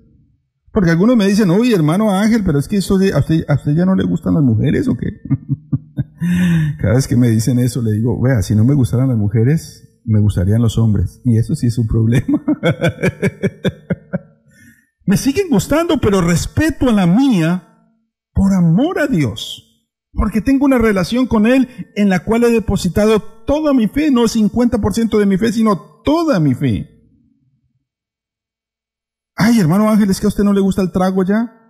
Porque 0.73 0.91
algunos 0.91 1.17
me 1.17 1.29
dicen, 1.29 1.51
oye, 1.51 1.73
hermano 1.73 2.11
Ángel, 2.11 2.43
pero 2.45 2.59
es 2.59 2.67
que 2.67 2.79
eso 2.79 2.99
de, 2.99 3.13
¿a, 3.13 3.19
usted, 3.19 3.45
ya 3.77 3.87
no 3.87 3.95
le 3.95 4.03
gustan 4.03 4.35
las 4.35 4.43
mujeres 4.43 4.89
o 4.89 4.97
qué? 4.97 5.07
Cada 6.81 6.95
vez 6.95 7.07
que 7.07 7.17
me 7.17 7.31
dicen 7.31 7.61
eso, 7.61 7.81
le 7.81 7.93
digo, 7.93 8.21
vea, 8.21 8.43
si 8.43 8.57
no 8.57 8.65
me 8.65 8.75
gustaran 8.75 9.09
las 9.09 9.19
mujeres, 9.19 10.01
me 10.05 10.19
gustarían 10.19 10.61
los 10.61 10.79
hombres. 10.79 11.21
Y 11.25 11.39
eso 11.39 11.55
sí 11.55 11.69
es 11.69 11.79
un 11.79 11.87
problema. 11.87 12.43
me 15.07 15.17
siguen 15.17 15.49
gustando, 15.49 16.01
pero 16.01 16.21
respeto 16.21 16.89
a 16.89 16.93
la 16.93 17.07
mía 17.07 17.71
por 18.35 18.53
amor 18.53 18.99
a 18.99 19.07
Dios. 19.07 19.71
Porque 20.13 20.41
tengo 20.41 20.65
una 20.65 20.79
relación 20.79 21.27
con 21.27 21.47
Él 21.47 21.69
en 21.97 22.09
la 22.09 22.25
cual 22.25 22.45
he 22.45 22.51
depositado 22.51 23.21
toda 23.47 23.73
mi 23.73 23.89
fe, 23.89 24.11
no 24.11 24.23
50% 24.23 25.19
de 25.19 25.27
mi 25.27 25.39
fe, 25.39 25.53
sino 25.53 26.03
toda 26.05 26.39
mi 26.39 26.55
fe. 26.55 26.91
Ay, 29.37 29.59
hermano 29.59 29.89
Ángel, 29.89 30.11
es 30.11 30.21
que 30.21 30.27
a 30.27 30.29
usted 30.29 30.45
no 30.45 30.53
le 30.53 30.61
gusta 30.61 30.83
el 30.83 30.93
trago 30.93 31.25
ya. 31.25 31.61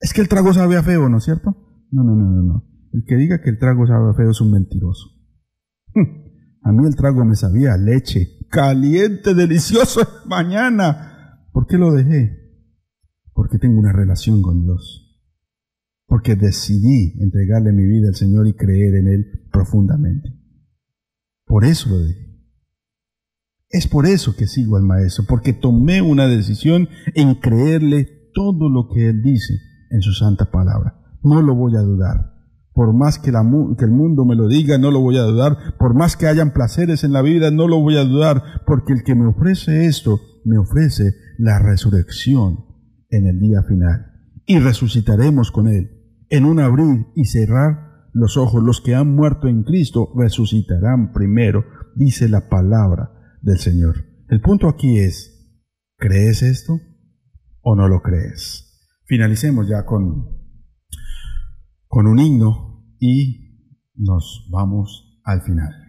Es 0.00 0.12
que 0.12 0.20
el 0.20 0.28
trago 0.28 0.52
sabe 0.54 0.76
a 0.76 0.82
feo, 0.82 1.08
¿no 1.08 1.18
es 1.18 1.24
cierto? 1.24 1.54
No, 1.90 2.02
no, 2.02 2.14
no, 2.14 2.30
no, 2.30 2.42
no. 2.42 2.64
El 2.92 3.04
que 3.04 3.16
diga 3.16 3.42
que 3.42 3.50
el 3.50 3.58
trago 3.58 3.86
sabe 3.86 4.10
a 4.10 4.14
feo 4.14 4.30
es 4.30 4.40
un 4.40 4.52
mentiroso. 4.52 5.10
A 6.62 6.72
mí 6.72 6.84
el 6.84 6.96
trago 6.96 7.24
me 7.24 7.36
sabía 7.36 7.76
leche, 7.76 8.26
caliente, 8.50 9.34
delicioso 9.34 10.00
mañana. 10.26 11.46
¿Por 11.52 11.68
qué 11.68 11.78
lo 11.78 11.92
dejé? 11.92 12.32
Porque 13.32 13.58
tengo 13.58 13.78
una 13.78 13.92
relación 13.92 14.42
con 14.42 14.64
Dios. 14.64 15.05
Porque 16.06 16.36
decidí 16.36 17.20
entregarle 17.20 17.72
mi 17.72 17.84
vida 17.84 18.08
al 18.08 18.14
Señor 18.14 18.46
y 18.46 18.54
creer 18.54 18.94
en 18.94 19.08
Él 19.08 19.48
profundamente. 19.52 20.30
Por 21.44 21.64
eso 21.64 21.90
lo 21.90 21.98
dejé. 21.98 22.26
Es 23.70 23.88
por 23.88 24.06
eso 24.06 24.36
que 24.36 24.46
sigo 24.46 24.76
al 24.76 24.84
Maestro, 24.84 25.24
porque 25.28 25.52
tomé 25.52 26.00
una 26.00 26.28
decisión 26.28 26.88
en 27.14 27.34
creerle 27.34 28.30
todo 28.32 28.70
lo 28.70 28.88
que 28.88 29.08
Él 29.08 29.22
dice 29.22 29.54
en 29.90 30.00
su 30.02 30.12
santa 30.12 30.50
palabra. 30.50 31.00
No 31.22 31.42
lo 31.42 31.54
voy 31.54 31.76
a 31.76 31.80
dudar. 31.80 32.36
Por 32.72 32.92
más 32.92 33.18
que, 33.18 33.32
que, 33.78 33.84
el 33.84 33.90
mundo 33.90 34.24
me 34.24 34.36
lo 34.36 34.48
diga, 34.48 34.76
no 34.76 34.90
lo 34.90 35.00
voy 35.00 35.16
a 35.16 35.22
dudar. 35.22 35.56
Por 35.78 35.94
más 35.94 36.16
que 36.16 36.26
hayan 36.26 36.52
placeres 36.52 37.04
en 37.04 37.12
la 37.12 37.22
vida, 37.22 37.50
no 37.50 37.66
lo 37.68 37.80
voy 37.80 37.96
a 37.96 38.04
dudar. 38.04 38.42
Porque 38.66 38.92
el 38.92 39.02
que 39.02 39.14
me 39.14 39.26
ofrece 39.26 39.86
esto, 39.86 40.20
me 40.44 40.58
ofrece 40.58 41.14
la 41.38 41.58
resurrección 41.58 42.66
en 43.08 43.26
el 43.26 43.40
día 43.40 43.62
final. 43.62 44.12
Y 44.46 44.58
resucitaremos 44.58 45.50
con 45.50 45.68
Él. 45.68 45.95
En 46.28 46.44
un 46.44 46.60
abrir 46.60 47.06
y 47.14 47.26
cerrar 47.26 48.08
los 48.12 48.36
ojos, 48.36 48.62
los 48.62 48.80
que 48.80 48.94
han 48.94 49.14
muerto 49.14 49.46
en 49.46 49.62
Cristo 49.62 50.12
resucitarán 50.16 51.12
primero, 51.12 51.64
dice 51.94 52.28
la 52.28 52.48
palabra 52.48 53.10
del 53.42 53.58
Señor. 53.58 54.04
El 54.28 54.40
punto 54.40 54.68
aquí 54.68 54.98
es, 54.98 55.62
¿crees 55.96 56.42
esto 56.42 56.80
o 57.60 57.76
no 57.76 57.88
lo 57.88 58.00
crees? 58.02 58.64
Finalicemos 59.04 59.68
ya 59.68 59.84
con, 59.84 60.26
con 61.86 62.06
un 62.06 62.18
himno 62.18 62.96
y 62.98 63.74
nos 63.94 64.48
vamos 64.50 65.20
al 65.24 65.42
final. 65.42 65.85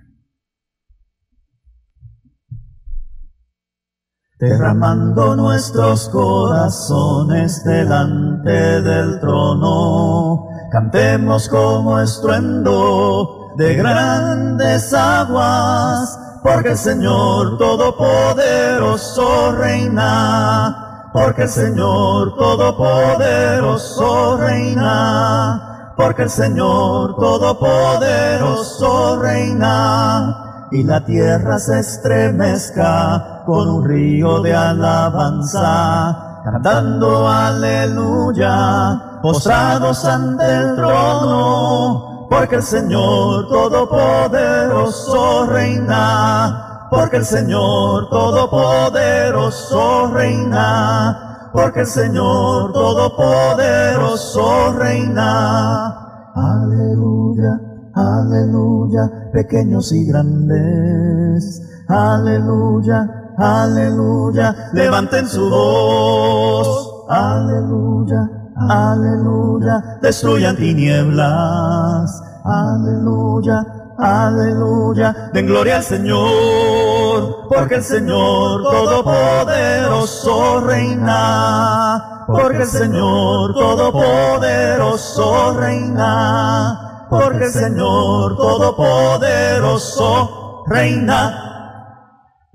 Derramando 4.39 5.35
nuestros 5.35 6.09
corazones 6.09 7.63
delante 7.63 8.83
del 8.83 9.19
trono. 9.19 10.49
Cantemos 10.71 11.49
como 11.49 11.99
estruendo 11.99 13.55
de 13.57 13.73
grandes 13.73 14.93
aguas, 14.93 16.19
porque 16.43 16.69
el 16.69 16.77
Señor 16.77 17.57
Todopoderoso 17.57 19.53
reina, 19.53 21.09
porque 21.11 21.41
el 21.43 21.49
Señor 21.49 22.35
Todopoderoso 22.35 24.37
reina, 24.37 25.93
porque 25.97 26.21
el 26.23 26.29
Señor 26.29 27.15
Todopoderoso 27.15 29.19
reina. 29.19 30.43
Y 30.69 30.83
la 30.83 31.05
tierra 31.05 31.59
se 31.59 31.79
estremezca 31.79 33.36
con 33.47 33.67
un 33.69 33.85
río 33.85 34.41
de 34.41 34.53
alabanza, 34.53 36.41
cantando 36.43 37.29
aleluya, 37.29 39.19
postrados 39.21 40.03
ante 40.03 40.43
el 40.43 40.75
trono, 40.75 42.27
porque 42.29 42.57
el 42.57 42.63
Señor 42.63 43.47
Todopoderoso 43.47 45.45
reina, 45.45 46.89
porque 46.91 47.15
el 47.15 47.25
Señor 47.25 48.09
Todopoderoso 48.09 50.11
reina, 50.13 51.49
porque 51.53 51.79
el 51.79 51.87
Señor 51.87 52.73
Todopoderoso 52.73 54.73
reina. 54.73 56.31
Aleluya. 56.35 57.61
Aleluya, 57.97 59.31
pequeños 59.33 59.91
y 59.91 60.05
grandes. 60.05 61.63
Aleluya, 61.87 63.16
aleluya, 63.37 64.69
levanten 64.73 65.27
su 65.27 65.49
voz. 65.49 67.05
Aleluya, 67.09 68.29
aleluya, 68.69 69.99
destruyan 70.01 70.55
tinieblas. 70.55 72.23
Aleluya, 72.43 73.65
aleluya, 73.97 75.29
den 75.33 75.47
gloria 75.47 75.77
al 75.77 75.83
Señor, 75.83 77.47
porque 77.49 77.75
el 77.75 77.83
Señor 77.83 78.63
Todopoderoso 78.63 80.61
reina. 80.61 82.23
Porque 82.27 82.63
el 82.63 82.67
Señor 82.67 83.53
Todopoderoso 83.53 85.53
reina 85.57 86.87
porque 87.09 87.45
el 87.45 87.51
Señor 87.51 88.35
Todopoderoso 88.35 90.63
reina. 90.67 91.46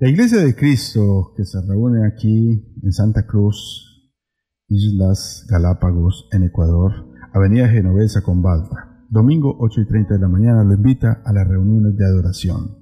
La 0.03 0.09
Iglesia 0.09 0.39
de 0.39 0.53
Cristo 0.53 1.31
que 1.33 1.45
se 1.45 1.61
reúne 1.61 2.05
aquí 2.05 2.61
en 2.83 2.91
Santa 2.91 3.25
Cruz, 3.25 4.11
Islas 4.67 5.47
Galápagos, 5.49 6.27
en 6.33 6.43
Ecuador, 6.43 6.91
Avenida 7.31 7.69
Genovesa 7.69 8.21
con 8.21 8.41
Balta, 8.41 9.05
domingo 9.09 9.55
8 9.61 9.79
y 9.79 9.87
30 9.87 10.15
de 10.15 10.19
la 10.19 10.27
mañana, 10.27 10.65
lo 10.65 10.73
invita 10.73 11.21
a 11.23 11.31
las 11.31 11.47
reuniones 11.47 11.95
de 11.95 12.05
adoración. 12.05 12.79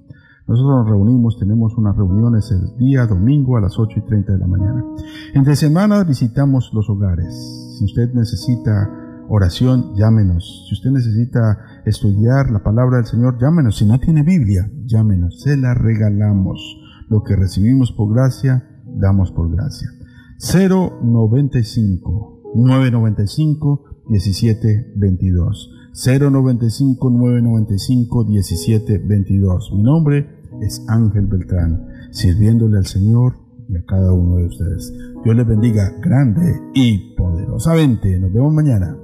Nosotros 0.48 0.78
nos 0.78 0.88
reunimos, 0.88 1.38
tenemos 1.38 1.78
unas 1.78 1.96
reuniones 1.96 2.50
el 2.50 2.76
día 2.76 3.06
domingo 3.06 3.56
a 3.56 3.60
las 3.60 3.78
8 3.78 4.00
y 4.00 4.02
30 4.04 4.32
de 4.32 4.38
la 4.38 4.46
mañana. 4.48 4.84
Entre 5.32 5.54
semanas 5.54 6.08
visitamos 6.08 6.72
los 6.74 6.90
hogares. 6.90 7.32
Si 7.78 7.84
usted 7.84 8.12
necesita 8.14 8.90
oración, 9.28 9.94
llámenos. 9.94 10.66
Si 10.68 10.74
usted 10.74 10.90
necesita 10.90 11.82
estudiar 11.86 12.50
la 12.50 12.64
palabra 12.64 12.96
del 12.96 13.06
Señor, 13.06 13.38
llámenos. 13.40 13.76
Si 13.76 13.86
no 13.86 14.00
tiene 14.00 14.24
Biblia, 14.24 14.68
llámenos. 14.86 15.40
Se 15.40 15.56
la 15.56 15.72
regalamos. 15.72 16.81
Lo 17.08 17.22
que 17.22 17.36
recibimos 17.36 17.92
por 17.92 18.12
gracia, 18.12 18.68
damos 18.86 19.32
por 19.32 19.50
gracia. 19.50 19.88
095 20.38 22.52
995 22.54 23.84
1722. 24.08 25.70
095 25.94 27.10
995 27.10 28.24
1722. 28.24 29.72
Mi 29.74 29.82
nombre 29.82 30.26
es 30.60 30.84
Ángel 30.88 31.26
Beltrán, 31.26 31.86
sirviéndole 32.10 32.78
al 32.78 32.86
Señor 32.86 33.34
y 33.68 33.76
a 33.76 33.84
cada 33.84 34.12
uno 34.12 34.36
de 34.36 34.46
ustedes. 34.46 34.92
Dios 35.24 35.36
les 35.36 35.46
bendiga 35.46 35.92
grande 36.00 36.60
y 36.74 37.14
poderosamente. 37.14 38.18
Nos 38.18 38.32
vemos 38.32 38.52
mañana. 38.52 38.96